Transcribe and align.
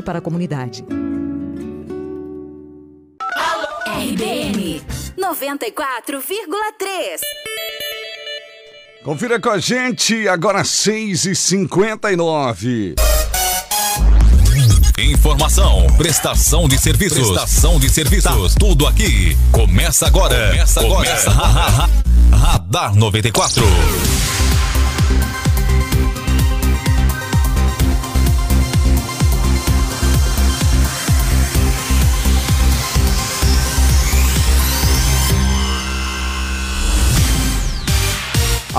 teste 0.00 0.02
para 0.02 0.18
a 0.18 0.22
comunidade. 0.22 0.84
RBN 3.86 4.82
94,3. 5.16 7.20
Confira 9.04 9.38
com 9.40 9.50
a 9.50 9.58
gente, 9.58 10.26
agora 10.28 10.62
6h59. 10.62 12.94
Informação, 14.98 15.86
prestação 15.96 16.68
de 16.68 16.76
serviços, 16.78 17.28
prestação 17.28 17.80
de 17.80 17.88
serviços, 17.88 18.24
tá 18.24 18.36
tudo 18.58 18.86
aqui. 18.86 19.34
Começa 19.50 20.06
agora. 20.06 20.50
Começa 20.50 20.80
agora. 20.80 21.08
Começa. 21.08 21.30
Radar 22.36 22.94
94. 22.94 23.64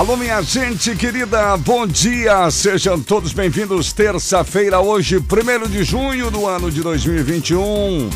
Alô, 0.01 0.17
minha 0.17 0.41
gente 0.41 0.95
querida, 0.95 1.55
bom 1.57 1.85
dia, 1.85 2.49
sejam 2.49 2.99
todos 2.99 3.33
bem-vindos. 3.33 3.93
Terça-feira, 3.93 4.79
hoje, 4.79 5.17
1 5.19 5.69
de 5.69 5.83
junho 5.83 6.31
do 6.31 6.47
ano 6.47 6.71
de 6.71 6.81
2021. 6.81 8.09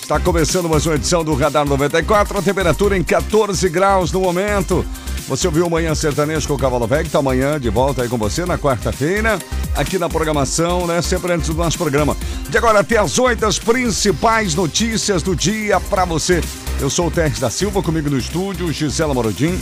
Está 0.00 0.20
começando 0.20 0.68
mais 0.68 0.86
uma 0.86 0.94
edição 0.94 1.24
do 1.24 1.34
Radar 1.34 1.66
94, 1.66 2.38
a 2.38 2.40
temperatura 2.40 2.96
em 2.96 3.02
14 3.02 3.68
graus 3.68 4.12
no 4.12 4.20
momento. 4.20 4.86
Você 5.26 5.48
ouviu 5.48 5.68
Manhã 5.68 5.92
Sertanejo 5.96 6.46
com 6.46 6.54
o 6.54 6.58
Cavalo 6.58 6.86
Velho, 6.86 7.10
tá 7.10 7.18
amanhã 7.18 7.58
de 7.58 7.68
volta 7.68 8.02
aí 8.02 8.08
com 8.08 8.16
você 8.16 8.46
na 8.46 8.56
quarta-feira, 8.56 9.36
aqui 9.74 9.98
na 9.98 10.08
programação, 10.08 10.86
né? 10.86 11.02
Sempre 11.02 11.32
antes 11.32 11.48
do 11.48 11.54
nosso 11.56 11.76
programa. 11.76 12.16
De 12.48 12.56
agora 12.56 12.78
até 12.78 12.96
as 12.96 13.18
8, 13.18 13.44
as 13.44 13.58
principais 13.58 14.54
notícias 14.54 15.20
do 15.20 15.34
dia 15.34 15.80
para 15.80 16.04
você. 16.04 16.40
Eu 16.84 16.90
sou 16.90 17.06
o 17.06 17.10
Teres 17.10 17.40
da 17.40 17.48
Silva, 17.48 17.82
comigo 17.82 18.10
no 18.10 18.18
estúdio, 18.18 18.70
Gisela 18.70 19.14
Morodim, 19.14 19.58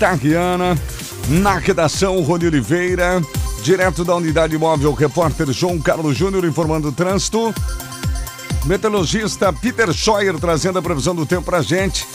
Tariana, 0.00 0.74
na 1.28 1.58
redação, 1.58 2.22
Rony 2.22 2.46
Oliveira, 2.46 3.20
direto 3.62 4.02
da 4.06 4.16
unidade 4.16 4.56
móvel, 4.56 4.94
repórter 4.94 5.52
João 5.52 5.78
Carlos 5.78 6.16
Júnior 6.16 6.46
informando 6.46 6.88
o 6.88 6.92
trânsito. 6.92 7.54
Meteorologista 8.64 9.52
Peter 9.52 9.92
Scheuer 9.92 10.40
trazendo 10.40 10.78
a 10.78 10.82
previsão 10.82 11.14
do 11.14 11.26
tempo 11.26 11.42
pra 11.42 11.60
gente. 11.60 12.06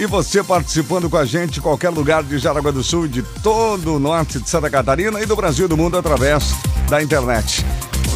E 0.00 0.06
você 0.06 0.42
participando 0.42 1.10
com 1.10 1.18
a 1.18 1.26
gente 1.26 1.58
em 1.58 1.62
qualquer 1.62 1.90
lugar 1.90 2.22
de 2.22 2.38
Jaraguá 2.38 2.70
do 2.70 2.82
Sul, 2.82 3.06
de 3.06 3.20
todo 3.42 3.96
o 3.96 3.98
norte 3.98 4.40
de 4.40 4.48
Santa 4.48 4.70
Catarina 4.70 5.20
e 5.20 5.26
do 5.26 5.36
Brasil 5.36 5.66
e 5.66 5.68
do 5.68 5.76
mundo 5.76 5.98
através 5.98 6.54
da 6.88 7.02
internet. 7.02 7.62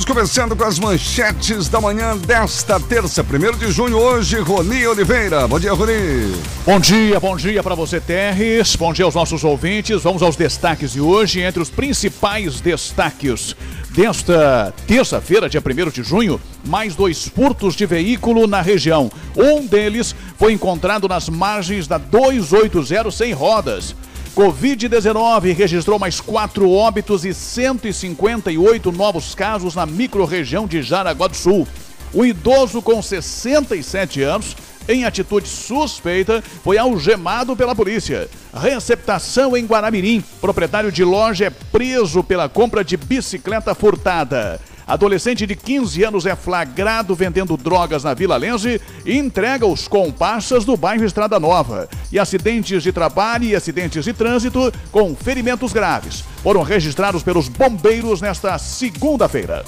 Começando 0.06 0.56
com 0.56 0.64
as 0.64 0.78
manchetes 0.78 1.68
da 1.68 1.80
manhã 1.80 2.16
desta 2.16 2.78
terça, 2.78 3.22
1 3.22 3.58
de 3.58 3.70
junho, 3.70 3.96
hoje, 3.96 4.38
Roni 4.40 4.86
Oliveira. 4.86 5.46
Bom 5.46 5.58
dia, 5.58 5.72
Roni. 5.72 6.34
Bom 6.66 6.80
dia, 6.80 7.20
bom 7.20 7.36
dia 7.36 7.62
para 7.62 7.74
você, 7.74 8.00
Terres. 8.00 8.76
Bom 8.76 8.92
dia 8.92 9.04
aos 9.04 9.14
nossos 9.14 9.42
ouvintes. 9.44 10.02
Vamos 10.02 10.22
aos 10.22 10.36
destaques 10.36 10.92
de 10.92 11.00
hoje. 11.00 11.40
Entre 11.40 11.62
os 11.62 11.70
principais 11.70 12.60
destaques 12.60 13.56
desta 13.90 14.74
terça-feira, 14.86 15.48
dia 15.48 15.62
1 15.64 15.90
de 15.90 16.02
junho, 16.02 16.40
mais 16.64 16.94
dois 16.94 17.28
furtos 17.28 17.74
de 17.74 17.86
veículo 17.86 18.46
na 18.46 18.60
região. 18.60 19.10
Um 19.36 19.66
deles 19.66 20.14
foi 20.36 20.52
encontrado 20.52 21.08
nas 21.08 21.28
margens 21.28 21.86
da 21.86 21.98
280 21.98 23.10
sem 23.10 23.32
rodas. 23.32 23.94
Covid-19 24.34 25.54
registrou 25.54 25.98
mais 25.98 26.18
quatro 26.18 26.70
óbitos 26.70 27.26
e 27.26 27.34
158 27.34 28.90
novos 28.90 29.34
casos 29.34 29.74
na 29.74 29.84
microrregião 29.84 30.66
de 30.66 30.82
Jaraguá 30.82 31.28
do 31.28 31.36
Sul. 31.36 31.68
Um 32.14 32.24
idoso 32.24 32.80
com 32.80 33.02
67 33.02 34.22
anos, 34.22 34.56
em 34.88 35.04
atitude 35.04 35.46
suspeita, 35.46 36.42
foi 36.64 36.78
algemado 36.78 37.54
pela 37.54 37.74
polícia. 37.74 38.28
Receptação 38.54 39.54
em 39.54 39.66
Guaramirim. 39.66 40.24
Proprietário 40.40 40.90
de 40.90 41.04
loja 41.04 41.46
é 41.46 41.50
preso 41.50 42.24
pela 42.24 42.48
compra 42.48 42.82
de 42.82 42.96
bicicleta 42.96 43.74
furtada. 43.74 44.58
Adolescente 44.86 45.46
de 45.46 45.54
15 45.54 46.02
anos 46.04 46.26
é 46.26 46.34
flagrado 46.34 47.14
vendendo 47.14 47.56
drogas 47.56 48.04
na 48.04 48.14
Vila 48.14 48.36
Lense 48.36 48.80
e 49.04 49.16
entrega 49.16 49.66
os 49.66 49.86
comparsas 49.86 50.64
do 50.64 50.76
bairro 50.76 51.04
Estrada 51.04 51.38
Nova. 51.38 51.88
E 52.10 52.18
acidentes 52.18 52.82
de 52.82 52.92
trabalho 52.92 53.44
e 53.44 53.54
acidentes 53.54 54.04
de 54.04 54.12
trânsito 54.12 54.72
com 54.90 55.14
ferimentos 55.14 55.72
graves 55.72 56.24
foram 56.42 56.62
registrados 56.62 57.22
pelos 57.22 57.48
bombeiros 57.48 58.20
nesta 58.20 58.58
segunda-feira. 58.58 59.64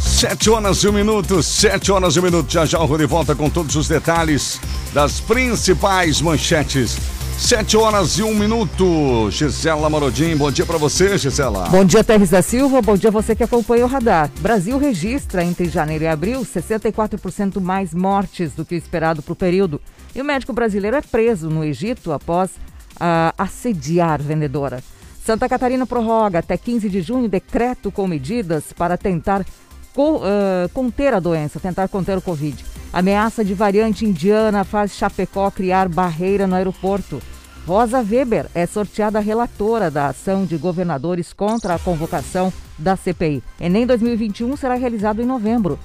Sete 0.00 0.50
horas 0.50 0.82
e 0.82 0.88
um 0.88 0.92
minuto, 0.92 1.42
sete 1.42 1.92
horas 1.92 2.16
e 2.16 2.20
um 2.20 2.22
minuto. 2.22 2.50
Já 2.50 2.64
já 2.64 2.78
o 2.78 2.86
Rony 2.86 3.06
volta 3.06 3.34
com 3.34 3.50
todos 3.50 3.76
os 3.76 3.88
detalhes 3.88 4.60
das 4.92 5.20
principais 5.20 6.20
manchetes 6.20 6.98
Sete 7.40 7.74
horas 7.74 8.18
e 8.18 8.22
um 8.22 8.34
minuto. 8.34 9.30
Gisela 9.30 9.88
Marodim, 9.88 10.36
bom 10.36 10.52
dia 10.52 10.66
para 10.66 10.76
você, 10.76 11.16
Gisela. 11.16 11.70
Bom 11.70 11.86
dia, 11.86 12.04
Terres 12.04 12.28
da 12.28 12.42
Silva. 12.42 12.82
Bom 12.82 12.98
dia 12.98 13.10
você 13.10 13.34
que 13.34 13.42
acompanha 13.42 13.86
o 13.86 13.88
radar. 13.88 14.30
Brasil 14.40 14.76
registra 14.76 15.42
entre 15.42 15.66
janeiro 15.66 16.04
e 16.04 16.06
abril 16.06 16.42
64% 16.42 17.58
mais 17.58 17.94
mortes 17.94 18.52
do 18.52 18.62
que 18.62 18.74
o 18.74 18.78
esperado 18.78 19.22
para 19.22 19.32
o 19.32 19.36
período. 19.36 19.80
E 20.14 20.20
o 20.20 20.24
médico 20.24 20.52
brasileiro 20.52 20.98
é 20.98 21.00
preso 21.00 21.48
no 21.48 21.64
Egito 21.64 22.12
após 22.12 22.50
uh, 22.50 23.32
assediar 23.38 24.20
vendedora. 24.22 24.84
Santa 25.24 25.48
Catarina 25.48 25.86
prorroga 25.86 26.40
até 26.40 26.58
15 26.58 26.90
de 26.90 27.00
junho 27.00 27.26
decreto 27.26 27.90
com 27.90 28.06
medidas 28.06 28.64
para 28.76 28.98
tentar 28.98 29.46
co, 29.94 30.16
uh, 30.16 30.68
conter 30.74 31.14
a 31.14 31.18
doença, 31.18 31.58
tentar 31.58 31.88
conter 31.88 32.18
o 32.18 32.22
Covid. 32.22 32.62
Ameaça 32.92 33.44
de 33.44 33.54
variante 33.54 34.04
indiana 34.04 34.64
faz 34.64 34.92
Chapecó 34.96 35.48
criar 35.48 35.88
barreira 35.88 36.46
no 36.46 36.56
aeroporto. 36.56 37.22
Rosa 37.64 38.00
Weber 38.00 38.46
é 38.52 38.66
sorteada 38.66 39.20
relatora 39.20 39.88
da 39.88 40.08
ação 40.08 40.44
de 40.44 40.56
governadores 40.56 41.32
contra 41.32 41.74
a 41.76 41.78
convocação 41.78 42.52
da 42.76 42.96
CPI. 42.96 43.44
Enem 43.60 43.86
2021 43.86 44.56
será 44.56 44.74
realizado 44.74 45.22
em 45.22 45.26
novembro. 45.26 45.78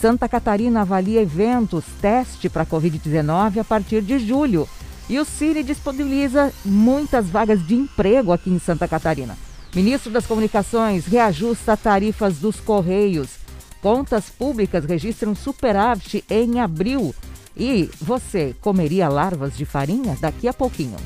Santa 0.00 0.28
Catarina 0.28 0.82
avalia 0.82 1.20
eventos 1.20 1.84
teste 2.00 2.48
para 2.48 2.66
Covid-19 2.66 3.58
a 3.58 3.64
partir 3.64 4.00
de 4.00 4.20
julho. 4.20 4.68
E 5.08 5.18
o 5.18 5.24
Cine 5.24 5.64
disponibiliza 5.64 6.52
muitas 6.64 7.28
vagas 7.28 7.66
de 7.66 7.74
emprego 7.74 8.32
aqui 8.32 8.50
em 8.50 8.60
Santa 8.60 8.86
Catarina. 8.86 9.36
Ministro 9.74 10.12
das 10.12 10.26
Comunicações 10.26 11.06
reajusta 11.06 11.76
tarifas 11.76 12.38
dos 12.38 12.60
Correios. 12.60 13.41
Contas 13.82 14.26
públicas 14.30 14.84
registram 14.84 15.34
superávit 15.34 16.24
em 16.30 16.60
abril. 16.60 17.12
E 17.56 17.90
você 18.00 18.54
comeria 18.60 19.08
larvas 19.08 19.56
de 19.56 19.64
farinha 19.64 20.16
daqui 20.20 20.46
a 20.46 20.54
pouquinho? 20.54 20.96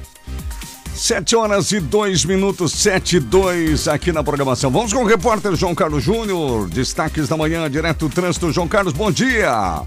Sete 0.95 1.35
horas 1.35 1.73
e 1.73 1.81
dois 1.81 2.25
minutos, 2.25 2.73
sete 2.73 3.17
e 3.17 3.21
dois 3.21 3.89
aqui 3.89 4.13
na 4.13 4.23
programação. 4.23 4.71
Vamos 4.71 4.93
com 4.93 5.03
o 5.03 5.07
repórter 5.07 5.57
João 5.57 5.75
Carlos 5.75 6.05
Júnior. 6.05 6.69
Destaques 6.69 7.29
da 7.29 7.37
manhã, 7.37 7.69
direto 7.71 8.09
do 8.09 8.15
trânsito. 8.15 8.53
João 8.53 8.69
Carlos, 8.69 8.93
bom 8.93 9.11
dia. 9.11 9.83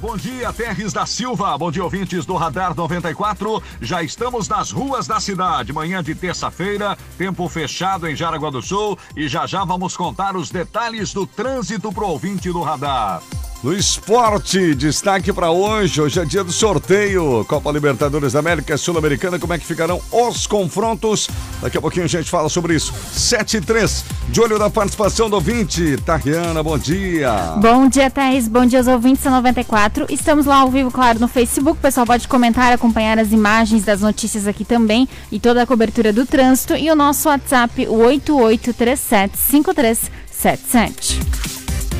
Bom 0.00 0.16
dia, 0.16 0.52
Terres 0.52 0.92
da 0.92 1.04
Silva. 1.04 1.58
Bom 1.58 1.72
dia, 1.72 1.82
ouvintes 1.82 2.24
do 2.24 2.36
Radar 2.36 2.72
94. 2.72 3.60
Já 3.80 4.00
estamos 4.00 4.48
nas 4.48 4.70
ruas 4.70 5.08
da 5.08 5.18
cidade. 5.18 5.72
Manhã 5.72 6.04
de 6.04 6.14
terça-feira, 6.14 6.96
tempo 7.16 7.48
fechado 7.48 8.06
em 8.06 8.14
Jaraguá 8.14 8.48
do 8.48 8.62
Sul. 8.62 8.96
E 9.16 9.26
já 9.26 9.44
já 9.44 9.64
vamos 9.64 9.96
contar 9.96 10.36
os 10.36 10.50
detalhes 10.50 11.12
do 11.12 11.26
trânsito 11.26 11.92
pro 11.92 12.06
ouvinte 12.06 12.48
do 12.52 12.62
Radar. 12.62 13.20
No 13.60 13.74
esporte, 13.74 14.72
destaque 14.76 15.32
para 15.32 15.50
hoje. 15.50 16.00
Hoje 16.00 16.20
é 16.20 16.24
dia 16.24 16.44
do 16.44 16.52
sorteio. 16.52 17.44
Copa 17.48 17.72
Libertadores 17.72 18.34
da 18.34 18.38
América 18.38 18.76
Sul-Americana. 18.76 19.36
Como 19.36 19.52
é 19.52 19.58
que 19.58 19.66
ficarão 19.66 20.00
os 20.12 20.46
confrontos? 20.46 21.28
Daqui 21.60 21.76
a 21.76 21.80
pouquinho 21.80 22.04
a 22.04 22.08
gente 22.08 22.30
fala 22.30 22.48
sobre 22.48 22.76
isso. 22.76 22.94
7 23.12 23.56
e 23.56 23.60
3. 23.60 24.04
De 24.28 24.40
olho 24.40 24.60
na 24.60 24.70
participação 24.70 25.28
do 25.28 25.34
ouvinte. 25.34 25.96
Tariana, 26.06 26.62
bom 26.62 26.78
dia. 26.78 27.32
Bom 27.60 27.88
dia, 27.88 28.08
Thaís. 28.08 28.46
Bom 28.46 28.64
dia 28.64 28.78
aos 28.78 28.86
ouvintes 28.86 29.24
da 29.24 29.32
94. 29.32 30.06
Estamos 30.08 30.46
lá 30.46 30.58
ao 30.58 30.70
vivo, 30.70 30.92
claro, 30.92 31.18
no 31.18 31.26
Facebook. 31.26 31.80
O 31.80 31.82
pessoal 31.82 32.06
pode 32.06 32.28
comentar, 32.28 32.72
acompanhar 32.72 33.18
as 33.18 33.32
imagens 33.32 33.82
das 33.82 34.02
notícias 34.02 34.46
aqui 34.46 34.64
também 34.64 35.08
e 35.32 35.40
toda 35.40 35.62
a 35.62 35.66
cobertura 35.66 36.12
do 36.12 36.24
trânsito. 36.24 36.76
E 36.76 36.88
o 36.88 36.94
nosso 36.94 37.28
WhatsApp, 37.28 37.88
o 37.88 38.04
8837 38.04 39.36
5377. 39.36 41.57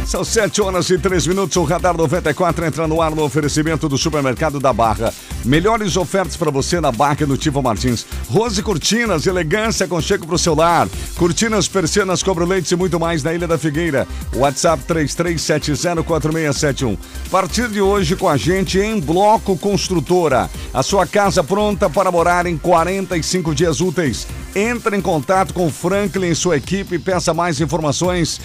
São 0.09 0.25
7 0.25 0.63
horas 0.63 0.89
e 0.89 0.97
3 0.97 1.27
minutos. 1.27 1.55
O 1.59 1.65
Radar 1.65 1.95
94 1.95 2.65
entra 2.65 2.89
no 2.89 3.03
ar 3.03 3.15
no 3.15 3.23
oferecimento 3.23 3.91
do 3.91 3.99
supermercado 3.99 4.59
da 4.59 4.73
Barra. 4.73 5.13
Melhores 5.45 5.99
ofertas 5.99 6.35
para 6.35 6.51
você 6.51 6.81
na 6.81 6.91
Barra 6.91 7.27
no 7.27 7.37
Tivo 7.37 7.63
Martins. 7.63 8.07
Rose 8.27 8.63
Cortinas, 8.63 9.27
elegância 9.27 9.87
com 9.87 10.01
checo 10.01 10.27
para 10.27 10.37
o 10.37 10.39
seu 10.39 10.55
lar. 10.55 10.89
Cortinas, 11.19 11.69
persianas, 11.69 12.23
cobre-leite 12.23 12.73
e 12.73 12.77
muito 12.77 12.99
mais 12.99 13.23
na 13.23 13.35
Ilha 13.35 13.47
da 13.47 13.59
Figueira. 13.59 14.09
WhatsApp 14.35 14.83
33704671. 14.89 16.97
A 17.27 17.29
partir 17.29 17.69
de 17.69 17.83
hoje 17.83 18.17
com 18.17 18.31
a 18.31 18.39
gente 18.39 18.79
em 18.79 18.99
Bloco 18.99 19.59
Construtora. 19.59 20.49
A 20.73 20.83
sua 20.83 21.07
casa 21.07 21.45
pronta 21.45 21.91
para 21.91 22.11
morar 22.11 22.47
em 22.47 22.57
45 22.57 23.55
dias 23.55 23.83
úteis. 23.83 24.27
Entre 24.57 24.97
em 24.97 25.03
contato 25.03 25.53
com 25.53 25.67
o 25.67 25.71
Franklin 25.71 26.31
e 26.31 26.35
sua 26.35 26.57
equipe 26.57 26.95
e 26.95 26.99
peça 26.99 27.35
mais 27.35 27.61
informações 27.61 28.41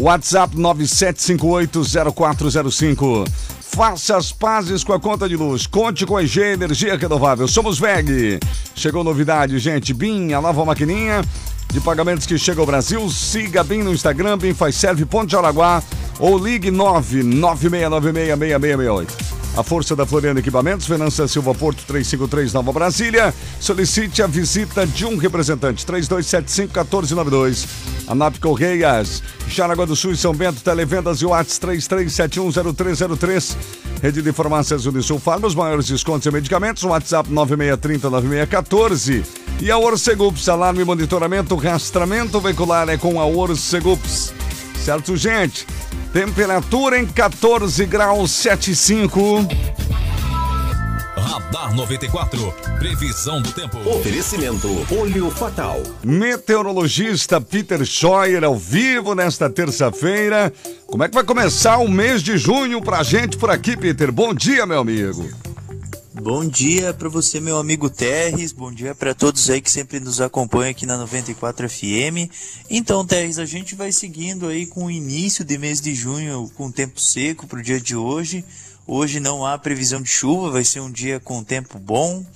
WhatsApp 0.00 0.56
97580405. 0.56 3.28
Faça 3.60 4.16
as 4.16 4.32
pazes 4.32 4.82
com 4.82 4.92
a 4.92 5.00
conta 5.00 5.28
de 5.28 5.36
luz. 5.36 5.66
Conte 5.66 6.06
com 6.06 6.16
a 6.16 6.22
EG 6.22 6.40
Energia 6.40 6.96
Renovável. 6.96 7.46
Somos 7.46 7.78
VEG. 7.78 8.40
Chegou 8.74 9.04
novidade, 9.04 9.58
gente. 9.58 9.92
BIM, 9.92 10.32
a 10.32 10.40
nova 10.40 10.64
maquininha 10.64 11.22
de 11.72 11.80
pagamentos 11.80 12.26
que 12.26 12.36
chega 12.38 12.60
ao 12.60 12.66
Brasil. 12.66 13.08
Siga 13.10 13.62
BIM 13.62 13.82
no 13.82 13.92
Instagram, 13.92 14.38
BIM 14.38 14.54
faz 14.54 14.74
serve 14.74 15.04
de 15.04 15.36
Araguá 15.36 15.82
ou 16.18 16.38
ligue 16.38 16.70
996966668. 16.70 19.37
A 19.58 19.62
força 19.64 19.96
da 19.96 20.06
Floriano 20.06 20.38
Equipamentos, 20.38 20.86
Venâncio 20.86 21.26
Silva 21.26 21.52
Porto 21.52 21.82
353 21.84 22.52
Nova 22.52 22.72
Brasília. 22.72 23.34
Solicite 23.58 24.22
a 24.22 24.28
visita 24.28 24.86
de 24.86 25.04
um 25.04 25.16
representante 25.16 25.84
3275-1492. 25.84 27.66
ANAP 28.06 28.38
Correias, 28.38 29.20
Jaraguá 29.48 29.84
do 29.84 29.96
Sul 29.96 30.12
e 30.12 30.16
São 30.16 30.32
Bento, 30.32 30.62
Televendas 30.62 31.20
e 31.22 31.26
Whats 31.26 31.58
33710303. 31.58 33.56
Rede 34.00 34.22
de 34.22 34.32
Farmácias 34.32 34.86
Unisul 34.86 35.18
Farma, 35.18 35.48
os 35.48 35.56
maiores 35.56 35.88
descontos 35.88 36.24
em 36.28 36.30
medicamentos, 36.30 36.84
WhatsApp 36.84 37.28
9630-9614. 37.28 39.24
E 39.60 39.72
a 39.72 39.78
Orcegups, 39.78 40.48
alarme, 40.48 40.84
monitoramento, 40.84 41.56
rastramento 41.56 42.40
veicular 42.40 42.88
é 42.88 42.96
com 42.96 43.20
a 43.20 43.26
Orcegups. 43.26 44.32
Certo, 44.84 45.16
gente? 45.16 45.66
Temperatura 46.12 46.98
em 46.98 47.06
14 47.06 47.84
graus 47.84 48.30
75. 48.30 49.46
Radar 51.16 51.74
94. 51.74 52.54
Previsão 52.78 53.42
do 53.42 53.52
tempo. 53.52 53.78
Oferecimento 53.88 54.68
Olho 54.90 55.30
Fatal. 55.30 55.82
Meteorologista 56.02 57.40
Peter 57.40 57.84
Scheuer 57.84 58.42
ao 58.42 58.56
vivo 58.56 59.14
nesta 59.14 59.50
terça-feira. 59.50 60.52
Como 60.86 61.04
é 61.04 61.08
que 61.08 61.14
vai 61.14 61.24
começar 61.24 61.76
o 61.78 61.88
mês 61.88 62.22
de 62.22 62.38
junho 62.38 62.80
pra 62.80 63.02
gente 63.02 63.36
por 63.36 63.50
aqui, 63.50 63.76
Peter? 63.76 64.10
Bom 64.10 64.32
dia, 64.32 64.64
meu 64.64 64.80
amigo. 64.80 65.28
Bom 66.20 66.44
dia 66.44 66.92
para 66.92 67.08
você, 67.08 67.38
meu 67.38 67.58
amigo 67.58 67.88
Terres. 67.88 68.50
Bom 68.50 68.72
dia 68.72 68.92
para 68.92 69.14
todos 69.14 69.48
aí 69.48 69.60
que 69.60 69.70
sempre 69.70 70.00
nos 70.00 70.20
acompanham 70.20 70.72
aqui 70.72 70.84
na 70.84 70.96
94 70.96 71.70
FM. 71.70 72.28
Então, 72.68 73.06
Terres, 73.06 73.38
a 73.38 73.46
gente 73.46 73.76
vai 73.76 73.92
seguindo 73.92 74.48
aí 74.48 74.66
com 74.66 74.86
o 74.86 74.90
início 74.90 75.44
de 75.44 75.56
mês 75.56 75.80
de 75.80 75.94
junho 75.94 76.50
com 76.56 76.72
tempo 76.72 77.00
seco 77.00 77.46
para 77.46 77.60
o 77.60 77.62
dia 77.62 77.80
de 77.80 77.94
hoje. 77.94 78.44
Hoje 78.84 79.20
não 79.20 79.46
há 79.46 79.56
previsão 79.56 80.02
de 80.02 80.08
chuva, 80.08 80.50
vai 80.50 80.64
ser 80.64 80.80
um 80.80 80.90
dia 80.90 81.20
com 81.20 81.44
tempo 81.44 81.78
bom. 81.78 82.26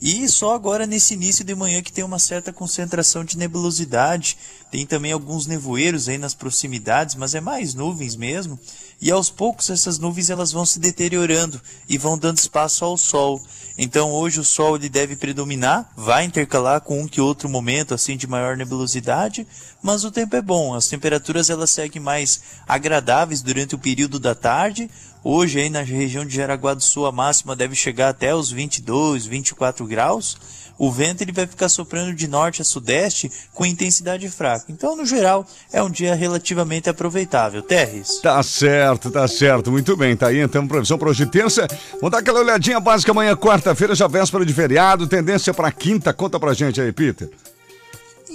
E 0.00 0.28
só 0.28 0.54
agora 0.54 0.86
nesse 0.86 1.14
início 1.14 1.44
de 1.44 1.54
manhã 1.54 1.82
que 1.82 1.92
tem 1.92 2.04
uma 2.04 2.20
certa 2.20 2.52
concentração 2.52 3.24
de 3.24 3.36
nebulosidade. 3.36 4.36
Tem 4.70 4.86
também 4.86 5.12
alguns 5.12 5.46
nevoeiros 5.46 6.08
aí 6.08 6.18
nas 6.18 6.34
proximidades, 6.34 7.14
mas 7.14 7.34
é 7.34 7.40
mais 7.40 7.74
nuvens 7.74 8.14
mesmo. 8.14 8.58
E 9.00 9.10
aos 9.10 9.30
poucos 9.30 9.70
essas 9.70 9.98
nuvens 9.98 10.28
elas 10.28 10.50
vão 10.50 10.66
se 10.66 10.80
deteriorando 10.80 11.60
e 11.88 11.96
vão 11.96 12.18
dando 12.18 12.38
espaço 12.38 12.84
ao 12.84 12.96
sol. 12.96 13.40
Então 13.76 14.10
hoje 14.10 14.40
o 14.40 14.44
sol 14.44 14.74
ele 14.74 14.88
deve 14.88 15.14
predominar, 15.14 15.88
vai 15.96 16.24
intercalar 16.24 16.80
com 16.80 17.00
um 17.00 17.06
que 17.06 17.20
outro 17.20 17.48
momento 17.48 17.94
assim 17.94 18.16
de 18.16 18.26
maior 18.26 18.56
nebulosidade, 18.56 19.46
mas 19.80 20.02
o 20.02 20.10
tempo 20.10 20.34
é 20.34 20.42
bom. 20.42 20.74
As 20.74 20.88
temperaturas 20.88 21.48
elas 21.48 21.70
seguem 21.70 22.02
mais 22.02 22.40
agradáveis 22.66 23.40
durante 23.40 23.76
o 23.76 23.78
período 23.78 24.18
da 24.18 24.34
tarde. 24.34 24.90
Hoje 25.22 25.60
aí 25.60 25.68
na 25.68 25.82
região 25.82 26.24
de 26.24 26.36
Jaraguá 26.36 26.74
do 26.74 26.82
Sul 26.82 27.06
a 27.06 27.12
máxima 27.12 27.56
deve 27.56 27.74
chegar 27.74 28.08
até 28.08 28.34
os 28.34 28.50
22, 28.50 29.26
24 29.26 29.86
graus. 29.86 30.36
O 30.78 30.92
vento 30.92 31.22
ele 31.22 31.32
vai 31.32 31.44
ficar 31.44 31.68
soprando 31.68 32.14
de 32.14 32.28
norte 32.28 32.62
a 32.62 32.64
sudeste 32.64 33.30
com 33.52 33.66
intensidade 33.66 34.28
fraca. 34.28 34.66
Então, 34.68 34.96
no 34.96 35.04
geral, 35.04 35.44
é 35.72 35.82
um 35.82 35.90
dia 35.90 36.14
relativamente 36.14 36.88
aproveitável. 36.88 37.60
Terres. 37.62 38.20
Tá 38.22 38.40
certo, 38.44 39.10
tá 39.10 39.26
certo. 39.26 39.72
Muito 39.72 39.96
bem. 39.96 40.16
Tá 40.16 40.28
aí 40.28 40.38
então 40.38 40.68
previsão 40.68 40.96
para 40.96 41.10
hoje 41.10 41.26
terça. 41.26 41.66
Vamos 41.94 42.12
dar 42.12 42.18
aquela 42.18 42.38
olhadinha 42.38 42.78
básica 42.78 43.10
amanhã, 43.10 43.34
quarta-feira, 43.34 43.94
já 43.94 44.06
véspera 44.06 44.46
de 44.46 44.54
feriado. 44.54 45.08
Tendência 45.08 45.52
para 45.52 45.72
quinta. 45.72 46.12
Conta 46.12 46.38
pra 46.38 46.54
gente 46.54 46.80
aí, 46.80 46.92
Peter. 46.92 47.28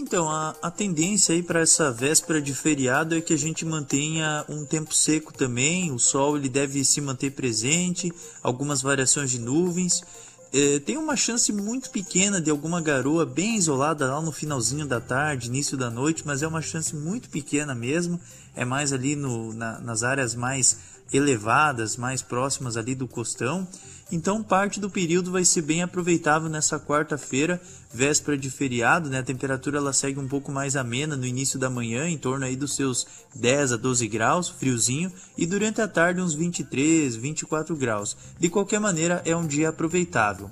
Então, 0.03 0.29
a, 0.29 0.53
a 0.61 0.69
tendência 0.69 1.33
aí 1.33 1.41
para 1.41 1.61
essa 1.61 1.89
véspera 1.89 2.41
de 2.41 2.53
feriado 2.53 3.15
é 3.15 3.21
que 3.21 3.33
a 3.33 3.37
gente 3.37 3.63
mantenha 3.63 4.43
um 4.49 4.65
tempo 4.65 4.93
seco 4.93 5.33
também. 5.33 5.93
O 5.93 5.97
sol 5.97 6.35
ele 6.35 6.49
deve 6.49 6.83
se 6.83 6.99
manter 6.99 7.31
presente, 7.31 8.11
algumas 8.43 8.81
variações 8.81 9.31
de 9.31 9.39
nuvens. 9.39 10.03
É, 10.51 10.79
tem 10.79 10.97
uma 10.97 11.15
chance 11.15 11.53
muito 11.53 11.89
pequena 11.89 12.41
de 12.41 12.51
alguma 12.51 12.81
garoa 12.81 13.25
bem 13.25 13.55
isolada 13.55 14.13
lá 14.13 14.21
no 14.21 14.33
finalzinho 14.33 14.85
da 14.85 14.99
tarde, 14.99 15.47
início 15.47 15.77
da 15.77 15.89
noite, 15.89 16.23
mas 16.25 16.43
é 16.43 16.47
uma 16.47 16.61
chance 16.61 16.93
muito 16.93 17.29
pequena 17.29 17.73
mesmo. 17.73 18.19
É 18.53 18.65
mais 18.65 18.91
ali 18.91 19.15
no, 19.15 19.53
na, 19.53 19.79
nas 19.79 20.03
áreas 20.03 20.35
mais 20.35 20.77
elevadas, 21.13 21.95
mais 21.95 22.21
próximas 22.21 22.75
ali 22.75 22.93
do 22.93 23.07
costão. 23.07 23.65
Então, 24.11 24.43
parte 24.43 24.79
do 24.79 24.89
período 24.89 25.31
vai 25.31 25.43
ser 25.43 25.61
bem 25.63 25.81
aproveitável 25.81 26.47
nessa 26.47 26.79
quarta-feira, 26.79 27.59
véspera 27.91 28.37
de 28.37 28.49
feriado, 28.49 29.09
né? 29.09 29.19
A 29.19 29.23
temperatura 29.23 29.77
ela 29.77 29.93
segue 29.93 30.19
um 30.19 30.27
pouco 30.27 30.51
mais 30.51 30.75
amena 30.75 31.15
no 31.15 31.25
início 31.25 31.57
da 31.57 31.69
manhã, 31.69 32.07
em 32.07 32.17
torno 32.17 32.45
aí 32.45 32.55
dos 32.55 32.75
seus 32.75 33.07
10 33.33 33.73
a 33.73 33.77
12 33.77 34.07
graus, 34.07 34.49
friozinho, 34.49 35.11
e 35.37 35.45
durante 35.45 35.81
a 35.81 35.87
tarde 35.87 36.21
uns 36.21 36.35
23, 36.35 37.15
24 37.15 37.75
graus. 37.75 38.15
De 38.39 38.49
qualquer 38.49 38.79
maneira, 38.79 39.21
é 39.25 39.35
um 39.35 39.47
dia 39.47 39.69
aproveitável. 39.69 40.51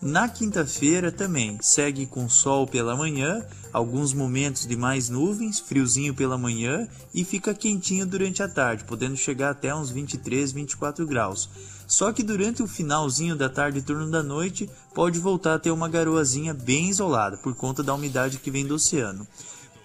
Na 0.00 0.28
quinta-feira 0.28 1.10
também 1.10 1.56
segue 1.62 2.04
com 2.04 2.28
sol 2.28 2.66
pela 2.66 2.94
manhã, 2.94 3.42
alguns 3.72 4.12
momentos 4.12 4.66
de 4.66 4.76
mais 4.76 5.08
nuvens, 5.08 5.58
friozinho 5.58 6.12
pela 6.12 6.36
manhã 6.36 6.86
e 7.14 7.24
fica 7.24 7.54
quentinho 7.54 8.04
durante 8.04 8.42
a 8.42 8.48
tarde, 8.48 8.84
podendo 8.84 9.16
chegar 9.16 9.50
até 9.50 9.74
uns 9.74 9.90
23, 9.90 10.52
24 10.52 11.06
graus. 11.06 11.48
Só 11.86 12.12
que 12.12 12.22
durante 12.22 12.62
o 12.62 12.66
finalzinho 12.66 13.36
da 13.36 13.48
tarde 13.48 13.78
e 13.78 13.82
turno 13.82 14.10
da 14.10 14.22
noite 14.22 14.68
pode 14.94 15.18
voltar 15.18 15.54
a 15.54 15.58
ter 15.58 15.70
uma 15.70 15.88
garoazinha 15.88 16.52
bem 16.52 16.88
isolada 16.88 17.36
por 17.36 17.54
conta 17.54 17.82
da 17.82 17.94
umidade 17.94 18.38
que 18.38 18.50
vem 18.50 18.66
do 18.66 18.74
oceano. 18.74 19.26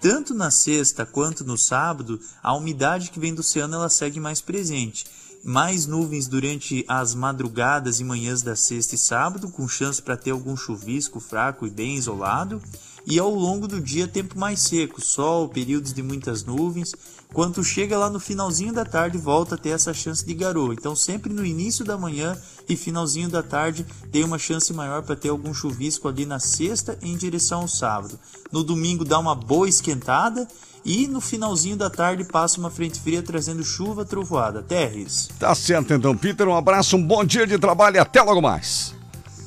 Tanto 0.00 0.34
na 0.34 0.50
sexta 0.50 1.06
quanto 1.06 1.44
no 1.44 1.56
sábado, 1.56 2.18
a 2.42 2.54
umidade 2.54 3.10
que 3.10 3.20
vem 3.20 3.32
do 3.32 3.40
oceano 3.40 3.76
ela 3.76 3.88
segue 3.88 4.18
mais 4.18 4.40
presente 4.40 5.04
mais 5.44 5.86
nuvens 5.86 6.28
durante 6.28 6.84
as 6.86 7.14
madrugadas 7.14 7.98
e 7.98 8.04
manhãs 8.04 8.42
da 8.42 8.54
sexta 8.54 8.94
e 8.94 8.98
sábado, 8.98 9.48
com 9.48 9.66
chance 9.66 10.00
para 10.00 10.16
ter 10.16 10.30
algum 10.30 10.56
chuvisco 10.56 11.18
fraco 11.18 11.66
e 11.66 11.70
bem 11.70 11.96
isolado. 11.96 12.62
E 13.04 13.18
ao 13.18 13.34
longo 13.34 13.66
do 13.66 13.80
dia, 13.80 14.06
tempo 14.06 14.38
mais 14.38 14.60
seco, 14.60 15.00
sol, 15.00 15.48
períodos 15.48 15.92
de 15.92 16.02
muitas 16.02 16.44
nuvens. 16.44 16.94
Quando 17.32 17.64
chega 17.64 17.96
lá 17.96 18.10
no 18.10 18.20
finalzinho 18.20 18.72
da 18.72 18.84
tarde, 18.84 19.16
volta 19.16 19.54
a 19.54 19.58
ter 19.58 19.70
essa 19.70 19.94
chance 19.94 20.24
de 20.24 20.34
garoa. 20.34 20.74
Então, 20.74 20.94
sempre 20.94 21.32
no 21.32 21.44
início 21.44 21.84
da 21.84 21.96
manhã 21.96 22.36
e 22.68 22.76
finalzinho 22.76 23.28
da 23.28 23.42
tarde, 23.42 23.86
tem 24.10 24.22
uma 24.22 24.38
chance 24.38 24.72
maior 24.72 25.02
para 25.02 25.16
ter 25.16 25.30
algum 25.30 25.54
chuvisco 25.54 26.08
ali 26.08 26.26
na 26.26 26.38
sexta 26.38 26.98
em 27.00 27.16
direção 27.16 27.62
ao 27.62 27.68
sábado. 27.68 28.18
No 28.50 28.62
domingo, 28.62 29.04
dá 29.04 29.18
uma 29.18 29.34
boa 29.34 29.68
esquentada 29.68 30.46
e 30.84 31.06
no 31.06 31.20
finalzinho 31.20 31.76
da 31.76 31.88
tarde 31.88 32.24
passa 32.24 32.58
uma 32.58 32.70
frente 32.70 33.00
fria 33.00 33.22
trazendo 33.22 33.64
chuva, 33.64 34.04
trovoada. 34.04 34.62
Terres. 34.62 35.30
Tá 35.38 35.54
certo 35.54 35.94
então, 35.94 36.16
Peter. 36.16 36.46
Um 36.46 36.56
abraço, 36.56 36.96
um 36.96 37.06
bom 37.06 37.24
dia 37.24 37.46
de 37.46 37.58
trabalho 37.58 37.96
e 37.96 37.98
até 37.98 38.20
logo 38.20 38.42
mais. 38.42 38.94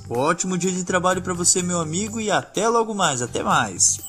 Ótimo 0.09 0.57
dia 0.57 0.71
de 0.71 0.83
trabalho 0.83 1.21
para 1.21 1.33
você, 1.33 1.61
meu 1.61 1.79
amigo, 1.79 2.21
e 2.21 2.31
até 2.31 2.67
logo 2.69 2.93
mais. 2.93 3.21
Até 3.21 3.43
mais. 3.43 3.99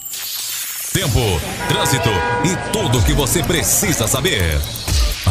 Tempo, 0.96 1.20
trânsito 1.68 2.08
e 2.42 2.72
tudo 2.72 2.98
o 2.98 3.04
que 3.04 3.12
você 3.12 3.42
precisa 3.42 4.08
saber. 4.08 4.58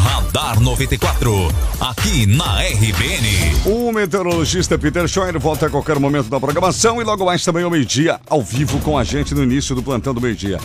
Radar 0.06 0.60
94, 0.60 1.48
aqui 1.80 2.26
na 2.26 2.60
RBN. 2.60 3.66
O 3.66 3.90
meteorologista 3.90 4.78
Peter 4.78 5.08
Scheuer 5.08 5.36
volta 5.36 5.66
a 5.66 5.68
qualquer 5.70 5.98
momento 5.98 6.28
da 6.28 6.38
programação 6.38 7.02
e 7.02 7.04
logo 7.04 7.24
mais 7.24 7.44
também 7.44 7.64
ao 7.64 7.70
meio-dia, 7.70 8.20
ao 8.30 8.40
vivo 8.40 8.78
com 8.78 8.96
a 8.96 9.02
gente 9.02 9.34
no 9.34 9.42
início 9.42 9.74
do 9.74 9.82
plantão 9.82 10.14
do 10.14 10.20
meio-dia. 10.20 10.60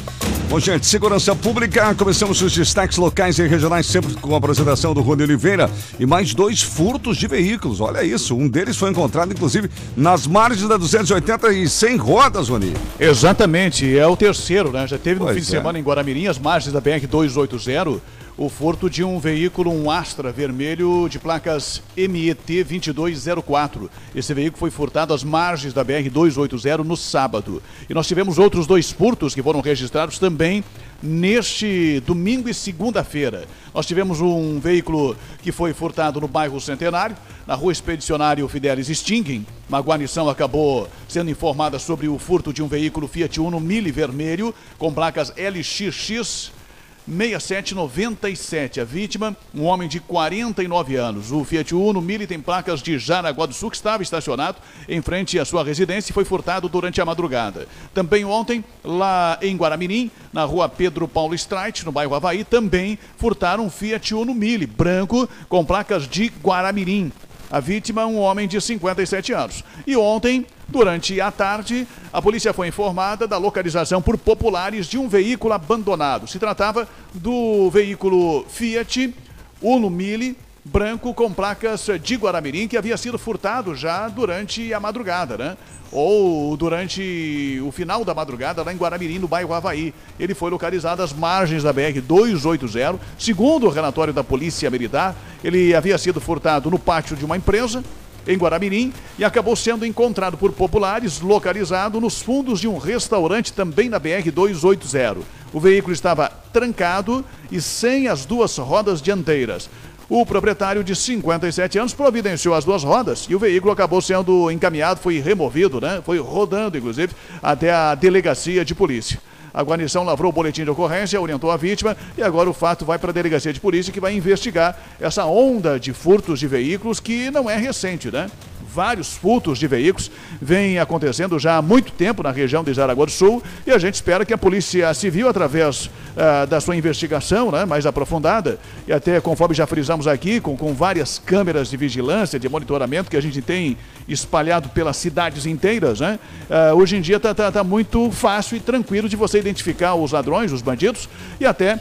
Bom, 0.48 0.60
gente, 0.60 0.86
segurança 0.86 1.36
pública, 1.36 1.96
começamos 1.96 2.40
os 2.40 2.54
destaques 2.54 3.00
locais 3.00 3.40
e 3.40 3.48
regionais, 3.48 3.88
sempre 3.88 4.14
com 4.14 4.36
a 4.36 4.38
apresentação 4.38 4.94
do 4.94 5.02
Rony 5.02 5.24
Oliveira 5.24 5.68
e 6.00 6.06
mais 6.06 6.36
dois 6.36 6.62
furtos 6.62 7.18
de 7.18 7.26
veículos. 7.26 7.82
Olha 7.82 8.04
isso, 8.04 8.36
um 8.36 8.48
deles 8.48 8.78
foi 8.78 8.92
encontrado, 8.92 9.34
inclusive, 9.34 9.72
nas 9.98 10.28
margens 10.28 10.70
da 10.70 10.78
280 10.78 11.52
e 11.54 11.68
sem 11.68 11.98
rodas, 11.98 12.48
Rony. 12.48 12.74
Exatamente, 13.00 13.98
é 13.98 14.06
o 14.06 14.16
terceiro, 14.16 14.72
né? 14.72 14.86
Já 14.86 15.00
teve 15.00 15.20
no 15.20 15.26
Pois 15.26 15.36
fim 15.38 15.42
de 15.42 15.48
é. 15.48 15.58
semana 15.58 15.80
em 15.80 15.82
Guaramirim, 15.82 16.28
as 16.28 16.38
margens 16.38 16.72
da 16.72 16.80
BR-280, 16.80 18.00
o 18.44 18.50
furto 18.50 18.90
de 18.90 19.04
um 19.04 19.20
veículo, 19.20 19.72
um 19.72 19.92
Astra 19.92 20.32
vermelho 20.32 21.08
de 21.08 21.20
placas 21.20 21.80
MET 21.96 22.64
2204. 22.64 23.88
Esse 24.16 24.34
veículo 24.34 24.58
foi 24.58 24.72
furtado 24.72 25.14
às 25.14 25.24
margens 25.24 25.76
da 25.76 25.86
BR-280 25.86 26.80
no 26.80 26.98
sábado. 26.98 27.62
E 27.88 27.94
nós 27.94 28.08
tivemos 28.08 28.40
outros 28.40 28.66
dois 28.66 28.92
furtos 28.92 29.36
que 29.36 29.44
foram 29.44 29.62
registrados 29.62 30.18
também 30.18 30.64
neste 31.04 32.00
domingo 32.00 32.50
e 32.50 32.54
segunda-feira. 32.54 33.46
Nós 33.76 33.86
tivemos 33.86 34.20
um 34.22 34.60
veículo 34.60 35.16
que 35.44 35.52
foi 35.52 35.72
furtado 35.72 36.20
no 36.20 36.28
bairro 36.28 36.60
Centenário, 36.60 37.16
na 37.46 37.54
rua 37.54 37.72
Expedicionário 37.72 38.48
Fidelis 38.48 38.88
Stinging. 38.88 39.46
Uma 39.70 39.82
guarnição 39.82 40.28
acabou 40.28 40.90
sendo 41.08 41.30
informada 41.30 41.78
sobre 41.78 42.08
o 42.08 42.18
furto 42.18 42.52
de 42.52 42.64
um 42.64 42.68
veículo 42.68 43.08
Fiat 43.08 43.40
Uno 43.40 43.60
Mille 43.60 43.92
vermelho 43.92 44.52
com 44.80 44.92
placas 44.92 45.32
LXX 45.38 46.60
6797. 47.08 48.80
A 48.80 48.84
vítima, 48.84 49.36
um 49.54 49.64
homem 49.64 49.88
de 49.88 50.00
49 50.00 50.96
anos. 50.96 51.32
O 51.32 51.44
Fiat 51.44 51.74
Uno 51.74 52.02
Mille 52.02 52.28
tem 52.28 52.40
placas 52.40 52.82
de 52.82 52.98
Jaraguá 53.00 53.46
do 53.46 53.54
Sul 53.54 53.70
que 53.70 53.76
estava 53.76 54.04
estacionado 54.04 54.58
em 54.88 55.02
frente 55.02 55.40
à 55.40 55.46
sua 55.46 55.64
residência 55.64 56.12
e 56.12 56.14
foi 56.14 56.26
furtado 56.26 56.70
durante 56.70 57.02
a 57.02 57.06
madrugada. 57.06 57.68
Também 57.94 58.24
ontem, 58.26 58.64
lá 58.84 59.38
em 59.42 59.56
Guaramirim, 59.56 60.12
na 60.32 60.44
rua 60.44 60.70
Pedro 60.70 61.08
Paulo 61.08 61.36
Streit, 61.36 61.86
no 61.86 61.92
bairro 61.92 62.16
Havaí, 62.16 62.44
também 62.44 62.98
furtaram 63.18 63.66
um 63.66 63.70
Fiat 63.70 64.14
Uno 64.14 64.34
Mille 64.34 64.66
branco 64.66 65.28
com 65.50 65.66
placas 65.66 66.08
de 66.08 66.32
Guaramirim. 66.44 67.12
A 67.52 67.60
vítima, 67.60 68.06
um 68.06 68.18
homem 68.18 68.48
de 68.48 68.62
57 68.62 69.34
anos. 69.34 69.64
E 69.86 69.98
ontem, 69.98 70.46
durante 70.70 71.20
a 71.20 71.30
tarde, 71.30 71.86
a 72.14 72.22
polícia 72.22 72.54
foi 72.54 72.70
informada 72.70 73.28
da 73.28 73.38
localização 73.38 74.02
por 74.02 74.18
populares 74.18 74.88
de 74.88 74.98
um 74.98 75.10
veículo 75.10 75.54
abandonado. 75.54 76.28
Se 76.28 76.40
tratava 76.40 76.88
do 77.14 77.70
veículo 77.70 78.46
Fiat 78.48 79.14
Uno 79.62 79.90
Mille 79.90 80.38
branco 80.64 81.14
com 81.14 81.34
placas 81.34 81.88
de 82.02 82.16
Guaramirim 82.16 82.68
que 82.68 82.78
havia 82.78 82.96
sido 82.98 83.18
furtado 83.18 83.76
já 83.76 84.08
durante 84.08 84.74
a 84.74 84.80
madrugada, 84.80 85.38
né? 85.38 85.58
Ou 85.92 86.56
durante 86.56 87.60
o 87.66 87.72
final 87.72 88.06
da 88.06 88.14
madrugada 88.14 88.64
lá 88.64 88.72
em 88.72 88.78
Guaramirim, 88.78 89.20
no 89.20 89.28
bairro 89.28 89.54
Havaí. 89.54 89.94
Ele 90.18 90.34
foi 90.34 90.50
localizado 90.50 91.04
às 91.04 91.12
margens 91.12 91.64
da 91.64 91.74
BR 91.74 92.00
280. 92.02 92.98
Segundo 93.20 93.68
o 93.68 93.70
relatório 93.70 94.14
da 94.14 94.24
Polícia 94.24 94.70
Militar, 94.70 95.16
ele 95.44 95.76
havia 95.76 95.98
sido 95.98 96.22
furtado 96.22 96.70
no 96.72 96.80
pátio 96.80 97.16
de 97.18 97.26
uma 97.26 97.36
empresa 97.36 97.84
em 98.26 98.38
Guaramirim 98.38 98.94
e 99.18 99.26
acabou 99.26 99.56
sendo 99.56 99.86
encontrado 99.86 100.38
por 100.38 100.54
populares, 100.54 101.20
localizado 101.20 102.00
nos 102.00 102.22
fundos 102.22 102.60
de 102.60 102.68
um 102.68 102.78
restaurante 102.78 103.52
também 103.52 103.90
na 103.90 104.00
BR 104.00 104.32
280. 104.32 105.42
O 105.54 105.60
veículo 105.60 105.94
estava 105.94 106.32
trancado 106.54 107.26
e 107.52 107.60
sem 107.60 108.08
as 108.08 108.26
duas 108.26 108.58
rodas 108.58 109.02
dianteiras. 109.02 109.70
O 110.14 110.26
proprietário 110.26 110.84
de 110.84 110.94
57 110.94 111.80
anos 111.80 111.94
providenciou 111.94 112.54
as 112.54 112.66
duas 112.66 112.84
rodas 112.84 113.26
e 113.30 113.34
o 113.34 113.40
veículo 113.40 113.72
acabou 113.72 114.02
sendo 114.02 114.52
encaminhado, 114.52 115.00
foi 115.00 115.22
removido, 115.22 115.80
né? 115.80 116.02
Foi 116.04 116.20
rodando, 116.20 116.78
inclusive, 116.78 117.14
até 117.42 117.72
a 117.72 117.96
delegacia 117.96 118.66
de 118.66 118.76
polícia. 118.76 119.22
A 119.54 119.64
guarnição 119.64 120.04
lavrou 120.04 120.30
o 120.30 120.34
boletim 120.34 120.66
de 120.66 120.70
ocorrência, 120.70 121.20
orientou 121.22 121.50
a 121.50 121.56
vítima 121.56 121.96
e 122.18 122.22
agora 122.22 122.50
o 122.50 122.54
fato 122.54 122.84
vai 122.84 123.00
para 123.00 123.12
a 123.12 123.14
delegacia 123.14 123.54
de 123.54 123.62
polícia 123.62 123.94
que 123.94 124.02
vai 124.02 124.14
investigar 124.14 124.78
essa 125.00 125.24
onda 125.24 125.80
de 125.80 125.94
furtos 125.94 126.42
de 126.42 126.46
veículos 126.46 127.00
que 127.00 127.32
não 127.32 127.50
é 127.50 127.56
recente, 127.56 128.12
né? 128.12 128.30
Vários 128.74 129.16
furtos 129.16 129.60
de 129.60 129.68
veículos 129.68 130.10
vêm 130.42 130.80
acontecendo 130.80 131.38
já 131.38 131.58
há 131.58 131.62
muito 131.62 131.92
tempo 131.92 132.24
na 132.24 132.32
região 132.32 132.64
de 132.64 132.74
Jaraguá 132.74 133.06
do 133.06 133.12
Sul 133.12 133.44
e 133.66 133.72
a 133.72 133.78
gente 133.78 133.96
espera 133.96 134.26
que 134.26 134.34
a 134.34 134.38
Polícia 134.38 134.94
Civil, 134.94 135.28
através 135.28 135.86
uh, 135.86 136.48
da 136.48 136.60
sua 136.60 136.76
investigação 136.76 137.52
né, 137.52 137.66
mais 137.66 137.86
aprofundada, 137.86 138.60
e 138.88 138.94
até 138.94 139.20
conforme 139.20 139.54
já 139.54 139.68
frisamos 139.68 140.08
aqui, 140.08 140.40
com, 140.40 140.56
com 140.56 140.74
várias 140.74 141.20
câmeras 141.20 141.70
de 141.70 141.78
vigilância, 141.78 142.40
de 142.40 142.48
monitoramento 142.48 143.10
que 143.10 143.18
a 143.18 143.22
gente 143.22 143.42
tem 143.42 143.78
espalhado 144.08 144.70
pelas 144.70 144.98
cidades 144.98 145.46
inteiras, 145.46 146.00
né, 146.00 146.20
uh, 146.50 146.76
hoje 146.76 146.96
em 146.96 147.02
dia 147.02 147.18
está 147.18 147.34
tá, 147.34 147.52
tá 147.52 147.64
muito 147.64 148.12
fácil 148.12 148.58
e 148.58 148.60
tranquilo 148.60 149.10
de 149.10 149.16
você 149.16 149.40
identificar 149.40 149.96
os 149.96 150.12
ladrões, 150.12 150.52
os 150.52 150.62
bandidos 150.62 151.10
e 151.40 151.46
até 151.46 151.80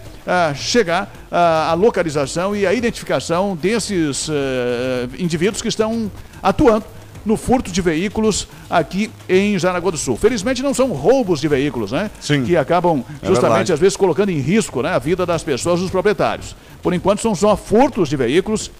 chegar 0.54 1.12
à 1.30 1.74
localização 1.74 2.54
e 2.54 2.66
à 2.66 2.72
identificação 2.74 3.56
desses 3.56 4.28
indivíduos 5.18 5.62
que 5.62 5.68
estão 5.68 6.10
atuando 6.42 6.84
no 7.24 7.36
furto 7.36 7.70
de 7.70 7.82
veículos 7.82 8.48
aqui 8.68 9.10
em 9.28 9.58
Jaraguá 9.58 9.90
do 9.90 9.98
Sul. 9.98 10.16
Felizmente 10.16 10.62
não 10.62 10.72
são 10.72 10.88
roubos 10.92 11.40
de 11.40 11.48
veículos, 11.48 11.92
né? 11.92 12.10
Sim. 12.20 12.44
Que 12.44 12.56
acabam 12.56 13.04
É 13.22 13.26
justamente, 13.26 13.40
verdade. 13.40 13.72
às 13.74 13.80
vezes, 13.80 13.96
colocando 13.96 14.30
em 14.30 14.38
risco 14.38 14.80
né, 14.82 14.90
a 14.90 14.98
vida 14.98 15.26
das 15.26 15.42
pessoas, 15.42 15.80
dos 15.80 15.90
proprietários. 15.90 16.56
Por 16.82 16.94
enquanto 16.94 17.20
são 17.20 17.34
só 17.34 17.56
furtos 17.56 18.08
de 18.08 18.16
veículos 18.16 18.70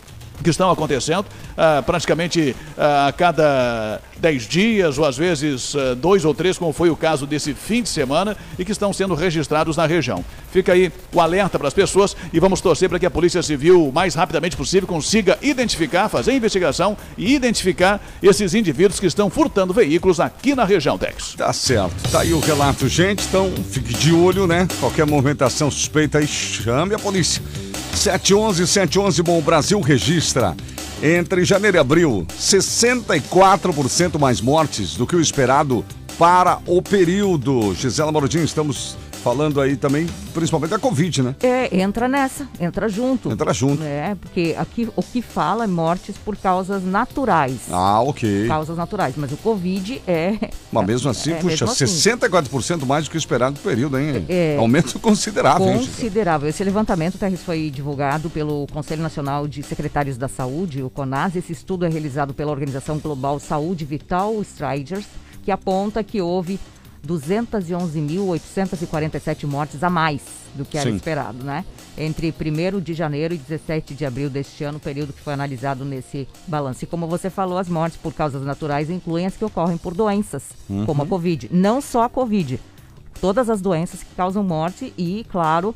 que 0.42 0.50
estão 0.50 0.70
acontecendo 0.70 1.26
ah, 1.56 1.82
praticamente 1.84 2.54
ah, 2.76 3.08
a 3.08 3.12
cada 3.12 4.00
10 4.18 4.42
dias, 4.44 4.98
ou 4.98 5.04
às 5.04 5.16
vezes 5.16 5.74
ah, 5.76 5.94
dois 5.94 6.24
ou 6.24 6.34
três, 6.34 6.58
como 6.58 6.72
foi 6.72 6.90
o 6.90 6.96
caso 6.96 7.26
desse 7.26 7.54
fim 7.54 7.82
de 7.82 7.88
semana, 7.88 8.36
e 8.58 8.64
que 8.64 8.72
estão 8.72 8.92
sendo 8.92 9.14
registrados 9.14 9.76
na 9.76 9.86
região. 9.86 10.24
Fica 10.52 10.72
aí 10.72 10.92
o 11.12 11.20
alerta 11.20 11.58
para 11.58 11.68
as 11.68 11.74
pessoas 11.74 12.16
e 12.32 12.40
vamos 12.40 12.60
torcer 12.60 12.88
para 12.88 12.98
que 12.98 13.06
a 13.06 13.10
Polícia 13.10 13.42
Civil, 13.42 13.88
o 13.88 13.92
mais 13.92 14.14
rapidamente 14.14 14.56
possível, 14.56 14.88
consiga 14.88 15.38
identificar, 15.42 16.08
fazer 16.08 16.32
investigação 16.32 16.96
e 17.16 17.34
identificar 17.34 18.00
esses 18.22 18.54
indivíduos 18.54 18.98
que 18.98 19.06
estão 19.06 19.30
furtando 19.30 19.72
veículos 19.72 20.20
aqui 20.20 20.54
na 20.54 20.64
região, 20.64 20.98
Tex. 20.98 21.34
Tá 21.34 21.52
certo. 21.52 22.10
Tá 22.10 22.20
aí 22.20 22.32
o 22.32 22.40
relato, 22.40 22.88
gente. 22.88 23.24
Então, 23.26 23.52
fique 23.70 23.94
de 23.94 24.12
olho, 24.12 24.46
né? 24.46 24.66
Qualquer 24.80 25.06
movimentação 25.06 25.70
suspeita 25.70 26.18
aí, 26.18 26.26
chame 26.26 26.94
a 26.94 26.98
polícia. 26.98 27.42
711 27.94 28.66
711 28.66 29.22
Bom 29.22 29.40
Brasil 29.40 29.80
registra. 29.80 30.56
Entre 31.02 31.44
janeiro 31.44 31.76
e 31.78 31.80
abril, 31.80 32.26
64% 32.38 34.18
mais 34.18 34.40
mortes 34.40 34.94
do 34.94 35.06
que 35.06 35.16
o 35.16 35.20
esperado 35.20 35.84
para 36.18 36.58
o 36.66 36.82
período. 36.82 37.74
Gisela 37.74 38.12
Morodinho, 38.12 38.44
estamos 38.44 38.96
falando 39.20 39.60
aí 39.60 39.76
também, 39.76 40.06
principalmente 40.32 40.70
da 40.70 40.78
Covid, 40.78 41.22
né? 41.22 41.36
É, 41.42 41.80
entra 41.80 42.08
nessa, 42.08 42.48
entra 42.58 42.88
junto. 42.88 43.30
Entra 43.30 43.52
junto. 43.52 43.82
É, 43.82 44.14
porque 44.14 44.54
aqui 44.58 44.88
o 44.96 45.02
que 45.02 45.22
fala 45.22 45.64
é 45.64 45.66
mortes 45.66 46.16
por 46.16 46.36
causas 46.36 46.82
naturais. 46.82 47.60
Ah, 47.70 48.00
ok. 48.00 48.46
Causas 48.48 48.76
naturais, 48.76 49.14
mas 49.16 49.30
o 49.32 49.36
Covid 49.36 50.02
é. 50.06 50.50
Mas 50.72 50.86
mesmo 50.86 51.10
assim, 51.10 51.32
é, 51.32 51.36
puxa, 51.36 51.66
mesmo 51.66 51.70
assim. 51.70 51.84
64% 51.84 52.86
mais 52.86 53.04
do 53.04 53.10
que 53.10 53.16
o 53.16 53.18
esperado 53.18 53.56
no 53.56 53.62
período, 53.62 53.98
hein? 53.98 54.24
É. 54.28 54.56
Aumento 54.58 54.98
considerável, 55.00 55.68
hein? 55.68 55.78
Considerável. 55.78 56.48
Esse 56.48 56.64
levantamento, 56.64 57.18
Terres, 57.18 57.42
foi 57.42 57.70
divulgado 57.70 58.30
pelo 58.30 58.66
Conselho 58.72 59.02
Nacional 59.02 59.46
de 59.46 59.62
Secretários 59.62 60.16
da 60.16 60.28
Saúde, 60.28 60.82
o 60.82 60.90
CONAS. 60.90 61.36
Esse 61.36 61.52
estudo 61.52 61.84
é 61.84 61.88
realizado 61.88 62.32
pela 62.32 62.50
Organização 62.50 62.98
Global 62.98 63.38
Saúde 63.38 63.84
Vital 63.84 64.40
Striders, 64.42 65.06
que 65.42 65.50
aponta 65.50 66.02
que 66.02 66.20
houve 66.20 66.58
211.847 67.06 69.46
mortes 69.46 69.82
a 69.82 69.90
mais 69.90 70.40
do 70.54 70.64
que 70.64 70.76
era 70.76 70.90
Sim. 70.90 70.96
esperado, 70.96 71.44
né? 71.44 71.64
Entre 71.96 72.32
1 72.32 72.80
de 72.80 72.92
janeiro 72.94 73.34
e 73.34 73.38
17 73.38 73.94
de 73.94 74.04
abril 74.04 74.28
deste 74.28 74.64
ano, 74.64 74.80
período 74.80 75.12
que 75.12 75.20
foi 75.20 75.32
analisado 75.32 75.84
nesse 75.84 76.26
balanço. 76.46 76.84
E 76.84 76.86
como 76.86 77.06
você 77.06 77.30
falou, 77.30 77.58
as 77.58 77.68
mortes 77.68 77.98
por 77.98 78.12
causas 78.12 78.42
naturais 78.42 78.90
incluem 78.90 79.26
as 79.26 79.36
que 79.36 79.44
ocorrem 79.44 79.78
por 79.78 79.94
doenças, 79.94 80.44
como 80.86 81.02
a 81.02 81.06
Covid. 81.06 81.48
Não 81.52 81.80
só 81.80 82.04
a 82.04 82.08
Covid, 82.08 82.60
todas 83.20 83.50
as 83.50 83.60
doenças 83.60 84.02
que 84.02 84.14
causam 84.14 84.42
morte 84.42 84.92
e, 84.96 85.26
claro, 85.30 85.74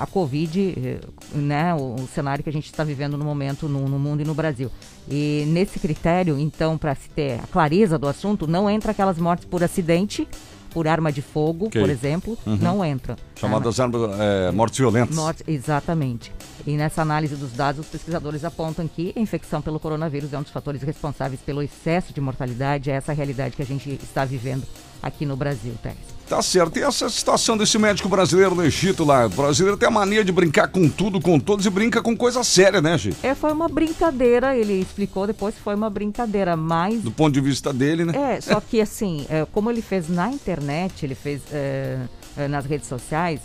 a 0.00 0.06
Covid, 0.06 0.74
eh, 0.76 1.00
né, 1.34 1.74
o, 1.74 1.96
o 1.96 2.08
cenário 2.08 2.42
que 2.42 2.48
a 2.48 2.52
gente 2.52 2.64
está 2.64 2.82
vivendo 2.82 3.18
no 3.18 3.24
momento 3.24 3.68
no, 3.68 3.86
no 3.86 3.98
mundo 3.98 4.22
e 4.22 4.24
no 4.24 4.34
Brasil. 4.34 4.70
E 5.06 5.44
nesse 5.48 5.78
critério, 5.78 6.38
então, 6.38 6.78
para 6.78 6.94
se 6.94 7.10
ter 7.10 7.40
a 7.40 7.46
clareza 7.46 7.98
do 7.98 8.08
assunto, 8.08 8.46
não 8.46 8.70
entra 8.70 8.92
aquelas 8.92 9.18
mortes 9.18 9.44
por 9.44 9.62
acidente, 9.62 10.26
por 10.70 10.88
arma 10.88 11.12
de 11.12 11.20
fogo, 11.20 11.66
Ok. 11.66 11.78
por 11.80 11.90
exemplo, 11.90 12.38
não 12.46 12.82
entra. 12.84 13.16
Chamadas 13.36 13.78
armas, 13.78 14.00
é, 14.18 14.50
mortes 14.52 14.78
violentas. 14.78 15.14
Morte, 15.14 15.44
exatamente. 15.46 16.32
E 16.66 16.76
nessa 16.76 17.02
análise 17.02 17.34
dos 17.36 17.52
dados, 17.52 17.80
os 17.84 17.90
pesquisadores 17.90 18.44
apontam 18.44 18.88
que 18.88 19.12
a 19.16 19.20
infecção 19.20 19.60
pelo 19.60 19.80
coronavírus 19.80 20.32
é 20.32 20.38
um 20.38 20.42
dos 20.42 20.52
fatores 20.52 20.80
responsáveis 20.82 21.40
pelo 21.40 21.62
excesso 21.62 22.14
de 22.14 22.20
mortalidade. 22.20 22.90
É 22.90 22.94
essa 22.94 23.12
realidade 23.12 23.56
que 23.56 23.62
a 23.62 23.66
gente 23.66 23.90
está 23.90 24.24
vivendo 24.24 24.62
aqui 25.02 25.24
no 25.26 25.36
Brasil, 25.36 25.74
Teres. 25.82 25.98
Tá 26.28 26.40
certo. 26.42 26.78
E 26.78 26.82
essa 26.82 27.08
situação 27.10 27.56
desse 27.58 27.76
médico 27.76 28.08
brasileiro 28.08 28.54
no 28.54 28.64
Egito 28.64 29.02
lá? 29.04 29.26
O 29.26 29.30
brasileiro 29.30 29.76
tem 29.76 29.88
a 29.88 29.90
mania 29.90 30.24
de 30.24 30.30
brincar 30.30 30.68
com 30.68 30.88
tudo, 30.88 31.20
com 31.20 31.40
todos 31.40 31.66
e 31.66 31.70
brinca 31.70 32.00
com 32.00 32.16
coisa 32.16 32.44
séria, 32.44 32.80
né, 32.80 32.96
Gi? 32.96 33.12
É, 33.20 33.34
foi 33.34 33.52
uma 33.52 33.68
brincadeira, 33.68 34.56
ele 34.56 34.74
explicou 34.74 35.26
depois 35.26 35.56
que 35.56 35.60
foi 35.60 35.74
uma 35.74 35.90
brincadeira, 35.90 36.56
mas 36.56 37.02
Do 37.02 37.10
ponto 37.10 37.34
de 37.34 37.40
vista 37.40 37.72
dele, 37.72 38.04
né? 38.04 38.36
É, 38.36 38.40
só 38.40 38.60
que 38.62 38.80
assim, 38.80 39.26
é, 39.28 39.44
como 39.52 39.70
ele 39.72 39.82
fez 39.82 40.08
na 40.08 40.30
internet, 40.30 41.04
ele 41.04 41.16
fez 41.16 41.40
é, 41.50 41.98
é, 42.36 42.46
nas 42.46 42.64
redes 42.64 42.86
sociais, 42.88 43.40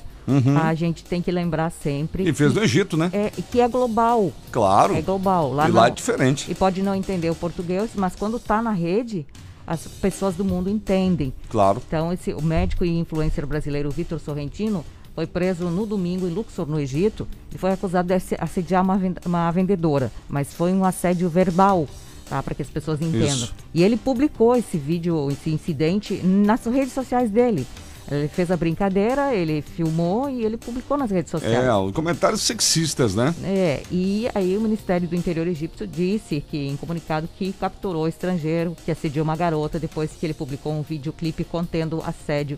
a 0.62 0.74
gente 0.74 1.04
tem 1.04 1.22
que 1.22 1.32
lembrar 1.32 1.72
sempre 1.72 2.24
Uhum. 2.24 2.30
E 2.30 2.34
fez 2.34 2.52
que, 2.52 2.58
no 2.60 2.64
Egito, 2.66 2.98
né? 2.98 3.10
é, 3.14 3.32
que 3.52 3.62
é 3.62 3.68
global. 3.68 4.32
Claro. 4.52 4.96
É 4.96 5.02
global. 5.02 5.54
Lá 5.54 5.68
e 5.68 5.72
lá 5.72 5.82
não- 5.82 5.88
é 5.88 5.92
diferente. 5.92 6.52
E 6.52 6.56
pode 6.56 6.82
não 6.84 6.94
entender 6.96 7.30
o 7.32 7.36
português, 7.36 7.92
mas 7.96 8.16
quando 8.16 8.40
tá 8.40 8.60
na 8.62 8.72
rede, 8.72 9.26
as 9.68 9.88
pessoas 9.88 10.36
do 10.36 10.46
mundo 10.46 10.70
entendem. 10.70 11.34
Claro. 11.50 11.82
Então, 11.88 12.12
esse, 12.14 12.34
o 12.34 12.42
médico 12.42 12.86
e 12.86 12.90
influencer 13.00 13.46
brasileiro 13.48 13.90
Vitor 13.92 14.20
Sorrentino 14.20 14.84
foi 15.14 15.26
preso 15.26 15.66
no 15.70 15.86
domingo 15.86 16.28
em 16.28 16.32
Luxor, 16.32 16.68
no 16.68 16.80
Egito, 16.80 17.28
e 17.54 17.58
foi 17.58 17.72
acusado 17.72 18.08
de 18.10 18.14
asse- 18.14 18.38
assediar 18.38 18.84
uma, 18.84 19.00
uma 19.26 19.52
vendedora. 19.52 20.12
Mas 20.28 20.54
foi 20.54 20.74
um 20.74 20.84
assédio 20.84 21.30
verbal, 21.30 21.88
tá? 22.30 22.44
Para 22.44 22.54
que 22.54 22.62
as 22.62 22.70
pessoas 22.70 23.02
entendam. 23.02 23.28
Isso. 23.30 23.54
E 23.74 23.82
ele 23.82 23.96
publicou 23.96 24.56
esse 24.56 24.78
vídeo, 24.78 25.32
esse 25.32 25.50
incidente, 25.50 26.16
nas 26.24 26.66
redes 26.66 26.92
sociais 26.94 27.32
dele. 27.32 27.66
Ele 28.12 28.28
fez 28.28 28.52
a 28.52 28.58
brincadeira, 28.58 29.34
ele 29.34 29.62
filmou 29.64 30.30
e 30.30 30.44
ele 30.46 30.58
publicou 30.58 30.96
nas 30.96 31.10
redes 31.10 31.32
sociais. 31.32 31.66
É, 31.66 31.74
os 31.74 31.92
comentários 31.92 32.42
sexistas, 32.42 33.16
né? 33.16 33.34
É, 33.44 33.82
e 33.92 34.28
aí 34.36 34.56
o 34.56 34.62
Ministério 34.62 35.08
do 35.08 35.16
Interior 35.16 35.48
egípcio 35.48 35.88
disse 35.88 36.40
que, 36.40 36.68
em 36.68 36.78
comunicado, 36.78 37.28
que 37.38 37.52
capturou 37.54 38.04
o 38.04 38.08
estrangeiro 38.08 38.76
que 38.86 38.92
assediou 38.92 39.24
uma 39.24 39.36
garota 39.36 39.80
depois 39.80 40.12
que 40.12 40.26
ele 40.26 40.34
publicou 40.36 40.72
um 40.74 40.84
videoclipe 40.84 41.44
contendo 41.44 42.02
assédio 42.06 42.58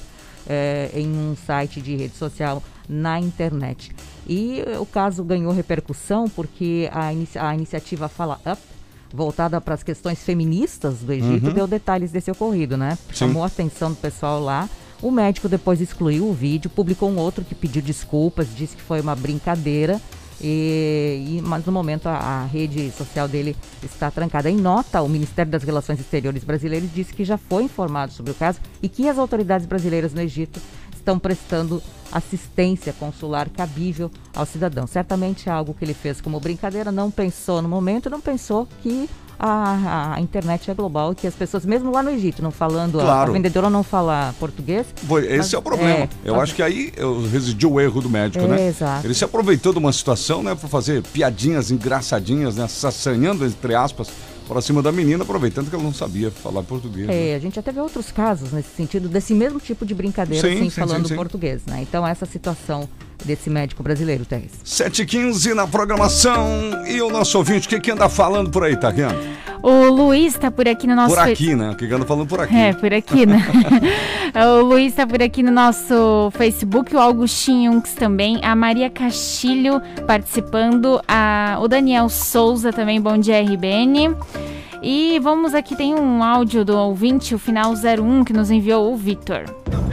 é, 0.49 0.89
em 0.93 1.07
um 1.07 1.35
site 1.45 1.81
de 1.81 1.95
rede 1.95 2.15
social 2.17 2.61
na 2.89 3.19
internet. 3.19 3.91
E 4.27 4.61
o 4.79 4.85
caso 4.85 5.23
ganhou 5.23 5.53
repercussão 5.53 6.27
porque 6.29 6.89
a, 6.91 7.11
inici 7.13 7.37
a 7.37 7.53
iniciativa 7.53 8.07
Fala 8.09 8.39
Up, 8.45 8.61
voltada 9.13 9.59
para 9.61 9.73
as 9.73 9.83
questões 9.83 10.19
feministas 10.23 10.99
do 10.99 11.13
Egito, 11.13 11.47
Uhum. 11.47 11.53
deu 11.53 11.67
detalhes 11.67 12.11
desse 12.11 12.29
ocorrido, 12.29 12.75
né? 12.75 12.97
Sim. 13.07 13.13
Chamou 13.13 13.43
a 13.43 13.47
atenção 13.47 13.91
do 13.91 13.95
pessoal 13.95 14.41
lá. 14.41 14.69
O 15.01 15.11
médico 15.11 15.47
depois 15.47 15.79
excluiu 15.79 16.27
o 16.27 16.33
vídeo, 16.33 16.69
publicou 16.69 17.09
um 17.09 17.17
outro 17.17 17.43
que 17.45 17.53
pediu 17.53 17.81
desculpas, 17.81 18.47
disse 18.55 18.75
que 18.75 18.81
foi 18.81 18.99
uma 18.99 19.15
brincadeira. 19.15 20.01
E, 20.39 21.37
e- 21.37 21.41
mas 21.43 21.65
no 21.65 21.71
momento 21.71 22.07
a, 22.07 22.15
a 22.15 22.45
rede 22.45 22.91
social 22.91 23.27
dele 23.27 23.55
está 23.83 24.09
trancada. 24.11 24.49
Em 24.49 24.55
nota, 24.55 25.01
o 25.01 25.09
Ministério 25.09 25.51
das 25.51 25.63
Relações 25.63 25.99
Exteriores 25.99 26.43
brasileiro 26.43 26.87
disse 26.93 27.13
que 27.13 27.23
já 27.25 27.37
foi 27.37 27.63
informado 27.63 28.11
sobre 28.11 28.31
o 28.31 28.35
caso 28.35 28.59
e 28.81 28.87
que 28.87 29.07
as 29.09 29.17
autoridades 29.17 29.65
brasileiras 29.65 30.13
no 30.13 30.21
Egito 30.21 30.59
estão 30.95 31.17
prestando 31.17 31.81
assistência 32.11 32.93
consular 32.93 33.49
cabível 33.49 34.11
ao 34.35 34.45
cidadão. 34.45 34.85
Certamente 34.85 35.49
é 35.49 35.51
algo 35.51 35.73
que 35.73 35.83
ele 35.85 35.93
fez 35.93 36.21
como 36.21 36.39
brincadeira, 36.39 36.91
não 36.91 37.09
pensou 37.09 37.61
no 37.61 37.69
momento, 37.69 38.09
não 38.09 38.21
pensou 38.21 38.67
que 38.83 39.09
a, 39.39 40.13
a 40.15 40.21
internet 40.21 40.69
é 40.69 40.73
global, 40.73 41.13
que 41.13 41.27
as 41.27 41.33
pessoas, 41.35 41.65
mesmo 41.65 41.91
lá 41.91 42.01
no 42.01 42.09
Egito, 42.09 42.41
não 42.41 42.51
falando, 42.51 42.99
a- 42.99 43.03
a, 43.03 43.05
Claro. 43.05 43.33
vendedora 43.33 43.69
não 43.69 43.83
fala 43.83 44.33
português. 44.39 44.85
Foi, 45.07 45.25
esse 45.25 45.37
mas- 45.37 45.53
é 45.53 45.57
o 45.57 45.61
problema. 45.61 45.99
é, 45.99 46.09
eu 46.23 46.39
acho 46.39 46.55
que 46.55 46.61
aí 46.61 46.91
residiu 47.31 47.73
o 47.73 47.79
erro 47.81 48.01
do 48.01 48.09
médico, 48.09 48.43
É, 48.45 48.47
né? 48.47 48.67
exato. 48.67 49.05
Ele 49.05 49.13
se 49.13 49.23
aproveitou 49.23 49.71
de 49.73 49.79
uma 49.79 49.91
situação, 49.93 50.41
né, 50.43 50.55
para 50.55 50.67
fazer 50.67 51.01
piadinhas 51.03 51.71
engraçadinhas, 51.71 52.55
né, 52.55 52.67
sacanhando 52.67 53.45
entre 53.45 53.75
aspas, 53.75 54.09
para 54.47 54.61
cima 54.61 54.81
da 54.81 54.91
menina, 54.93 55.23
aproveitando 55.23 55.69
que 55.69 55.75
ela 55.75 55.83
não 55.83 55.93
sabia 55.93 56.31
falar 56.31 56.63
português. 56.63 57.05
né? 57.07 57.31
É, 57.31 57.35
a 57.35 57.39
gente 57.39 57.55
já 57.55 57.61
teve 57.61 57.79
outros 57.81 58.11
casos 58.11 58.51
nesse 58.53 58.69
sentido, 58.75 59.09
desse 59.09 59.33
mesmo 59.33 59.59
tipo 59.59 59.85
de 59.85 59.93
brincadeira, 59.93 60.47
Sim, 60.47 60.55
assim, 60.55 60.69
sim, 60.69 60.79
falando 60.81 61.03
sim, 61.03 61.09
sim. 61.09 61.15
português, 61.15 61.61
né? 61.67 61.79
Então, 61.81 62.07
essa 62.07 62.25
situação 62.25 62.87
desse 63.25 63.49
médico 63.49 63.83
brasileiro, 63.83 64.25
Teres. 64.25 64.51
7h15 64.65 65.53
na 65.53 65.67
programação. 65.67 66.85
E 66.87 67.01
o 67.01 67.09
nosso 67.09 67.37
ouvinte, 67.37 67.67
o 67.67 67.69
que, 67.69 67.79
que 67.79 67.91
anda 67.91 68.09
falando 68.09 68.49
por 68.49 68.63
aí, 68.63 68.75
tá 68.75 68.89
vendo? 68.89 69.15
O 69.61 69.89
Luiz 69.89 70.35
tá 70.35 70.51
por 70.51 70.67
aqui 70.67 70.87
no 70.87 70.95
nosso 70.95 71.15
Por 71.15 71.23
aqui, 71.23 71.55
né? 71.55 71.71
O 71.71 71.75
que, 71.75 71.87
que 71.87 71.93
anda 71.93 72.05
falando 72.05 72.27
por 72.27 72.39
aqui? 72.39 72.55
É, 72.55 72.73
por 72.73 72.93
aqui, 72.93 73.25
né? 73.25 73.43
o 74.59 74.61
Luiz 74.61 74.93
tá 74.93 75.05
por 75.05 75.21
aqui 75.21 75.41
no 75.41 75.51
nosso 75.51 76.31
Facebook, 76.35 76.95
o 76.95 76.99
Augustinho 76.99 77.73
Yunks 77.73 77.93
também, 77.93 78.39
a 78.43 78.55
Maria 78.55 78.89
Castilho 78.89 79.81
participando, 80.05 81.01
a, 81.07 81.57
o 81.59 81.67
Daniel 81.67 82.07
Souza 82.07 82.71
também, 82.71 83.01
bom 83.01 83.17
dia 83.17 83.41
RBN. 83.41 84.15
E 84.81 85.19
vamos 85.19 85.55
aqui, 85.55 85.75
tem 85.75 85.95
um 85.95 86.23
áudio 86.23 86.63
do 86.63 86.77
ouvinte, 86.77 87.33
o 87.33 87.39
final 87.39 87.73
01, 87.73 88.23
que 88.23 88.31
nos 88.31 88.51
enviou 88.51 88.93
o 88.93 88.95
Vitor. 88.95 89.45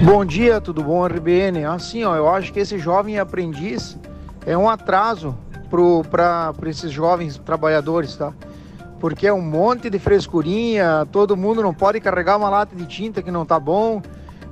Bom 0.03 0.25
dia, 0.25 0.61
tudo 0.61 0.83
bom, 0.83 1.07
RBN? 1.07 1.65
Assim, 1.65 2.05
ó, 2.05 2.15
eu 2.15 2.29
acho 2.29 2.53
que 2.53 2.61
esse 2.61 2.79
jovem 2.79 3.19
aprendiz 3.19 3.97
é 4.45 4.57
um 4.57 4.69
atraso 4.69 5.35
para 6.11 6.53
esses 6.67 6.93
jovens 6.93 7.39
trabalhadores, 7.39 8.15
tá? 8.17 8.33
Porque 9.01 9.27
é 9.27 9.33
um 9.33 9.41
monte 9.41 9.89
de 9.89 9.99
frescurinha, 9.99 11.07
todo 11.11 11.37
mundo 11.37 11.63
não 11.63 11.73
pode 11.73 11.99
carregar 11.99 12.37
uma 12.37 12.51
lata 12.51 12.77
de 12.77 12.85
tinta 12.85 13.23
que 13.23 13.31
não 13.31 13.47
tá 13.47 13.59
bom, 13.59 14.03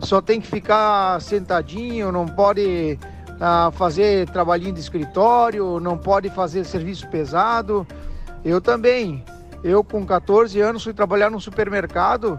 só 0.01 0.21
tem 0.21 0.41
que 0.41 0.47
ficar 0.47 1.21
sentadinho, 1.21 2.11
não 2.11 2.27
pode 2.27 2.99
ah, 3.39 3.71
fazer 3.75 4.29
trabalhinho 4.31 4.73
de 4.73 4.81
escritório, 4.81 5.79
não 5.79 5.99
pode 5.99 6.31
fazer 6.31 6.65
serviço 6.65 7.07
pesado. 7.09 7.87
Eu 8.45 8.61
também, 8.61 9.23
eu 9.63 9.85
com 9.85 10.05
14 10.05 10.61
anos 10.61 10.85
fui 10.85 10.93
trabalhar 10.93 11.31
num 11.31 11.41
supermercado 11.41 12.39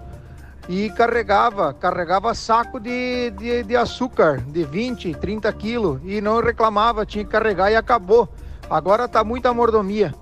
e 0.68 0.90
carregava, 0.92 1.74
carregava 1.74 2.34
saco 2.34 2.80
de, 2.80 3.32
de, 3.32 3.64
de 3.64 3.76
açúcar 3.76 4.42
de 4.42 4.64
20, 4.64 5.14
30 5.16 5.52
quilos 5.54 6.00
e 6.04 6.22
não 6.22 6.42
reclamava, 6.42 7.06
tinha 7.06 7.24
que 7.24 7.32
carregar 7.32 7.72
e 7.72 7.76
acabou. 7.76 8.30
Agora 8.70 9.08
tá 9.08 9.24
muita 9.24 9.54
mordomia. 9.54 10.14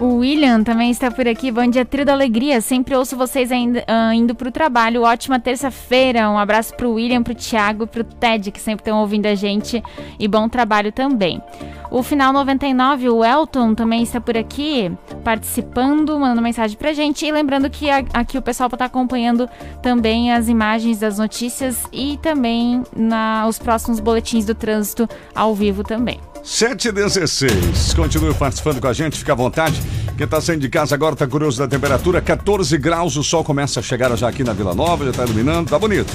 O 0.00 0.14
William 0.20 0.64
também 0.64 0.90
está 0.90 1.10
por 1.10 1.28
aqui. 1.28 1.50
Bom 1.52 1.66
dia, 1.66 1.84
trio 1.84 2.06
da 2.06 2.14
alegria. 2.14 2.62
Sempre 2.62 2.96
ouço 2.96 3.18
vocês 3.18 3.52
ainda, 3.52 3.84
ah, 3.86 4.14
indo 4.14 4.34
para 4.34 4.48
o 4.48 4.52
trabalho. 4.52 5.02
Ótima 5.02 5.38
terça-feira. 5.38 6.30
Um 6.30 6.38
abraço 6.38 6.74
para 6.74 6.88
o 6.88 6.94
William, 6.94 7.22
para 7.22 7.32
o 7.32 7.36
Thiago 7.36 7.86
para 7.86 8.00
o 8.00 8.04
Ted, 8.04 8.50
que 8.50 8.58
sempre 8.58 8.80
estão 8.80 8.98
ouvindo 9.00 9.26
a 9.26 9.34
gente. 9.34 9.82
E 10.18 10.26
bom 10.26 10.48
trabalho 10.48 10.90
também. 10.90 11.42
O 11.90 12.02
final 12.02 12.32
99, 12.32 13.10
o 13.10 13.22
Elton 13.22 13.74
também 13.74 14.02
está 14.02 14.18
por 14.22 14.38
aqui, 14.38 14.90
participando, 15.22 16.18
mandando 16.18 16.40
mensagem 16.40 16.78
pra 16.78 16.94
gente. 16.94 17.26
E 17.26 17.30
lembrando 17.30 17.68
que 17.68 17.90
a- 17.90 18.02
aqui 18.14 18.38
o 18.38 18.42
pessoal 18.42 18.70
está 18.72 18.86
acompanhando 18.86 19.50
também 19.82 20.32
as 20.32 20.48
imagens 20.48 20.98
das 21.00 21.18
notícias 21.18 21.84
e 21.92 22.18
também 22.22 22.82
na, 22.96 23.44
os 23.46 23.58
próximos 23.58 24.00
boletins 24.00 24.46
do 24.46 24.54
trânsito 24.54 25.06
ao 25.34 25.54
vivo 25.54 25.84
também. 25.84 26.18
7h16. 26.44 27.94
Continue 27.94 28.34
participando 28.34 28.80
com 28.80 28.88
a 28.88 28.92
gente, 28.92 29.18
fica 29.18 29.32
à 29.32 29.36
vontade. 29.36 29.80
Quem 30.16 30.24
está 30.24 30.40
saindo 30.40 30.60
de 30.60 30.68
casa 30.68 30.94
agora 30.94 31.14
está 31.14 31.26
curioso 31.26 31.58
da 31.58 31.66
temperatura, 31.66 32.20
14 32.20 32.76
graus, 32.78 33.16
o 33.16 33.22
sol 33.22 33.42
começa 33.42 33.80
a 33.80 33.82
chegar 33.82 34.14
já 34.16 34.28
aqui 34.28 34.44
na 34.44 34.52
Vila 34.52 34.74
Nova, 34.74 35.04
já 35.04 35.10
está 35.10 35.24
iluminando, 35.24 35.70
tá 35.70 35.78
bonito. 35.78 36.12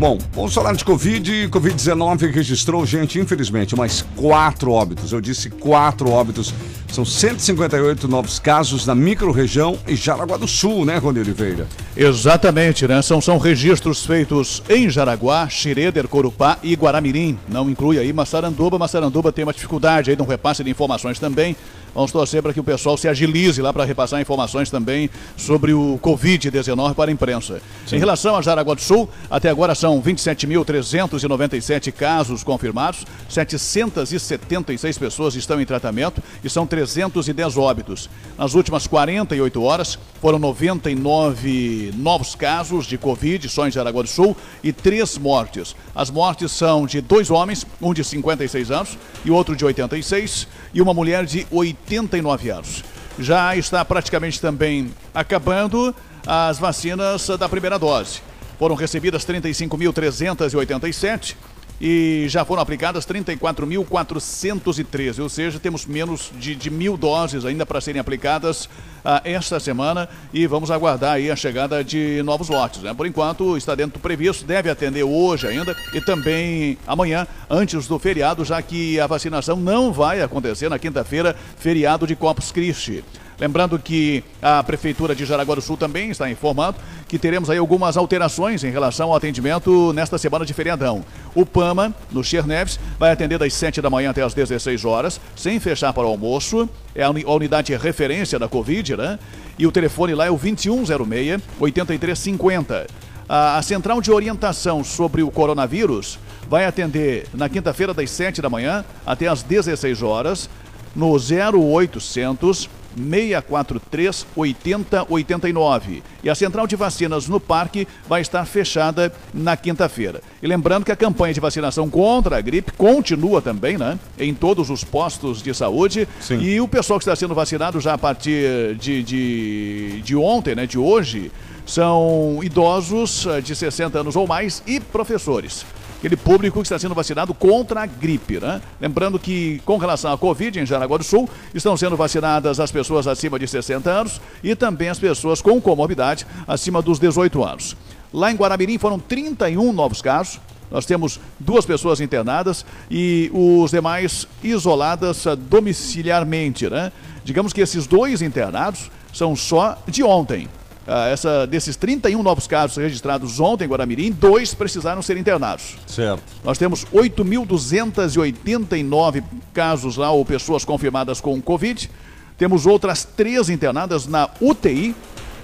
Bom, 0.00 0.18
vamos 0.32 0.54
falar 0.54 0.72
de 0.72 0.82
Covid. 0.82 1.48
Covid-19 1.50 2.32
registrou, 2.32 2.86
gente, 2.86 3.18
infelizmente, 3.18 3.76
mais 3.76 4.00
quatro 4.16 4.72
óbitos. 4.72 5.12
Eu 5.12 5.20
disse 5.20 5.50
quatro 5.50 6.08
óbitos. 6.08 6.54
São 6.92 7.04
158 7.04 8.08
novos 8.08 8.40
casos 8.40 8.84
na 8.84 8.96
microrregião 8.96 9.78
e 9.86 9.94
Jaraguá 9.94 10.36
do 10.36 10.48
Sul, 10.48 10.84
né, 10.84 10.98
Rony 10.98 11.20
Oliveira? 11.20 11.68
Exatamente, 11.96 12.86
né? 12.88 13.00
São, 13.00 13.20
são 13.20 13.38
registros 13.38 14.04
feitos 14.04 14.60
em 14.68 14.90
Jaraguá, 14.90 15.48
Xireder, 15.48 16.08
Corupá 16.08 16.58
e 16.62 16.74
Guaramirim. 16.74 17.38
Não 17.48 17.70
inclui 17.70 17.98
aí 17.98 18.12
Massaranduba. 18.12 18.76
Massaranduba 18.76 19.30
tem 19.30 19.44
uma 19.44 19.52
dificuldade 19.52 20.10
aí 20.10 20.16
no 20.16 20.24
repasse 20.24 20.64
de 20.64 20.70
informações 20.70 21.20
também. 21.20 21.54
Vamos 21.94 22.12
torcer 22.12 22.42
para 22.42 22.52
que 22.52 22.60
o 22.60 22.64
pessoal 22.64 22.96
se 22.96 23.08
agilize 23.08 23.60
lá 23.60 23.72
para 23.72 23.84
repassar 23.84 24.20
informações 24.20 24.70
também 24.70 25.10
sobre 25.36 25.72
o 25.72 25.98
Covid-19 26.02 26.94
para 26.94 27.10
a 27.10 27.12
imprensa. 27.12 27.60
Em 27.90 27.98
relação 27.98 28.36
a 28.36 28.42
Jaraguá 28.42 28.74
do 28.74 28.80
Sul, 28.80 29.08
até 29.30 29.48
agora 29.50 29.74
são 29.74 30.00
27.397 30.00 31.90
casos 31.92 32.44
confirmados, 32.44 33.04
776 33.28 34.98
pessoas 34.98 35.34
estão 35.34 35.60
em 35.60 35.66
tratamento 35.66 36.22
e 36.44 36.48
são 36.48 36.66
310 36.66 37.56
óbitos. 37.56 38.08
Nas 38.38 38.54
últimas 38.54 38.86
48 38.86 39.62
horas, 39.62 39.98
foram 40.20 40.38
99 40.38 41.92
novos 41.96 42.34
casos 42.34 42.86
de 42.86 42.96
Covid 42.96 43.48
só 43.48 43.66
em 43.66 43.70
Jaraguá 43.70 44.02
do 44.02 44.08
Sul 44.08 44.36
e 44.62 44.72
três 44.72 45.18
mortes. 45.18 45.74
As 45.94 46.10
mortes 46.10 46.52
são 46.52 46.86
de 46.86 47.00
dois 47.00 47.30
homens, 47.30 47.66
um 47.80 47.92
de 47.92 48.04
56 48.04 48.70
anos 48.70 48.98
e 49.24 49.30
outro 49.30 49.56
de 49.56 49.64
86, 49.64 50.46
e 50.72 50.80
uma 50.80 50.94
mulher 50.94 51.24
de 51.24 51.46
89 51.84 52.50
anos. 52.50 52.84
Já 53.18 53.56
está 53.56 53.84
praticamente 53.84 54.40
também 54.40 54.92
acabando 55.14 55.94
as 56.26 56.58
vacinas 56.58 57.28
da 57.38 57.48
primeira 57.48 57.78
dose. 57.78 58.20
Foram 58.58 58.74
recebidas 58.74 59.24
35.387 59.24 61.36
e 61.80 62.26
já 62.28 62.44
foram 62.44 62.60
aplicadas 62.60 63.06
34.413, 63.06 65.22
ou 65.22 65.28
seja, 65.28 65.58
temos 65.58 65.86
menos 65.86 66.30
de, 66.38 66.54
de 66.54 66.70
mil 66.70 66.96
doses 66.96 67.46
ainda 67.46 67.64
para 67.64 67.80
serem 67.80 68.00
aplicadas 68.00 68.68
ah, 69.04 69.20
esta 69.24 69.58
semana 69.58 70.08
e 70.32 70.46
vamos 70.46 70.70
aguardar 70.70 71.14
aí 71.14 71.28
a 71.30 71.36
chegada 71.36 71.82
de 71.82 72.22
novos 72.22 72.50
lotes. 72.50 72.82
Né? 72.82 72.92
Por 72.92 73.06
enquanto 73.06 73.56
está 73.56 73.74
dentro 73.74 73.98
do 73.98 74.02
previsto, 74.02 74.44
deve 74.44 74.68
atender 74.68 75.04
hoje 75.04 75.46
ainda 75.46 75.74
e 75.94 76.02
também 76.02 76.76
amanhã, 76.86 77.26
antes 77.48 77.86
do 77.86 77.98
feriado, 77.98 78.44
já 78.44 78.60
que 78.60 79.00
a 79.00 79.06
vacinação 79.06 79.56
não 79.56 79.90
vai 79.90 80.20
acontecer 80.20 80.68
na 80.68 80.78
quinta-feira, 80.78 81.34
feriado 81.56 82.06
de 82.06 82.14
Corpus 82.14 82.52
Christi. 82.52 83.02
Lembrando 83.40 83.78
que 83.78 84.22
a 84.42 84.62
Prefeitura 84.62 85.14
de 85.14 85.24
Jaraguá 85.24 85.54
do 85.54 85.62
Sul 85.62 85.78
também 85.78 86.10
está 86.10 86.30
informando 86.30 86.76
que 87.08 87.18
teremos 87.18 87.48
aí 87.48 87.56
algumas 87.56 87.96
alterações 87.96 88.62
em 88.62 88.70
relação 88.70 89.08
ao 89.08 89.16
atendimento 89.16 89.94
nesta 89.94 90.18
semana 90.18 90.44
de 90.44 90.52
feriadão. 90.52 91.02
O 91.34 91.46
PAMA, 91.46 91.94
no 92.12 92.22
Cher 92.22 92.46
Neves, 92.46 92.78
vai 92.98 93.10
atender 93.10 93.38
das 93.38 93.54
7 93.54 93.80
da 93.80 93.88
manhã 93.88 94.10
até 94.10 94.20
as 94.22 94.34
16 94.34 94.84
horas, 94.84 95.18
sem 95.34 95.58
fechar 95.58 95.92
para 95.94 96.06
o 96.06 96.10
almoço. 96.10 96.68
É 96.94 97.02
a 97.02 97.08
uni- 97.10 97.24
a 97.26 97.30
unidade 97.32 97.68
de 97.68 97.76
referência 97.82 98.38
da 98.38 98.46
Covid, 98.46 98.94
né? 98.96 99.18
E 99.58 99.66
o 99.66 99.72
telefone 99.72 100.14
lá 100.14 100.26
é 100.26 100.30
o 100.30 100.38
2106-8350. 100.38 102.86
A, 103.28 103.56
a 103.58 103.62
central 103.62 104.00
de 104.02 104.10
orientação 104.12 104.84
sobre 104.84 105.22
o 105.22 105.30
coronavírus 105.30 106.18
vai 106.48 106.66
atender 106.66 107.26
na 107.32 107.48
quinta-feira 107.48 107.94
das 107.94 108.10
7 108.10 108.42
da 108.42 108.50
manhã 108.50 108.84
até 109.06 109.28
as 109.28 109.42
16 109.42 110.02
horas 110.02 110.50
no 110.94 111.16
0800 111.16 112.68
643 112.96 114.26
8089. 114.36 116.02
E 116.22 116.30
a 116.30 116.34
central 116.34 116.66
de 116.66 116.76
vacinas 116.76 117.28
no 117.28 117.40
parque 117.40 117.86
vai 118.08 118.20
estar 118.20 118.44
fechada 118.44 119.12
na 119.32 119.56
quinta-feira. 119.56 120.20
E 120.42 120.46
lembrando 120.46 120.84
que 120.84 120.92
a 120.92 120.96
campanha 120.96 121.34
de 121.34 121.40
vacinação 121.40 121.88
contra 121.88 122.38
a 122.38 122.40
gripe 122.40 122.72
continua 122.72 123.40
também, 123.40 123.78
né? 123.78 123.98
Em 124.18 124.34
todos 124.34 124.70
os 124.70 124.84
postos 124.84 125.42
de 125.42 125.54
saúde. 125.54 126.08
Sim. 126.20 126.40
E 126.40 126.60
o 126.60 126.68
pessoal 126.68 126.98
que 126.98 127.04
está 127.04 127.16
sendo 127.16 127.34
vacinado 127.34 127.80
já 127.80 127.94
a 127.94 127.98
partir 127.98 128.74
de, 128.76 129.02
de, 129.02 130.02
de 130.02 130.16
ontem, 130.16 130.54
né? 130.54 130.66
De 130.66 130.78
hoje, 130.78 131.30
são 131.66 132.40
idosos 132.42 133.26
eh, 133.26 133.40
de 133.40 133.54
60 133.54 134.00
anos 134.00 134.16
ou 134.16 134.26
mais 134.26 134.62
e 134.66 134.80
professores 134.80 135.64
aquele 136.00 136.16
público 136.16 136.60
que 136.60 136.66
está 136.66 136.78
sendo 136.78 136.94
vacinado 136.94 137.34
contra 137.34 137.82
a 137.82 137.86
gripe, 137.86 138.40
né? 138.40 138.60
Lembrando 138.80 139.18
que, 139.18 139.60
com 139.66 139.76
relação 139.76 140.10
à 140.10 140.16
Covid 140.16 140.58
em 140.58 140.64
Jaraguá 140.64 140.96
do 140.96 141.04
Sul, 141.04 141.28
estão 141.54 141.76
sendo 141.76 141.94
vacinadas 141.94 142.58
as 142.58 142.72
pessoas 142.72 143.06
acima 143.06 143.38
de 143.38 143.46
60 143.46 143.90
anos 143.90 144.20
e 144.42 144.56
também 144.56 144.88
as 144.88 144.98
pessoas 144.98 145.42
com 145.42 145.60
comorbidade 145.60 146.26
acima 146.48 146.80
dos 146.80 146.98
18 146.98 147.44
anos. 147.44 147.76
Lá 148.12 148.32
em 148.32 148.34
Guaramirim 148.34 148.78
foram 148.78 148.98
31 148.98 149.72
novos 149.72 150.00
casos. 150.00 150.40
Nós 150.70 150.86
temos 150.86 151.20
duas 151.38 151.66
pessoas 151.66 152.00
internadas 152.00 152.64
e 152.90 153.30
os 153.34 153.70
demais 153.70 154.26
isoladas 154.42 155.26
ah, 155.26 155.34
domiciliarmente, 155.34 156.68
né? 156.70 156.92
Digamos 157.24 157.52
que 157.52 157.60
esses 157.60 157.86
dois 157.86 158.22
internados 158.22 158.90
são 159.12 159.36
só 159.36 159.76
de 159.86 160.02
ontem. 160.02 160.48
Ah, 160.92 161.06
essa, 161.06 161.46
desses 161.46 161.76
31 161.76 162.20
novos 162.20 162.48
casos 162.48 162.76
registrados 162.76 163.38
ontem 163.38 163.64
em 163.64 163.68
Guaramirim, 163.68 164.10
dois 164.10 164.52
precisaram 164.52 165.00
ser 165.00 165.16
internados. 165.16 165.76
Certo. 165.86 166.20
Nós 166.42 166.58
temos 166.58 166.84
8.289 166.86 169.22
casos 169.54 169.96
lá, 169.96 170.10
ou 170.10 170.24
pessoas 170.24 170.64
confirmadas 170.64 171.20
com 171.20 171.40
Covid. 171.40 171.88
Temos 172.36 172.66
outras 172.66 173.04
três 173.04 173.48
internadas 173.48 174.08
na 174.08 174.28
UTI 174.40 174.96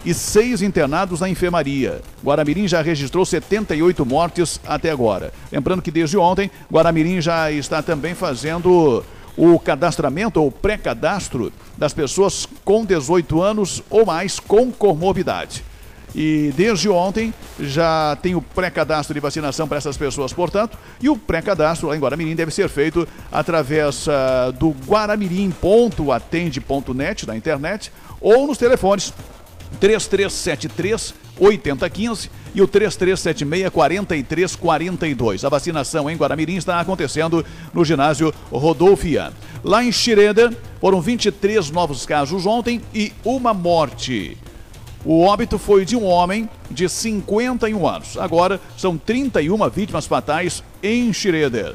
e 0.04 0.12
seis 0.12 0.62
internados 0.62 1.20
na 1.20 1.28
enfermaria. 1.28 2.02
Guaramirim 2.24 2.66
já 2.66 2.82
registrou 2.82 3.24
78 3.24 4.04
mortes 4.04 4.61
até 4.66 4.90
agora. 4.90 5.32
Lembrando 5.52 5.80
que 5.80 5.92
desde 5.92 6.16
ontem, 6.16 6.50
Guaramirim 6.72 7.20
já 7.20 7.52
está 7.52 7.80
também 7.82 8.16
fazendo 8.16 9.04
o 9.37 9.59
cadastramento 9.59 10.40
ou 10.40 10.51
pré-cadastro 10.51 11.53
das 11.77 11.92
pessoas 11.92 12.49
com 12.64 12.83
18 12.85 13.42
anos 13.42 13.83
ou 13.90 14.07
mais 14.07 14.40
com 14.40 14.72
comorbidade. 14.72 15.62
E 16.14 16.55
desde 16.57 16.88
ontem 16.88 17.35
já 17.61 18.16
tem 18.22 18.35
o 18.35 18.40
pré-cadastro 18.40 19.12
de 19.12 19.20
vacinação 19.20 19.68
para 19.68 19.77
essas 19.77 19.99
pessoas, 19.99 20.33
portanto, 20.33 20.79
e 21.01 21.11
o 21.11 21.16
pré-cadastro 21.16 21.88
lá 21.88 21.96
em 21.96 22.01
Guaramirim 22.01 22.35
deve 22.35 22.51
ser 22.51 22.70
feito 22.70 23.07
através 23.31 24.07
uh, 24.07 24.51
do 24.59 24.75
guaramirim.atende.net 24.87 27.27
na 27.27 27.37
internet 27.37 27.92
ou 28.18 28.46
nos 28.46 28.57
telefones 28.57 29.12
3373 29.79 31.26
8015 31.38 32.31
e 32.55 32.62
o 32.62 32.66
3376 32.66 33.70
4342. 33.70 35.44
A 35.44 35.49
vacinação 35.49 36.09
em 36.09 36.16
Guaramirim 36.16 36.57
está 36.57 36.81
acontecendo 36.81 37.44
no 37.72 37.85
ginásio 37.85 38.33
Rodolfia. 38.51 39.33
Lá 39.62 39.85
em 39.85 39.92
Schroeder 39.92 40.57
foram 40.81 41.01
23 41.01 41.70
novos 41.70 42.07
casos 42.07 42.46
ontem 42.46 42.81
e 42.94 43.12
uma 43.25 43.53
morte. 43.53 44.37
O 45.05 45.22
óbito 45.22 45.59
foi 45.59 45.85
de 45.85 45.96
um 45.96 46.05
homem 46.05 46.49
de 46.70 46.88
51 46.88 47.87
anos. 47.87 48.16
Agora 48.16 48.61
são 48.77 48.96
31 48.99 49.68
vítimas 49.70 50.07
fatais 50.07 50.64
em 50.83 51.12
Schroeder. 51.12 51.75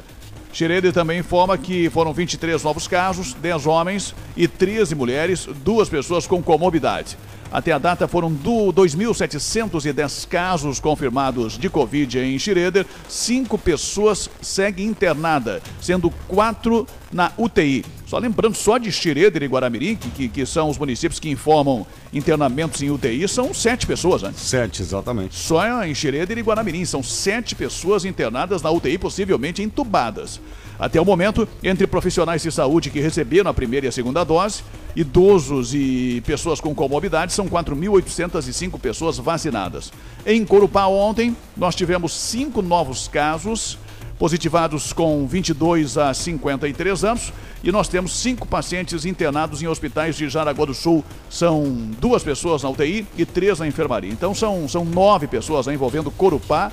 Schroeder 0.52 0.92
também 0.92 1.20
informa 1.20 1.56
que 1.56 1.88
foram 1.88 2.12
23 2.12 2.62
novos 2.62 2.86
casos, 2.86 3.32
10 3.32 3.66
homens 3.66 4.14
e 4.36 4.46
13 4.46 4.94
mulheres, 4.94 5.48
duas 5.64 5.88
pessoas 5.88 6.26
com 6.26 6.42
comorbidade. 6.42 7.16
Até 7.52 7.70
a 7.70 7.78
data 7.78 8.08
foram 8.08 8.32
2.710 8.32 10.26
casos 10.26 10.80
confirmados 10.80 11.58
de 11.58 11.68
Covid 11.68 12.18
em 12.18 12.38
Schroeder. 12.38 12.86
Cinco 13.08 13.58
pessoas 13.58 14.30
seguem 14.40 14.86
internada, 14.86 15.60
sendo 15.80 16.10
quatro 16.26 16.86
na 17.12 17.30
UTI. 17.36 17.84
Só 18.06 18.18
lembrando, 18.18 18.54
só 18.54 18.78
de 18.78 18.90
Schroeder 18.90 19.42
e 19.42 19.46
Guaramirim, 19.46 19.96
que, 19.96 20.28
que, 20.28 20.46
são 20.46 20.68
os 20.68 20.78
municípios 20.78 21.18
que 21.18 21.30
informam 21.30 21.86
internamentos 22.12 22.82
em 22.82 22.90
UTI, 22.90 23.26
são 23.26 23.54
sete 23.54 23.86
pessoas, 23.86 24.22
né? 24.22 24.32
Sete, 24.36 24.82
exatamente. 24.82 25.34
Só 25.34 25.84
em 25.84 25.94
Schroeder 25.94 26.36
e 26.36 26.42
Guaramirim, 26.42 26.84
são 26.84 27.02
sete 27.02 27.54
pessoas 27.54 28.04
internadas 28.04 28.62
na 28.62 28.70
UTI, 28.70 28.98
possivelmente 28.98 29.62
entubadas. 29.62 30.40
Até 30.82 31.00
o 31.00 31.04
momento, 31.04 31.48
entre 31.62 31.86
profissionais 31.86 32.42
de 32.42 32.50
saúde 32.50 32.90
que 32.90 32.98
receberam 32.98 33.48
a 33.48 33.54
primeira 33.54 33.86
e 33.86 33.88
a 33.88 33.92
segunda 33.92 34.24
dose, 34.24 34.64
idosos 34.96 35.72
e 35.72 36.20
pessoas 36.26 36.60
com 36.60 36.74
comorbidade, 36.74 37.32
são 37.32 37.48
4.805 37.48 38.80
pessoas 38.80 39.16
vacinadas. 39.16 39.92
Em 40.26 40.44
Corupá, 40.44 40.86
ontem, 40.86 41.36
nós 41.56 41.76
tivemos 41.76 42.12
cinco 42.12 42.60
novos 42.60 43.06
casos 43.06 43.78
positivados 44.18 44.92
com 44.92 45.24
22 45.24 45.98
a 45.98 46.12
53 46.12 47.04
anos 47.04 47.32
e 47.62 47.70
nós 47.70 47.86
temos 47.86 48.16
cinco 48.16 48.44
pacientes 48.44 49.04
internados 49.04 49.62
em 49.62 49.68
hospitais 49.68 50.16
de 50.16 50.28
Jaraguá 50.28 50.66
do 50.66 50.74
Sul. 50.74 51.04
São 51.30 51.62
duas 52.00 52.24
pessoas 52.24 52.64
na 52.64 52.70
UTI 52.70 53.06
e 53.16 53.24
três 53.24 53.60
na 53.60 53.68
enfermaria. 53.68 54.10
Então 54.10 54.34
são, 54.34 54.68
são 54.68 54.84
nove 54.84 55.28
pessoas 55.28 55.68
envolvendo 55.68 56.10
Corupá, 56.10 56.72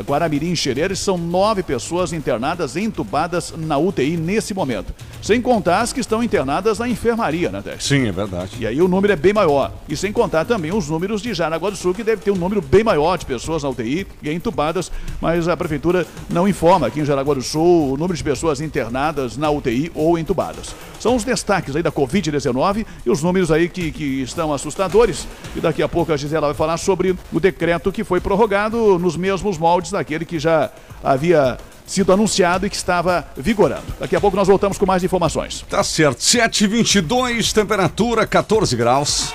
Guaramirim 0.00 0.52
e 0.52 0.56
Xereres. 0.56 0.98
São 0.98 1.18
nove 1.18 1.62
pessoas 1.62 2.12
internadas, 2.12 2.76
entubadas 2.76 3.52
na 3.56 3.78
UTI 3.78 4.16
nesse 4.16 4.54
momento. 4.54 4.94
Sem 5.20 5.40
contar 5.40 5.80
as 5.80 5.92
que 5.92 6.00
estão 6.00 6.22
internadas 6.22 6.78
na 6.78 6.88
enfermaria, 6.88 7.50
né, 7.50 7.62
Tex? 7.62 7.84
Sim, 7.84 8.08
é 8.08 8.12
verdade. 8.12 8.56
E 8.58 8.66
aí 8.66 8.80
o 8.82 8.88
número 8.88 9.12
é 9.12 9.16
bem 9.16 9.32
maior. 9.32 9.72
E 9.88 9.96
sem 9.96 10.12
contar 10.12 10.44
também 10.44 10.72
os 10.72 10.88
números 10.88 11.22
de 11.22 11.32
Jaraguá 11.32 11.70
do 11.70 11.76
Sul, 11.76 11.94
que 11.94 12.02
deve 12.02 12.22
ter 12.22 12.30
um 12.30 12.36
número 12.36 12.60
bem 12.60 12.82
maior 12.82 13.16
de 13.16 13.26
pessoas 13.26 13.62
na 13.62 13.68
UTI 13.68 14.06
e 14.22 14.30
entubadas, 14.30 14.90
mas 15.20 15.46
a 15.46 15.56
prefeitura 15.56 16.06
não 16.28 16.48
informa 16.48 16.86
aqui 16.86 17.00
em 17.00 17.04
Jaraguá 17.04 17.34
do 17.34 17.42
Sul 17.42 17.92
o 17.92 17.96
número 17.96 18.16
de 18.16 18.24
pessoas 18.24 18.60
internadas 18.60 19.36
na 19.36 19.50
UTI 19.50 19.92
ou 19.94 20.18
entubadas. 20.18 20.74
São 20.98 21.16
os 21.16 21.24
destaques 21.24 21.74
aí 21.74 21.82
da 21.82 21.90
Covid-19 21.90 22.86
e 23.04 23.10
os 23.10 23.22
números 23.22 23.50
aí 23.50 23.68
que, 23.68 23.90
que 23.90 24.22
estão 24.22 24.52
assustadores. 24.52 25.26
E 25.56 25.60
daqui 25.60 25.82
a 25.82 25.88
pouco 25.88 26.12
a 26.12 26.16
Gisela 26.16 26.46
vai 26.46 26.54
falar 26.54 26.76
sobre 26.76 27.16
o 27.32 27.40
decreto 27.40 27.90
que 27.90 28.04
foi 28.04 28.20
prorrogado 28.20 28.98
nos 29.00 29.16
mesmos 29.16 29.58
moldes 29.58 29.81
daquele 29.90 30.24
que 30.24 30.38
já 30.38 30.70
havia 31.02 31.58
sido 31.86 32.12
anunciado 32.12 32.66
e 32.66 32.70
que 32.70 32.76
estava 32.76 33.26
vigorando. 33.36 33.84
Daqui 33.98 34.16
a 34.16 34.20
pouco 34.20 34.36
nós 34.36 34.48
voltamos 34.48 34.78
com 34.78 34.86
mais 34.86 35.04
informações. 35.04 35.64
Tá 35.68 35.82
certo. 35.82 36.18
7h22, 36.20 37.52
temperatura 37.52 38.26
14 38.26 38.76
graus. 38.76 39.34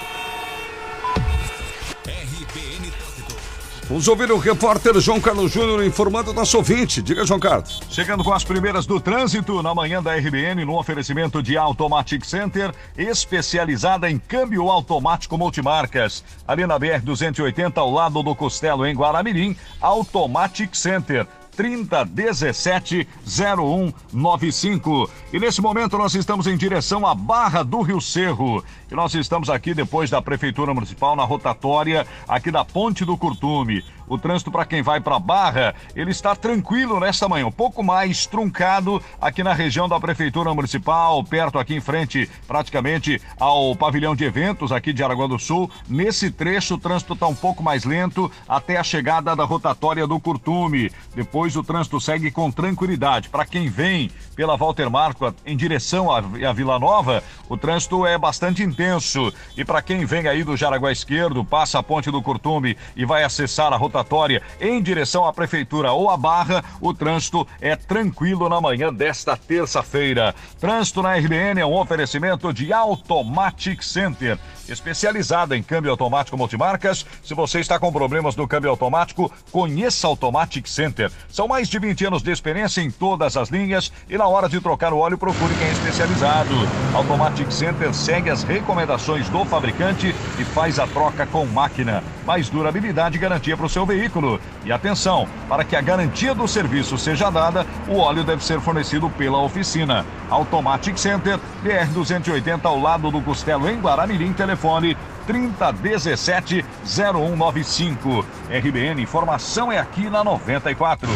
Vamos 3.88 4.06
ouvir 4.10 4.30
o 4.30 4.38
repórter 4.38 5.00
João 5.00 5.22
Carlos 5.22 5.50
Júnior 5.50 5.82
informando 5.82 6.32
o 6.32 6.34
nosso 6.34 6.58
ouvinte. 6.58 7.02
Diga, 7.02 7.26
João 7.26 7.40
Carlos. 7.40 7.80
Chegando 7.90 8.22
com 8.22 8.34
as 8.34 8.44
primeiras 8.44 8.86
do 8.86 9.00
trânsito 9.00 9.64
na 9.64 9.74
manhã 9.74 10.04
da 10.04 10.14
RBN, 10.14 10.66
no 10.66 10.78
oferecimento 10.78 11.42
de 11.42 11.56
Automatic 11.56 12.26
Center, 12.26 12.76
especializada 12.98 14.12
em 14.12 14.20
câmbio 14.20 14.70
automático 14.70 15.38
multimarcas. 15.38 16.22
Ali 16.46 16.68
na 16.68 16.78
BR-280, 16.78 17.78
ao 17.78 17.90
lado 17.90 18.22
do 18.22 18.36
Costelo, 18.36 18.86
em 18.86 18.94
Guaramirim, 18.94 19.56
Automatic 19.80 20.76
Center. 20.76 21.26
3017 21.58 23.08
0195. 23.26 25.10
E 25.34 25.40
nesse 25.40 25.60
momento 25.60 25.98
nós 25.98 26.14
estamos 26.14 26.46
em 26.46 26.56
direção 26.56 27.06
à 27.06 27.16
Barra 27.16 27.64
do 27.64 27.82
Rio 27.82 28.00
Cerro. 28.00 28.64
E 28.90 28.94
nós 28.94 29.16
estamos 29.16 29.50
aqui 29.50 29.74
depois 29.74 30.12
da 30.12 30.22
Prefeitura 30.22 30.74
Municipal 30.74 31.16
na 31.16 31.24
rotatória 31.24 32.06
aqui 32.28 32.52
da 32.52 32.64
Ponte 32.64 33.04
do 33.04 33.18
Curtume. 33.18 33.84
O 34.08 34.18
trânsito 34.18 34.50
para 34.50 34.66
quem 34.66 34.82
vai 34.82 35.02
para 35.02 35.20
Barra, 35.20 35.76
ele 35.94 36.12
está 36.12 36.34
tranquilo 36.34 36.98
nesta 36.98 37.28
manhã, 37.28 37.46
um 37.46 37.52
pouco 37.52 37.84
mais 37.84 38.26
truncado 38.26 39.04
aqui 39.20 39.44
na 39.44 39.52
região 39.52 39.90
da 39.90 40.00
Prefeitura 40.00 40.54
Municipal, 40.54 41.22
perto 41.26 41.60
aqui 41.60 41.76
em 41.76 41.82
frente, 41.82 42.30
praticamente 42.48 43.22
ao 43.38 43.76
pavilhão 43.76 44.16
de 44.16 44.24
eventos 44.24 44.72
aqui 44.72 44.94
de 44.94 45.04
Araguá 45.04 45.28
do 45.28 45.38
Sul. 45.38 45.70
Nesse 45.90 46.32
trecho, 46.32 46.76
o 46.76 46.78
trânsito 46.78 47.14
está 47.14 47.28
um 47.28 47.36
pouco 47.36 47.62
mais 47.62 47.84
lento 47.84 48.32
até 48.48 48.78
a 48.78 48.84
chegada 48.84 49.36
da 49.36 49.44
rotatória 49.44 50.08
do 50.08 50.18
Curtume. 50.22 50.90
Depois 51.14 51.58
o 51.58 51.64
trânsito 51.64 52.00
segue 52.00 52.32
com 52.32 52.50
tranquilidade. 52.50 53.28
Para 53.28 53.46
quem 53.46 53.68
vem 53.68 54.10
pela 54.38 54.56
Walter 54.56 54.90
Marco 54.90 55.34
em 55.46 55.58
direção 55.58 56.10
à, 56.10 56.20
à 56.20 56.54
Vila 56.54 56.80
Nova, 56.80 57.22
o 57.50 57.58
trânsito 57.58 58.06
é 58.06 58.18
bastante 58.18 58.64
intenso. 58.64 59.34
E 59.58 59.66
para 59.66 59.82
quem 59.82 60.06
vem 60.06 60.28
aí 60.28 60.46
do 60.46 60.56
Jaraguá 60.56 60.94
Esquerdo, 60.94 61.44
passa 61.44 61.80
a 61.80 61.84
ponte 61.84 62.10
do 62.10 62.22
Curtume 62.22 62.78
e 62.96 63.04
vai 63.04 63.24
acessar 63.24 63.74
a 63.74 63.76
rotatória 63.78 63.97
rotatória 63.98 64.42
em 64.60 64.82
direção 64.82 65.26
à 65.26 65.34
prefeitura 65.34 65.92
ou 65.92 66.10
à 66.10 66.18
Barra, 66.18 66.64
o 66.80 66.94
trânsito 66.94 67.48
é 67.60 67.76
tranquilo 67.76 68.48
na 68.48 68.62
manhã 68.62 68.94
desta 68.94 69.36
terça-feira. 69.36 70.36
Trânsito 70.60 71.02
na 71.02 71.16
RBN 71.16 71.60
é 71.60 71.66
um 71.66 71.76
oferecimento 71.76 72.54
de 72.54 72.72
Automatic 72.72 73.82
Center, 73.82 74.38
especializada 74.70 75.58
em 75.58 75.64
câmbio 75.64 75.92
automático 75.92 76.38
multimarcas. 76.38 77.06
Se 77.24 77.34
você 77.34 77.60
está 77.60 77.80
com 77.80 77.92
problemas 77.92 78.36
no 78.36 78.48
câmbio 78.48 78.70
automático, 78.70 79.32
conheça 79.52 80.08
Automatic 80.08 80.68
Center. 80.68 81.12
São 81.30 81.48
mais 81.48 81.68
de 81.68 81.80
20 81.80 82.06
anos 82.06 82.22
de 82.22 82.32
experiência 82.32 82.82
em 82.82 82.92
todas 82.92 83.36
as 83.38 83.50
linhas 83.50 83.92
e 84.10 84.18
na 84.18 84.28
hora 84.28 84.50
de 84.50 84.60
trocar 84.60 84.94
o 84.94 84.98
óleo, 84.98 85.18
procure 85.18 85.54
quem 85.56 85.68
é 85.68 85.72
especializado. 85.72 86.54
Automatic 86.94 87.52
Center 87.52 87.94
segue 87.94 88.30
as 88.30 88.44
recomendações 88.44 89.30
do 89.30 89.46
fabricante 89.46 90.14
e 90.40 90.46
faz 90.46 90.80
a 90.80 90.88
troca 90.88 91.26
com 91.26 91.46
máquina. 91.46 92.04
Mais 92.26 92.50
durabilidade 92.50 93.18
e 93.18 93.20
garantia 93.20 93.56
para 93.56 93.66
o 93.66 93.70
seu 93.70 93.86
veículo. 93.88 94.40
E 94.64 94.72
atenção, 94.72 95.28
para 95.50 95.64
que 95.64 95.76
a 95.76 95.82
garantia 95.82 96.36
do 96.36 96.48
serviço 96.48 96.98
seja 96.98 97.32
dada, 97.32 97.66
o 97.88 97.98
óleo 97.98 98.24
deve 98.24 98.44
ser 98.44 98.60
fornecido 98.60 99.10
pela 99.10 99.42
oficina. 99.42 100.06
Automatic 100.30 100.98
Center, 100.98 101.40
BR 101.64 101.92
280 101.94 102.68
ao 102.68 102.80
lado 102.80 103.10
do 103.10 103.22
Costelo 103.22 103.68
em 103.68 103.80
Guaramirim, 103.80 104.34
telefone 104.34 104.96
3017 105.26 106.64
0195. 106.86 108.26
RBN 108.50 109.02
Informação 109.02 109.72
é 109.72 109.80
aqui 109.80 110.10
na 110.10 110.24
94. 110.24 111.10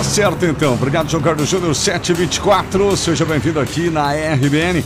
Tá 0.00 0.04
certo 0.04 0.46
então. 0.46 0.74
Obrigado, 0.74 1.10
João 1.10 1.22
Carlos 1.22 1.48
Júnior 1.48 1.74
724. 1.74 2.96
Seja 2.96 3.24
bem-vindo 3.24 3.60
aqui 3.60 3.90
na 3.90 4.12
RBN. 4.12 4.82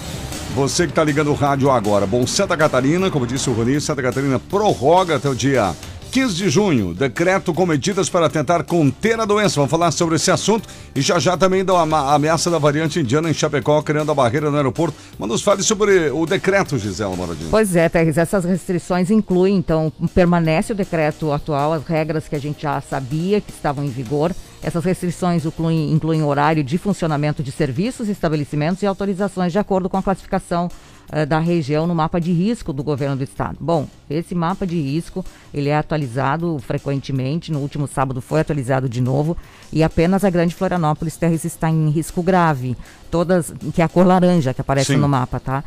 Você 0.55 0.85
que 0.85 0.90
está 0.90 1.03
ligando 1.03 1.31
o 1.31 1.35
rádio 1.35 1.70
agora. 1.70 2.07
Bom, 2.07 2.27
Santa 2.27 2.57
Catarina, 2.57 3.11
como 3.11 3.27
disse 3.27 3.50
o 3.50 3.53
Rony, 3.53 3.81
Santa 3.81 4.03
Catarina 4.03 4.38
prorroga 4.38 5.16
até 5.16 5.29
o 5.29 5.35
dia 5.35 5.74
15 6.14 6.33
de 6.33 6.48
junho, 6.48 6.94
decreto 6.94 7.53
com 7.53 7.66
medidas 7.66 8.09
para 8.09 8.31
tentar 8.31 8.62
conter 8.62 9.18
a 9.18 9.24
doença. 9.24 9.57
Vamos 9.57 9.68
falar 9.68 9.90
sobre 9.90 10.14
esse 10.14 10.31
assunto 10.31 10.68
e 10.94 11.00
já 11.00 11.18
já 11.18 11.37
também 11.37 11.64
da 11.64 11.74
ameaça 12.14 12.48
da 12.48 12.57
variante 12.57 13.00
indiana 13.00 13.29
em 13.29 13.35
Chapecó, 13.35 13.83
criando 13.83 14.12
a 14.12 14.14
barreira 14.14 14.48
no 14.48 14.57
aeroporto. 14.57 14.96
Mas 15.18 15.29
nos 15.29 15.42
fale 15.42 15.64
sobre 15.64 16.11
o 16.11 16.24
decreto, 16.24 16.79
Gisela 16.79 17.16
Moradinho. 17.16 17.50
Pois 17.50 17.74
é, 17.74 17.88
Terres, 17.88 18.16
essas 18.16 18.44
restrições 18.44 19.11
incluem, 19.11 19.57
então, 19.57 19.92
permanece 20.14 20.70
o 20.70 20.77
decreto 20.77 21.33
atual, 21.33 21.72
as 21.72 21.85
regras 21.85 22.29
que 22.29 22.37
a 22.37 22.40
gente 22.40 22.62
já 22.62 22.81
sabia 22.81 23.40
que 23.40 23.50
estavam 23.50 23.85
em 23.85 23.90
vigor. 23.90 24.33
Essas 24.62 24.85
restrições 24.85 25.44
incluem, 25.44 25.92
incluem 25.92 26.22
horário 26.22 26.62
de 26.62 26.79
funcionamento 26.79 27.42
de 27.42 27.50
serviços, 27.50 28.09
estabelecimentos 28.09 28.85
e 28.85 28.87
autorizações 28.87 29.50
de 29.50 29.59
acordo 29.59 29.90
com 29.90 29.96
a 29.96 30.03
classificação 30.03 30.70
uh, 31.12 31.26
da 31.26 31.38
região 31.38 31.86
no 31.86 31.94
mapa 31.94 32.20
de 32.20 32.32
risco 32.32 32.72
do 32.72 32.82
governo 32.82 33.16
do 33.16 33.24
estado. 33.24 33.56
Bom, 33.60 33.86
esse 34.08 34.34
mapa 34.34 34.66
de 34.66 34.80
risco 34.80 35.24
ele 35.52 35.68
é 35.68 35.76
atualizado 35.76 36.58
frequentemente. 36.58 37.52
No 37.52 37.60
último 37.60 37.86
sábado 37.86 38.20
foi 38.20 38.40
atualizado 38.40 38.88
de 38.88 39.00
novo 39.00 39.36
e 39.72 39.82
apenas 39.82 40.24
a 40.24 40.30
Grande 40.30 40.54
Florianópolis 40.54 41.16
Terres 41.16 41.44
está 41.44 41.70
em 41.70 41.88
risco 41.90 42.22
grave. 42.22 42.76
Todas 43.10 43.52
que 43.72 43.80
é 43.80 43.84
a 43.84 43.88
cor 43.88 44.06
laranja 44.06 44.52
que 44.52 44.60
aparece 44.60 44.94
Sim. 44.94 44.98
no 44.98 45.08
mapa, 45.08 45.38
tá? 45.38 45.62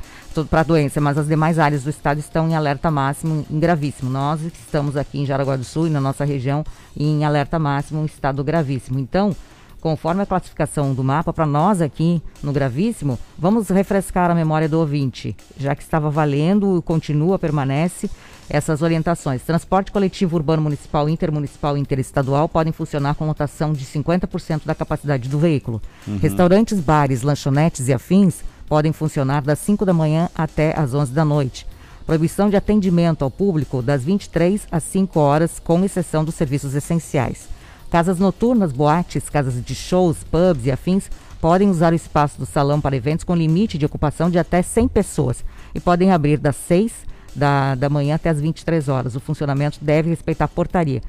Para 0.49 0.61
a 0.61 0.63
doença, 0.63 1.01
mas 1.01 1.17
as 1.17 1.27
demais 1.27 1.57
áreas 1.57 1.83
do 1.83 1.89
estado 1.89 2.19
estão 2.19 2.47
em 2.47 2.55
alerta 2.55 2.91
máximo, 2.91 3.45
em 3.49 3.59
gravíssimo. 3.59 4.09
Nós 4.09 4.41
estamos 4.41 4.97
aqui 4.97 5.19
em 5.19 5.25
Jaraguá 5.25 5.55
do 5.55 5.63
Sul 5.63 5.87
e 5.87 5.89
na 5.89 6.01
nossa 6.01 6.25
região 6.25 6.63
em 6.95 7.25
alerta 7.25 7.57
máximo, 7.57 8.01
em 8.01 8.05
estado 8.05 8.43
gravíssimo. 8.43 8.99
Então, 8.99 9.35
conforme 9.81 10.21
a 10.21 10.25
classificação 10.25 10.93
do 10.93 11.03
mapa, 11.03 11.31
para 11.31 11.45
nós 11.45 11.81
aqui 11.81 12.21
no 12.41 12.51
Gravíssimo, 12.51 13.17
vamos 13.37 13.69
refrescar 13.69 14.29
a 14.29 14.35
memória 14.35 14.67
do 14.67 14.79
ouvinte, 14.79 15.35
já 15.57 15.75
que 15.75 15.83
estava 15.83 16.09
valendo, 16.09 16.81
continua, 16.83 17.39
permanece 17.39 18.09
essas 18.49 18.81
orientações. 18.81 19.41
Transporte 19.41 19.91
coletivo 19.91 20.35
urbano 20.35 20.61
municipal, 20.61 21.07
intermunicipal 21.09 21.77
e 21.77 21.81
interestadual 21.81 22.47
podem 22.47 22.71
funcionar 22.73 23.15
com 23.15 23.27
lotação 23.27 23.73
de 23.73 23.85
50% 23.85 24.61
da 24.65 24.73
capacidade 24.73 25.27
do 25.27 25.37
veículo. 25.37 25.81
Uhum. 26.07 26.17
Restaurantes, 26.17 26.79
bares, 26.79 27.21
lanchonetes 27.21 27.87
e 27.87 27.93
afins 27.93 28.41
podem 28.67 28.91
funcionar 28.91 29.41
das 29.41 29.59
5 29.59 29.85
da 29.85 29.93
manhã 29.93 30.29
até 30.35 30.77
as 30.77 30.93
11 30.93 31.11
da 31.11 31.25
noite. 31.25 31.65
Proibição 32.05 32.49
de 32.49 32.55
atendimento 32.55 33.23
ao 33.23 33.31
público 33.31 33.81
das 33.81 34.03
23 34.03 34.65
às 34.71 34.83
5 34.83 35.19
horas, 35.19 35.59
com 35.59 35.83
exceção 35.83 36.23
dos 36.23 36.35
serviços 36.35 36.73
essenciais. 36.73 37.56
Casas 37.89 38.19
noturnas, 38.19 38.71
boates, 38.71 39.29
casas 39.29 39.63
de 39.63 39.73
shows, 39.73 40.23
pubs 40.25 40.65
e 40.65 40.71
afins 40.71 41.09
podem 41.39 41.69
usar 41.69 41.93
o 41.93 41.95
espaço 41.95 42.37
do 42.37 42.45
salão 42.45 42.81
para 42.81 42.95
eventos 42.95 43.23
com 43.23 43.35
limite 43.35 43.77
de 43.77 43.85
ocupação 43.85 44.29
de 44.29 44.37
até 44.37 44.61
100 44.61 44.87
pessoas 44.87 45.45
e 45.73 45.79
podem 45.79 46.11
abrir 46.11 46.37
das 46.37 46.55
6 46.55 46.91
da, 47.35 47.75
da 47.75 47.89
manhã 47.89 48.15
até 48.15 48.29
as 48.29 48.41
23 48.41 48.89
horas. 48.89 49.15
O 49.15 49.19
funcionamento 49.19 49.79
deve 49.81 50.09
respeitar 50.09 50.45
a 50.45 50.49
portaria. 50.49 51.01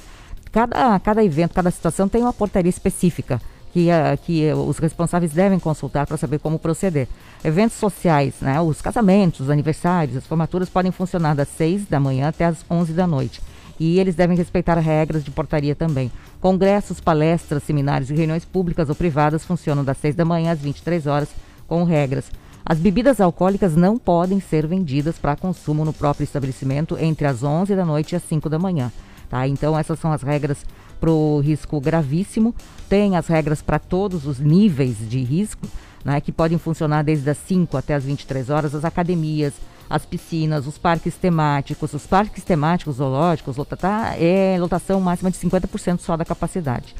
Cada, 0.52 0.98
cada 1.00 1.24
evento, 1.24 1.54
cada 1.54 1.70
situação 1.70 2.08
tem 2.08 2.22
uma 2.22 2.32
portaria 2.32 2.70
específica 2.70 3.40
que, 3.72 3.88
uh, 3.88 4.18
que 4.24 4.52
uh, 4.52 4.56
os 4.56 4.78
responsáveis 4.78 5.32
devem 5.32 5.58
consultar 5.58 6.06
para 6.06 6.16
saber 6.16 6.38
como 6.38 6.58
proceder. 6.58 7.08
Eventos 7.44 7.76
sociais, 7.76 8.34
né, 8.40 8.60
os 8.60 8.80
casamentos, 8.80 9.40
os 9.40 9.50
aniversários, 9.50 10.16
as 10.16 10.26
formaturas 10.26 10.68
podem 10.68 10.92
funcionar 10.92 11.34
das 11.34 11.48
6 11.48 11.86
da 11.86 12.00
manhã 12.00 12.28
até 12.28 12.44
as 12.44 12.64
11 12.70 12.92
da 12.92 13.06
noite. 13.06 13.40
E 13.78 14.00
eles 14.00 14.14
devem 14.14 14.36
respeitar 14.36 14.76
regras 14.78 15.24
de 15.24 15.30
portaria 15.30 15.74
também. 15.74 16.10
Congressos, 16.40 17.00
palestras, 17.00 17.64
seminários 17.64 18.10
e 18.10 18.14
reuniões 18.14 18.44
públicas 18.44 18.88
ou 18.88 18.94
privadas 18.94 19.44
funcionam 19.44 19.84
das 19.84 19.98
6 19.98 20.14
da 20.14 20.24
manhã 20.24 20.52
às 20.52 20.60
23 20.60 21.06
horas 21.06 21.28
com 21.66 21.82
regras. 21.82 22.30
As 22.64 22.78
bebidas 22.78 23.20
alcoólicas 23.20 23.74
não 23.74 23.98
podem 23.98 24.40
ser 24.40 24.66
vendidas 24.66 25.18
para 25.18 25.34
consumo 25.34 25.84
no 25.84 25.92
próprio 25.92 26.24
estabelecimento 26.24 26.96
entre 26.98 27.26
as 27.26 27.42
11 27.42 27.74
da 27.74 27.84
noite 27.84 28.12
e 28.12 28.16
as 28.16 28.22
5 28.22 28.48
da 28.48 28.58
manhã. 28.58 28.92
Tá? 29.28 29.48
Então, 29.48 29.78
essas 29.78 29.98
são 29.98 30.12
as 30.12 30.22
regras 30.22 30.64
para 31.00 31.10
o 31.10 31.40
risco 31.40 31.80
gravíssimo. 31.80 32.54
Tem 32.88 33.16
as 33.16 33.26
regras 33.26 33.62
para 33.62 33.78
todos 33.78 34.26
os 34.26 34.38
níveis 34.38 34.96
de 35.08 35.22
risco, 35.22 35.66
né, 36.08 36.22
que 36.22 36.32
podem 36.32 36.56
funcionar 36.56 37.04
desde 37.04 37.28
as 37.28 37.36
5 37.36 37.76
até 37.76 37.94
as 37.94 38.04
23 38.04 38.48
horas. 38.48 38.74
As 38.74 38.82
academias, 38.82 39.52
as 39.90 40.06
piscinas, 40.06 40.66
os 40.66 40.78
parques 40.78 41.14
temáticos, 41.16 41.92
os 41.92 42.06
parques 42.06 42.42
temáticos 42.42 42.96
zoológicos, 42.96 43.56
tá, 43.78 44.14
é 44.18 44.56
lotação 44.58 45.00
máxima 45.02 45.30
de 45.30 45.36
50% 45.36 45.98
só 46.00 46.16
da 46.16 46.24
capacidade. 46.24 46.94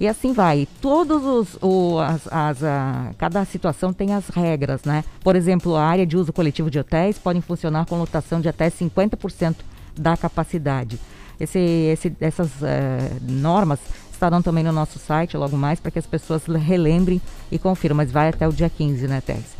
E 0.00 0.08
assim 0.08 0.32
vai. 0.32 0.66
Todos 0.80 1.24
os. 1.24 1.58
O, 1.62 1.98
as, 2.00 2.26
as, 2.32 2.64
a, 2.64 3.10
cada 3.16 3.44
situação 3.44 3.92
tem 3.92 4.14
as 4.14 4.28
regras, 4.28 4.82
né? 4.84 5.04
Por 5.22 5.34
exemplo, 5.36 5.76
a 5.76 5.84
área 5.84 6.06
de 6.06 6.16
uso 6.16 6.32
coletivo 6.32 6.70
de 6.70 6.78
hotéis 6.78 7.18
podem 7.18 7.42
funcionar 7.42 7.86
com 7.86 7.96
lotação 7.96 8.40
de 8.40 8.48
até 8.48 8.70
50% 8.70 9.56
da 9.96 10.16
capacidade. 10.16 10.98
Esse, 11.38 11.58
esse, 11.58 12.16
essas 12.20 12.48
uh, 12.48 13.20
normas 13.22 13.78
estarão 14.18 14.42
também 14.42 14.64
no 14.64 14.72
nosso 14.72 14.98
site 14.98 15.36
logo 15.36 15.56
mais 15.56 15.78
para 15.78 15.92
que 15.92 15.98
as 15.98 16.06
pessoas 16.06 16.44
relembrem 16.44 17.22
e 17.50 17.58
confiram, 17.58 17.94
mas 17.94 18.10
vai 18.10 18.28
até 18.28 18.46
o 18.48 18.52
dia 18.52 18.68
15, 18.68 19.06
né, 19.06 19.20
Tess? 19.20 19.56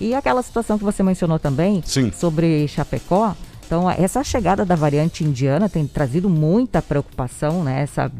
E 0.00 0.14
aquela 0.14 0.42
situação 0.42 0.78
que 0.78 0.84
você 0.84 1.02
mencionou 1.02 1.38
também 1.38 1.82
Sim. 1.84 2.10
sobre 2.10 2.66
Chapecó. 2.66 3.36
Então, 3.66 3.90
essa 3.90 4.24
chegada 4.24 4.64
da 4.64 4.74
variante 4.74 5.22
indiana 5.22 5.68
tem 5.68 5.86
trazido 5.86 6.30
muita 6.30 6.80
preocupação, 6.80 7.62
né? 7.62 7.82
Essa 7.82 8.10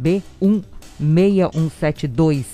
B16172 1.01 2.45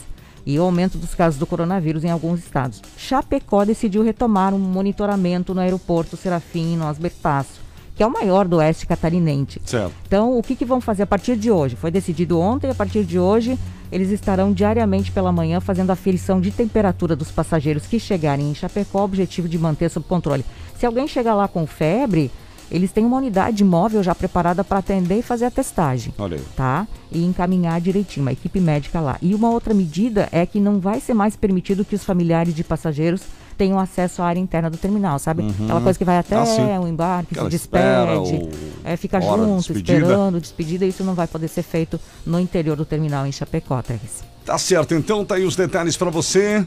e 0.46 0.58
o 0.58 0.62
aumento 0.62 0.96
dos 0.96 1.14
casos 1.14 1.38
do 1.38 1.46
coronavírus 1.46 2.04
em 2.04 2.10
alguns 2.10 2.38
estados. 2.38 2.80
Chapecó 2.96 3.64
decidiu 3.64 4.04
retomar 4.04 4.54
um 4.54 4.58
monitoramento 4.58 5.54
no 5.54 5.60
aeroporto 5.60 6.16
Serafim 6.16 6.76
Nós 6.76 6.98
Bertaço, 6.98 7.63
que 7.94 8.02
é 8.02 8.06
o 8.06 8.12
maior 8.12 8.46
do 8.46 8.56
oeste 8.56 8.86
catarinense. 8.86 9.60
Certo. 9.64 9.92
Então, 10.06 10.36
o 10.36 10.42
que, 10.42 10.56
que 10.56 10.64
vão 10.64 10.80
fazer 10.80 11.04
a 11.04 11.06
partir 11.06 11.36
de 11.36 11.50
hoje? 11.50 11.76
Foi 11.76 11.90
decidido 11.90 12.40
ontem, 12.40 12.70
a 12.70 12.74
partir 12.74 13.04
de 13.04 13.18
hoje, 13.18 13.58
eles 13.92 14.10
estarão 14.10 14.52
diariamente 14.52 15.12
pela 15.12 15.30
manhã 15.30 15.60
fazendo 15.60 15.90
aferição 15.90 16.40
de 16.40 16.50
temperatura 16.50 17.14
dos 17.14 17.30
passageiros 17.30 17.86
que 17.86 18.00
chegarem 18.00 18.50
em 18.50 18.54
Chapecó, 18.54 19.04
objetivo 19.04 19.48
de 19.48 19.58
manter 19.58 19.88
sob 19.88 20.06
controle. 20.06 20.44
Se 20.76 20.84
alguém 20.84 21.06
chegar 21.06 21.34
lá 21.34 21.46
com 21.46 21.66
febre, 21.66 22.30
eles 22.70 22.90
têm 22.90 23.04
uma 23.04 23.18
unidade 23.18 23.62
móvel 23.62 24.02
já 24.02 24.14
preparada 24.14 24.64
para 24.64 24.78
atender 24.78 25.18
e 25.18 25.22
fazer 25.22 25.44
a 25.44 25.50
testagem. 25.50 26.12
Olha 26.18 26.36
aí. 26.36 26.42
Tá? 26.56 26.88
E 27.12 27.24
encaminhar 27.24 27.80
direitinho, 27.80 28.24
uma 28.24 28.32
equipe 28.32 28.58
médica 28.58 29.00
lá. 29.00 29.16
E 29.22 29.34
uma 29.34 29.50
outra 29.50 29.72
medida 29.72 30.28
é 30.32 30.44
que 30.44 30.58
não 30.58 30.80
vai 30.80 31.00
ser 31.00 31.14
mais 31.14 31.36
permitido 31.36 31.84
que 31.84 31.94
os 31.94 32.02
familiares 32.02 32.54
de 32.54 32.64
passageiros 32.64 33.22
tenham 33.54 33.78
acesso 33.78 34.22
à 34.22 34.26
área 34.26 34.40
interna 34.40 34.68
do 34.68 34.76
terminal, 34.76 35.18
sabe? 35.18 35.42
Uhum. 35.42 35.64
Aquela 35.64 35.80
coisa 35.80 35.98
que 35.98 36.04
vai 36.04 36.18
até 36.18 36.36
ah, 36.36 36.80
o 36.80 36.88
embarque, 36.88 37.32
Aquela 37.32 37.50
se 37.50 37.56
despede, 37.56 38.34
espera, 38.34 38.72
é, 38.84 38.96
fica 38.96 39.20
junto, 39.20 39.56
despedida. 39.56 39.92
esperando, 39.92 40.40
despedida, 40.40 40.86
isso 40.86 41.04
não 41.04 41.14
vai 41.14 41.26
poder 41.26 41.48
ser 41.48 41.62
feito 41.62 41.98
no 42.26 42.38
interior 42.38 42.76
do 42.76 42.84
terminal 42.84 43.26
em 43.26 43.32
Chapecó, 43.32 43.80
Teres. 43.82 44.22
Tá 44.44 44.58
certo, 44.58 44.94
então 44.94 45.24
tá 45.24 45.36
aí 45.36 45.44
os 45.44 45.56
detalhes 45.56 45.96
para 45.96 46.10
você 46.10 46.66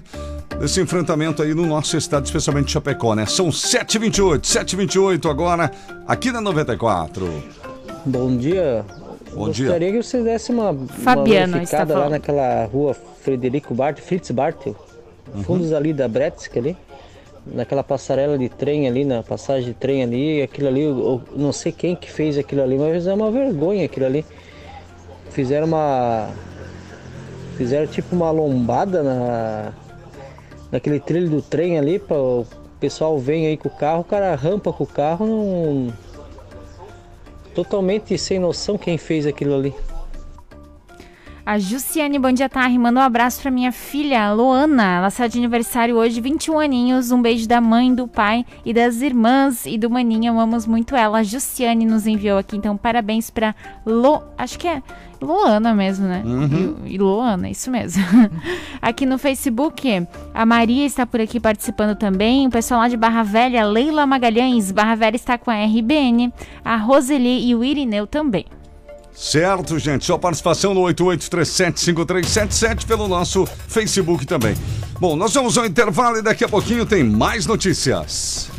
desse 0.60 0.82
enfrentamento 0.82 1.44
aí 1.44 1.54
no 1.54 1.66
nosso 1.66 1.96
estado, 1.96 2.26
especialmente 2.26 2.72
Chapecó, 2.72 3.14
né? 3.14 3.26
São 3.26 3.50
7h28, 3.50 4.42
7h28 4.42 5.30
agora, 5.30 5.72
aqui 6.08 6.32
na 6.32 6.42
94. 6.42 7.44
Bom 8.06 8.36
dia. 8.36 8.84
Bom 9.34 9.48
Gostaria 9.48 9.92
dia. 9.92 9.92
que 9.92 10.04
você 10.04 10.24
desse 10.24 10.52
uma, 10.52 10.74
Fabiana, 11.04 11.48
uma 11.48 11.58
verificada 11.58 11.98
lá 11.98 12.10
naquela 12.10 12.66
rua 12.66 12.96
Frederico 13.22 13.76
Bart, 13.76 14.00
Fritz 14.00 14.32
Bartel, 14.32 14.76
uhum. 15.34 15.44
fundos 15.44 15.74
ali 15.74 15.94
da 15.94 16.08
Bretzk 16.08 16.58
ali, 16.58 16.78
naquela 17.46 17.84
passarela 17.84 18.38
de 18.38 18.50
trem 18.50 18.88
ali, 18.88 19.06
na 19.06 19.24
passagem 19.24 19.70
de 19.70 19.74
trem 19.74 20.04
ali, 20.04 20.42
aquilo 20.42 20.68
ali, 20.68 20.84
eu, 20.84 21.22
não 21.36 21.52
sei 21.52 21.72
quem 21.72 21.96
que 21.96 22.12
fez 22.12 22.38
aquilo 22.38 22.62
ali, 22.62 22.78
mas 22.78 23.08
é 23.08 23.14
uma 23.14 23.32
vergonha 23.32 23.86
aquilo 23.86 24.06
ali 24.06 24.26
fizeram 25.38 25.68
uma. 25.68 26.32
Fizeram 27.58 27.86
tipo 27.86 28.16
uma 28.16 28.32
lombada 28.32 29.04
na. 29.04 29.72
Naquele 30.72 31.00
trilho 31.00 31.30
do 31.30 31.42
trem 31.44 31.78
ali, 31.78 32.00
para 32.00 32.18
o 32.18 32.46
pessoal 32.80 33.20
vem 33.20 33.46
aí 33.46 33.56
com 33.56 33.70
o 33.70 33.72
carro, 33.72 34.02
o 34.02 34.04
cara 34.04 34.34
rampa 34.36 34.74
com 34.74 34.84
o 34.84 34.88
carro, 34.88 35.26
não. 35.28 35.94
Totalmente 37.54 38.18
sem 38.18 38.40
noção 38.40 38.78
quem 38.78 38.98
fez 38.98 39.28
aquilo 39.28 39.56
ali. 39.56 39.74
A 41.48 41.58
Jussiane 41.58 42.20
Bom 42.20 42.34
Dia 42.34 42.50
Tarri 42.50 42.78
mandou 42.78 43.02
um 43.02 43.06
abraço 43.06 43.42
pra 43.42 43.50
minha 43.50 43.72
filha, 43.72 44.34
Loana. 44.34 44.98
Ela 44.98 45.08
está 45.08 45.28
de 45.28 45.38
aniversário 45.38 45.96
hoje, 45.96 46.20
21 46.20 46.60
aninhos. 46.60 47.10
Um 47.10 47.22
beijo 47.22 47.48
da 47.48 47.62
mãe, 47.62 47.96
do 47.96 48.06
pai 48.06 48.46
e 48.66 48.74
das 48.74 49.00
irmãs 49.00 49.66
e 49.66 49.78
do 49.78 49.90
maninho. 49.90 50.34
Amamos 50.34 50.68
muito 50.68 50.94
ela. 50.94 51.20
A 51.20 51.24
Jussiane 51.24 51.86
nos 51.86 52.06
enviou 52.06 52.38
aqui, 52.38 52.58
então 52.58 52.76
parabéns 52.76 53.30
pra 53.30 53.56
Lo... 53.86 54.22
Acho 54.38 54.60
que 54.60 54.68
é 54.68 54.84
Loana 55.22 55.74
mesmo, 55.74 56.06
né? 56.06 56.22
Uhum. 56.26 56.80
E, 56.86 56.96
e 56.96 56.98
Loana, 56.98 57.50
isso 57.50 57.72
mesmo. 57.72 58.04
aqui 58.82 59.06
no 59.06 59.18
Facebook, 59.18 60.06
a 60.34 60.46
Maria 60.46 60.86
está 60.86 61.06
por 61.06 61.22
aqui 61.22 61.40
participando 61.40 61.98
também. 61.98 62.46
O 62.46 62.50
pessoal 62.50 62.82
lá 62.82 62.90
de 62.90 62.98
Barra 62.98 63.24
Velha, 63.24 63.66
Leila 63.66 64.06
Magalhães. 64.06 64.70
Barra 64.70 64.96
Velha 64.96 65.16
está 65.16 65.38
com 65.38 65.50
a 65.50 65.64
RBN. 65.64 66.30
A 66.66 66.76
Roseli 66.76 67.48
e 67.48 67.56
o 67.56 67.64
Irineu 67.64 68.06
também. 68.06 68.46
Certo, 69.18 69.80
gente. 69.80 70.06
Sua 70.06 70.20
participação 70.20 70.76
no 70.76 70.82
88375377 70.82 72.86
pelo 72.86 73.08
nosso 73.08 73.48
Facebook 73.68 74.28
também. 74.28 74.56
Bom, 75.00 75.16
nós 75.16 75.34
vamos 75.34 75.58
ao 75.58 75.66
intervalo 75.66 76.20
e 76.20 76.22
daqui 76.22 76.44
a 76.44 76.50
pouquinho 76.50 76.86
tem 76.86 77.04
mais 77.04 77.48
notícias. 77.48 78.52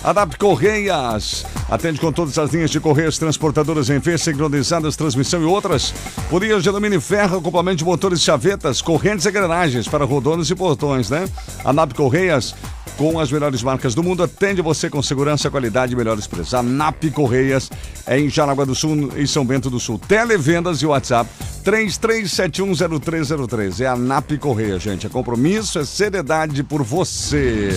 Adap 0.03 0.39
Correias. 0.39 1.45
Atende 1.71 2.01
com 2.01 2.11
todas 2.11 2.39
as 2.39 2.51
linhas 2.53 2.71
de 2.71 2.81
correias 2.81 3.19
transportadoras 3.19 3.91
em 3.91 3.99
V, 3.99 4.17
sincronizadas, 4.17 4.97
transmissão 4.97 5.41
e 5.43 5.45
outras. 5.45 5.95
Polias 6.31 6.63
de 6.63 6.69
alumínio 6.69 6.99
e 6.99 7.01
ferro, 7.01 7.39
acoplamento 7.39 7.79
de 7.79 7.85
motores 7.85 8.21
e 8.21 8.23
chavetas, 8.23 8.81
correntes 8.81 9.27
e 9.27 9.29
engrenagens 9.29 9.87
para 9.87 10.05
rodones 10.05 10.49
e 10.51 10.55
portões, 10.55 11.09
né? 11.11 11.27
Adap 11.65 11.95
Correias, 11.95 12.55
com 12.97 13.19
as 13.19 13.31
melhores 13.31 13.63
marcas 13.63 13.95
do 13.95 14.03
mundo, 14.03 14.23
atende 14.23 14.63
você 14.63 14.91
com 14.91 15.03
segurança, 15.03 15.51
qualidade 15.51 15.93
e 15.93 15.97
melhores 15.97 16.27
preços. 16.27 16.55
A 16.55 16.63
NAP 16.63 17.11
Correias 17.13 17.71
é 18.07 18.19
em 18.19 18.29
Jaraguá 18.29 18.65
do 18.65 18.75
Sul 18.75 19.13
e 19.17 19.27
São 19.27 19.45
Bento 19.45 19.69
do 19.69 19.81
Sul. 19.81 19.99
Televendas 19.99 20.81
e 20.83 20.87
WhatsApp 20.87 21.29
33710303. 21.65 23.81
É 23.81 23.87
a 23.87 23.97
NAP 23.97 24.39
Correia, 24.39 24.79
gente. 24.79 25.07
É 25.07 25.11
compromisso, 25.11 25.79
é 25.79 25.85
seriedade 25.85 26.63
por 26.63 26.83
você. 26.83 27.77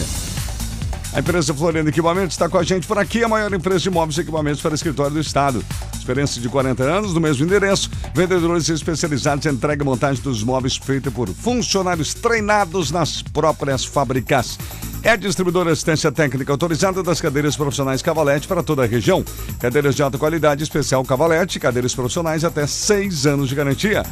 A 1.13 1.19
empresa 1.19 1.53
Floriano 1.53 1.89
Equipamentos 1.89 2.35
está 2.35 2.47
com 2.47 2.57
a 2.57 2.63
gente 2.63 2.85
por 2.85 2.99
aqui, 2.99 3.23
a 3.23 3.27
maior 3.27 3.51
empresa 3.51 3.79
de 3.79 3.89
móveis 3.89 4.17
e 4.17 4.21
equipamentos 4.21 4.61
para 4.61 4.75
escritório 4.75 5.13
do 5.13 5.19
Estado. 5.19 5.65
Experiência 5.97 6.41
de 6.41 6.47
40 6.47 6.83
anos, 6.83 7.13
no 7.13 7.19
mesmo 7.19 7.43
endereço, 7.43 7.89
vendedores 8.13 8.69
especializados 8.69 9.45
em 9.45 9.49
entrega 9.49 9.83
e 9.83 9.85
montagem 9.85 10.21
dos 10.21 10.43
móveis 10.43 10.77
feita 10.77 11.09
por 11.09 11.27
funcionários 11.29 12.13
treinados 12.13 12.91
nas 12.91 13.23
próprias 13.23 13.83
fábricas. 13.83 14.59
É 15.03 15.15
distribuidora 15.15 15.71
assistência 15.71 16.11
técnica 16.11 16.51
autorizada 16.51 17.01
das 17.01 17.21
cadeiras 17.21 17.55
profissionais 17.55 18.01
Cavalete 18.01 18.47
para 18.47 18.63
toda 18.63 18.83
a 18.83 18.85
região. 18.85 19.23
Cadeiras 19.59 19.95
de 19.95 20.03
alta 20.03 20.17
qualidade, 20.17 20.63
especial 20.63 21.03
Cavalete, 21.05 21.59
cadeiras 21.59 21.95
profissionais 21.95 22.43
até 22.43 22.67
seis 22.67 23.25
anos 23.25 23.47
de 23.47 23.55
garantia. 23.55 24.03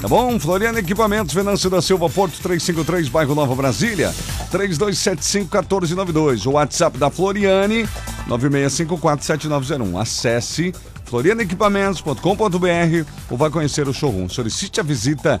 Tá 0.00 0.08
bom? 0.08 0.38
Floriano 0.38 0.78
Equipamentos, 0.78 1.34
Venâncio 1.34 1.68
da 1.70 1.82
Silva, 1.82 2.08
Porto 2.08 2.38
353, 2.40 3.08
bairro 3.08 3.34
Nova 3.34 3.54
Brasília, 3.54 4.14
3275-1492. 4.52 6.46
O 6.46 6.52
WhatsApp 6.52 6.98
da 6.98 7.10
Floriane, 7.10 7.88
96547901. 8.28 10.00
Acesse 10.00 10.72
florianequipamentos.com.br 11.04 13.10
ou 13.30 13.36
vai 13.36 13.50
conhecer 13.50 13.88
o 13.88 13.94
showroom. 13.94 14.28
Solicite 14.28 14.80
a 14.80 14.82
visita 14.82 15.40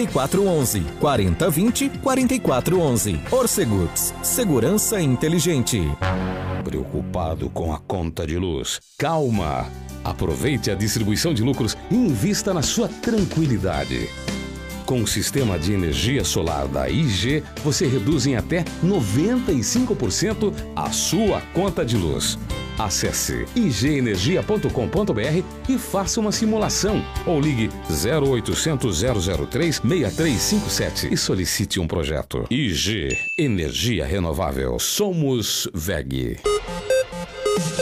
4411 0.07 0.81
4020 0.99 1.89
4411. 2.01 3.19
Orcegups, 3.31 4.13
segurança 4.21 5.01
inteligente. 5.01 5.81
Preocupado 6.63 7.49
com 7.49 7.73
a 7.73 7.79
conta 7.79 8.25
de 8.25 8.37
luz? 8.37 8.79
Calma! 8.97 9.67
Aproveite 10.03 10.71
a 10.71 10.75
distribuição 10.75 11.33
de 11.33 11.43
lucros 11.43 11.77
e 11.89 11.95
invista 11.95 12.53
na 12.53 12.61
sua 12.61 12.87
tranquilidade. 12.87 14.09
Com 14.85 15.03
o 15.03 15.07
sistema 15.07 15.57
de 15.57 15.73
energia 15.73 16.23
solar 16.23 16.67
da 16.67 16.89
IG, 16.89 17.43
você 17.63 17.87
reduz 17.87 18.25
em 18.25 18.35
até 18.35 18.65
95% 18.83 20.53
a 20.75 20.91
sua 20.91 21.41
conta 21.53 21.85
de 21.85 21.95
luz. 21.95 22.37
Acesse 22.83 23.45
igenergia.com.br 23.55 25.43
e 25.69 25.77
faça 25.77 26.19
uma 26.19 26.31
simulação 26.31 27.05
ou 27.27 27.39
ligue 27.39 27.69
0800 27.87 29.03
003 29.49 29.81
6357 29.87 31.13
e 31.13 31.17
solicite 31.17 31.79
um 31.79 31.87
projeto. 31.87 32.47
IG 32.49 33.15
Energia 33.37 34.03
Renovável. 34.03 34.79
Somos 34.79 35.69
VEG. 35.75 36.39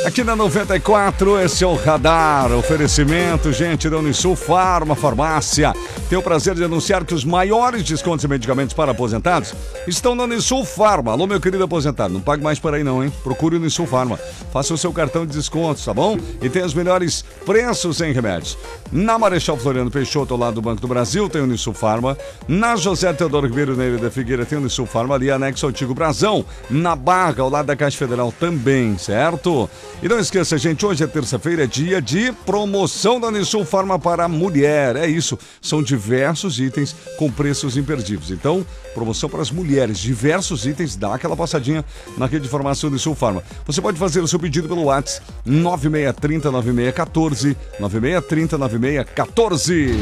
Aqui 0.05 0.23
na 0.23 0.35
94, 0.35 1.39
esse 1.39 1.63
é 1.63 1.67
o 1.67 1.75
Radar. 1.75 2.51
Oferecimento, 2.53 3.51
gente, 3.51 3.89
da 3.89 3.97
Unisul 3.97 4.35
Farma 4.35 4.95
Farmácia. 4.95 5.73
Tenho 6.07 6.21
o 6.21 6.23
prazer 6.23 6.55
de 6.55 6.63
anunciar 6.63 7.03
que 7.03 7.13
os 7.13 7.25
maiores 7.25 7.83
descontos 7.83 8.23
em 8.23 8.27
medicamentos 8.27 8.73
para 8.73 8.91
aposentados 8.91 9.53
estão 9.85 10.15
na 10.15 10.23
Unisul 10.23 10.63
Farma. 10.63 11.11
Alô, 11.11 11.27
meu 11.27 11.39
querido 11.39 11.63
aposentado, 11.63 12.13
não 12.13 12.21
pague 12.21 12.41
mais 12.41 12.57
por 12.57 12.73
aí 12.73 12.83
não, 12.83 13.03
hein? 13.03 13.11
Procure 13.23 13.57
o 13.57 13.59
Unisul 13.59 13.85
Farma. 13.85 14.17
Faça 14.53 14.73
o 14.73 14.77
seu 14.77 14.93
cartão 14.93 15.25
de 15.25 15.33
descontos, 15.33 15.83
tá 15.83 15.93
bom? 15.93 16.17
E 16.41 16.49
tem 16.49 16.63
os 16.63 16.73
melhores 16.73 17.25
preços 17.45 17.99
em 17.99 18.13
remédios. 18.13 18.57
Na 18.91 19.19
Marechal 19.19 19.57
Floriano 19.57 19.91
Peixoto, 19.91 20.33
ao 20.33 20.39
lado 20.39 20.55
do 20.55 20.61
Banco 20.61 20.81
do 20.81 20.87
Brasil, 20.87 21.29
tem 21.29 21.41
o 21.41 21.43
Unisul 21.43 21.73
Farma. 21.73 22.17
Na 22.47 22.77
José 22.77 23.11
Teodoro 23.11 23.47
Ribeiro 23.47 23.75
Neira 23.75 23.97
da 23.97 24.09
Figueira, 24.09 24.45
tem 24.45 24.57
o 24.57 24.61
Unisul 24.61 24.85
Farma 24.85 25.15
ali, 25.15 25.29
anexo 25.29 25.65
ao 25.65 25.71
Antigo 25.71 25.93
Brasão. 25.93 26.45
Na 26.69 26.95
Barra, 26.95 27.43
ao 27.43 27.49
lado 27.49 27.65
da 27.65 27.75
Caixa 27.75 27.97
Federal 27.97 28.31
também, 28.31 28.97
certo? 28.97 29.58
E 30.01 30.07
não 30.07 30.19
esqueça, 30.19 30.57
gente, 30.57 30.85
hoje 30.85 31.03
é 31.03 31.07
terça-feira, 31.07 31.63
é 31.63 31.67
dia 31.67 32.01
de 32.01 32.31
promoção 32.45 33.19
da 33.19 33.27
Unisul 33.27 33.65
Farma 33.65 33.97
para 33.97 34.27
mulher. 34.27 34.95
É 34.95 35.07
isso, 35.07 35.37
são 35.61 35.81
diversos 35.81 36.59
itens 36.59 36.95
com 37.17 37.31
preços 37.31 37.75
imperdíveis. 37.75 38.29
Então, 38.29 38.65
promoção 38.93 39.27
para 39.27 39.41
as 39.41 39.49
mulheres, 39.49 39.97
diversos 39.97 40.65
itens, 40.65 40.95
dá 40.95 41.15
aquela 41.15 41.35
passadinha 41.35 41.83
na 42.17 42.27
rede 42.27 42.43
de 42.43 42.49
farmácia 42.49 42.87
Unisul 42.87 43.15
Farma. 43.15 43.43
Você 43.65 43.81
pode 43.81 43.97
fazer 43.97 44.21
o 44.21 44.27
seu 44.27 44.39
pedido 44.39 44.67
pelo 44.67 44.83
WhatsApp 44.83 45.25
9630 45.45 46.51
9614 46.51 47.57
9630 47.79 48.57
9614. 48.57 49.99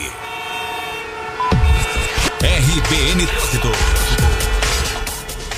RBN 2.43 3.27
Trânsito. 3.27 4.02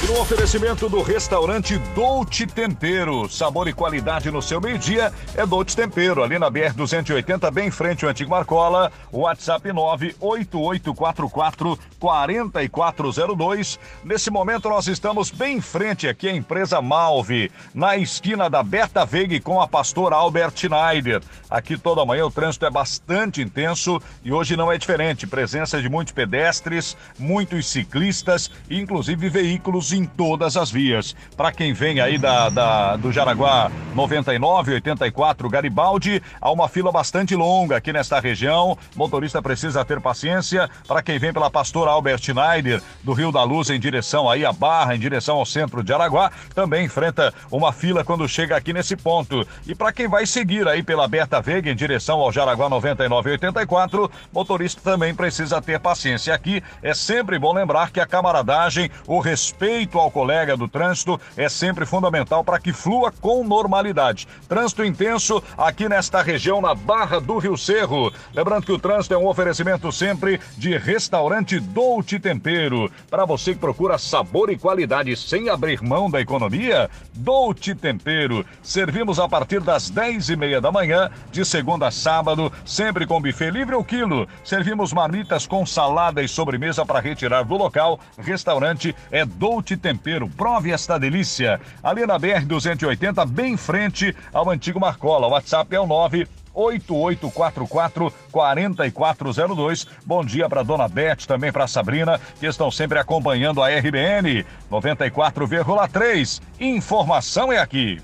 No 0.06 0.20
oferecimento 0.20 0.86
do 0.86 1.00
restaurante 1.00 1.78
Dolce 1.94 2.46
Tempero. 2.46 3.26
Sabor 3.26 3.68
e 3.68 3.72
qualidade 3.72 4.30
no 4.30 4.42
seu 4.42 4.60
meio-dia 4.60 5.10
é 5.34 5.46
Dolce 5.46 5.74
Tempero. 5.74 6.22
Ali 6.22 6.38
na 6.38 6.50
BR-280, 6.50 7.50
bem 7.50 7.68
em 7.68 7.70
frente 7.70 8.04
ao 8.04 8.10
Antigo 8.10 8.30
Marcola. 8.30 8.92
WhatsApp 9.10 9.72
98844 9.72 11.78
4402. 11.98 13.78
Nesse 14.04 14.30
momento 14.30 14.68
nós 14.68 14.88
estamos 14.88 15.30
bem 15.30 15.56
em 15.56 15.60
frente 15.62 16.06
aqui 16.06 16.28
à 16.28 16.36
empresa 16.36 16.82
Malve, 16.82 17.50
na 17.72 17.96
esquina 17.96 18.50
da 18.50 18.62
Berta 18.62 19.06
Veig 19.06 19.40
com 19.40 19.58
a 19.58 19.66
pastora 19.66 20.16
Albert 20.16 20.52
Schneider. 20.54 21.22
Aqui 21.48 21.78
toda 21.78 22.04
manhã 22.04 22.26
o 22.26 22.30
trânsito 22.30 22.66
é 22.66 22.70
bastante 22.70 23.40
intenso 23.40 23.98
e 24.22 24.30
hoje 24.30 24.54
não 24.54 24.70
é 24.70 24.76
diferente. 24.76 25.26
Presença 25.26 25.80
de 25.80 25.88
muitos 25.88 26.12
pedestres, 26.12 26.94
muitos 27.18 27.68
ciclistas, 27.68 28.50
inclusive 28.68 29.30
veículos 29.30 29.93
em 29.94 30.04
todas 30.04 30.56
as 30.56 30.70
vias. 30.70 31.14
Para 31.36 31.52
quem 31.52 31.72
vem 31.72 32.00
aí 32.00 32.18
da, 32.18 32.48
da, 32.48 32.96
do 32.96 33.12
Jaraguá 33.12 33.70
99, 33.94 34.74
84 34.74 35.48
Garibaldi, 35.48 36.22
há 36.40 36.50
uma 36.50 36.68
fila 36.68 36.90
bastante 36.90 37.34
longa 37.34 37.76
aqui 37.76 37.92
nesta 37.92 38.18
região. 38.20 38.76
Motorista 38.96 39.40
precisa 39.40 39.84
ter 39.84 40.00
paciência. 40.00 40.68
Para 40.86 41.02
quem 41.02 41.18
vem 41.18 41.32
pela 41.32 41.50
pastora 41.50 41.90
Albert 41.90 42.20
Schneider, 42.20 42.82
do 43.02 43.12
Rio 43.12 43.30
da 43.30 43.42
Luz 43.42 43.70
em 43.70 43.78
direção 43.78 44.28
aí 44.28 44.44
à 44.44 44.52
Barra, 44.52 44.94
em 44.94 44.98
direção 44.98 45.36
ao 45.36 45.46
centro 45.46 45.82
de 45.82 45.92
Araguá, 45.92 46.30
também 46.54 46.84
enfrenta 46.84 47.32
uma 47.50 47.72
fila 47.72 48.04
quando 48.04 48.28
chega 48.28 48.56
aqui 48.56 48.72
nesse 48.72 48.96
ponto. 48.96 49.46
E 49.66 49.74
para 49.74 49.92
quem 49.92 50.08
vai 50.08 50.26
seguir 50.26 50.66
aí 50.66 50.82
pela 50.82 51.06
Berta 51.06 51.40
Veiga 51.40 51.70
em 51.70 51.76
direção 51.76 52.20
ao 52.20 52.32
Jaraguá 52.32 52.68
99 52.68 53.30
84, 53.30 54.10
motorista 54.32 54.80
também 54.82 55.14
precisa 55.14 55.62
ter 55.62 55.78
paciência. 55.78 56.34
Aqui 56.34 56.62
é 56.82 56.94
sempre 56.94 57.38
bom 57.38 57.52
lembrar 57.52 57.90
que 57.90 58.00
a 58.00 58.06
camaradagem, 58.06 58.90
o 59.06 59.20
respeito 59.20 59.83
ao 59.92 60.10
colega 60.10 60.56
do 60.56 60.68
trânsito 60.68 61.20
é 61.36 61.48
sempre 61.48 61.86
fundamental 61.86 62.42
para 62.42 62.58
que 62.58 62.72
flua 62.72 63.12
com 63.20 63.44
normalidade. 63.44 64.26
Trânsito 64.48 64.84
intenso 64.84 65.42
aqui 65.56 65.88
nesta 65.88 66.22
região, 66.22 66.60
na 66.60 66.74
Barra 66.74 67.20
do 67.20 67.38
Rio 67.38 67.56
Cerro. 67.56 68.12
Lembrando 68.34 68.66
que 68.66 68.72
o 68.72 68.78
trânsito 68.78 69.14
é 69.14 69.18
um 69.18 69.26
oferecimento 69.26 69.90
sempre 69.92 70.40
de 70.56 70.76
restaurante 70.76 71.58
Dolce 71.60 72.18
Tempero. 72.18 72.90
Para 73.10 73.24
você 73.24 73.52
que 73.52 73.60
procura 73.60 73.98
sabor 73.98 74.50
e 74.50 74.58
qualidade 74.58 75.16
sem 75.16 75.48
abrir 75.48 75.82
mão 75.82 76.10
da 76.10 76.20
economia, 76.20 76.90
Dolce 77.14 77.74
Tempero. 77.74 78.44
Servimos 78.62 79.18
a 79.18 79.28
partir 79.28 79.60
das 79.60 79.90
10 79.90 80.30
e 80.30 80.36
meia 80.36 80.60
da 80.60 80.72
manhã, 80.72 81.10
de 81.30 81.44
segunda 81.44 81.88
a 81.88 81.90
sábado, 81.90 82.52
sempre 82.64 83.06
com 83.06 83.20
buffet 83.20 83.50
livre 83.50 83.74
ou 83.74 83.84
quilo. 83.84 84.26
Servimos 84.42 84.92
marmitas 84.92 85.46
com 85.46 85.64
salada 85.64 86.22
e 86.22 86.28
sobremesa 86.28 86.84
para 86.84 87.00
retirar 87.00 87.44
do 87.44 87.56
local. 87.56 87.98
Restaurante 88.18 88.94
é 89.10 89.24
Dolce 89.24 89.73
Tempero. 89.76 90.28
Prove 90.28 90.70
esta 90.70 90.98
delícia. 90.98 91.60
Ali 91.82 92.06
na 92.06 92.18
BR-280, 92.18 93.26
bem 93.26 93.54
em 93.54 93.56
frente 93.56 94.14
ao 94.32 94.50
antigo 94.50 94.80
Marcola. 94.80 95.26
O 95.26 95.30
WhatsApp 95.30 95.74
é 95.74 95.80
o 95.80 95.86
9 95.86 96.26
8844 96.54 98.12
4402. 98.30 99.86
Bom 100.06 100.24
dia 100.24 100.48
para 100.48 100.62
dona 100.62 100.88
Beth, 100.88 101.26
também 101.26 101.52
para 101.52 101.66
Sabrina, 101.66 102.20
que 102.38 102.46
estão 102.46 102.70
sempre 102.70 102.98
acompanhando 102.98 103.62
a 103.62 103.68
RBN 103.68 104.46
94,3. 104.70 106.40
Informação 106.60 107.52
é 107.52 107.58
aqui. 107.58 108.00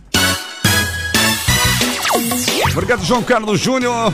Obrigado, 2.73 3.05
João 3.05 3.23
Carlos 3.23 3.61
Júnior. 3.61 4.13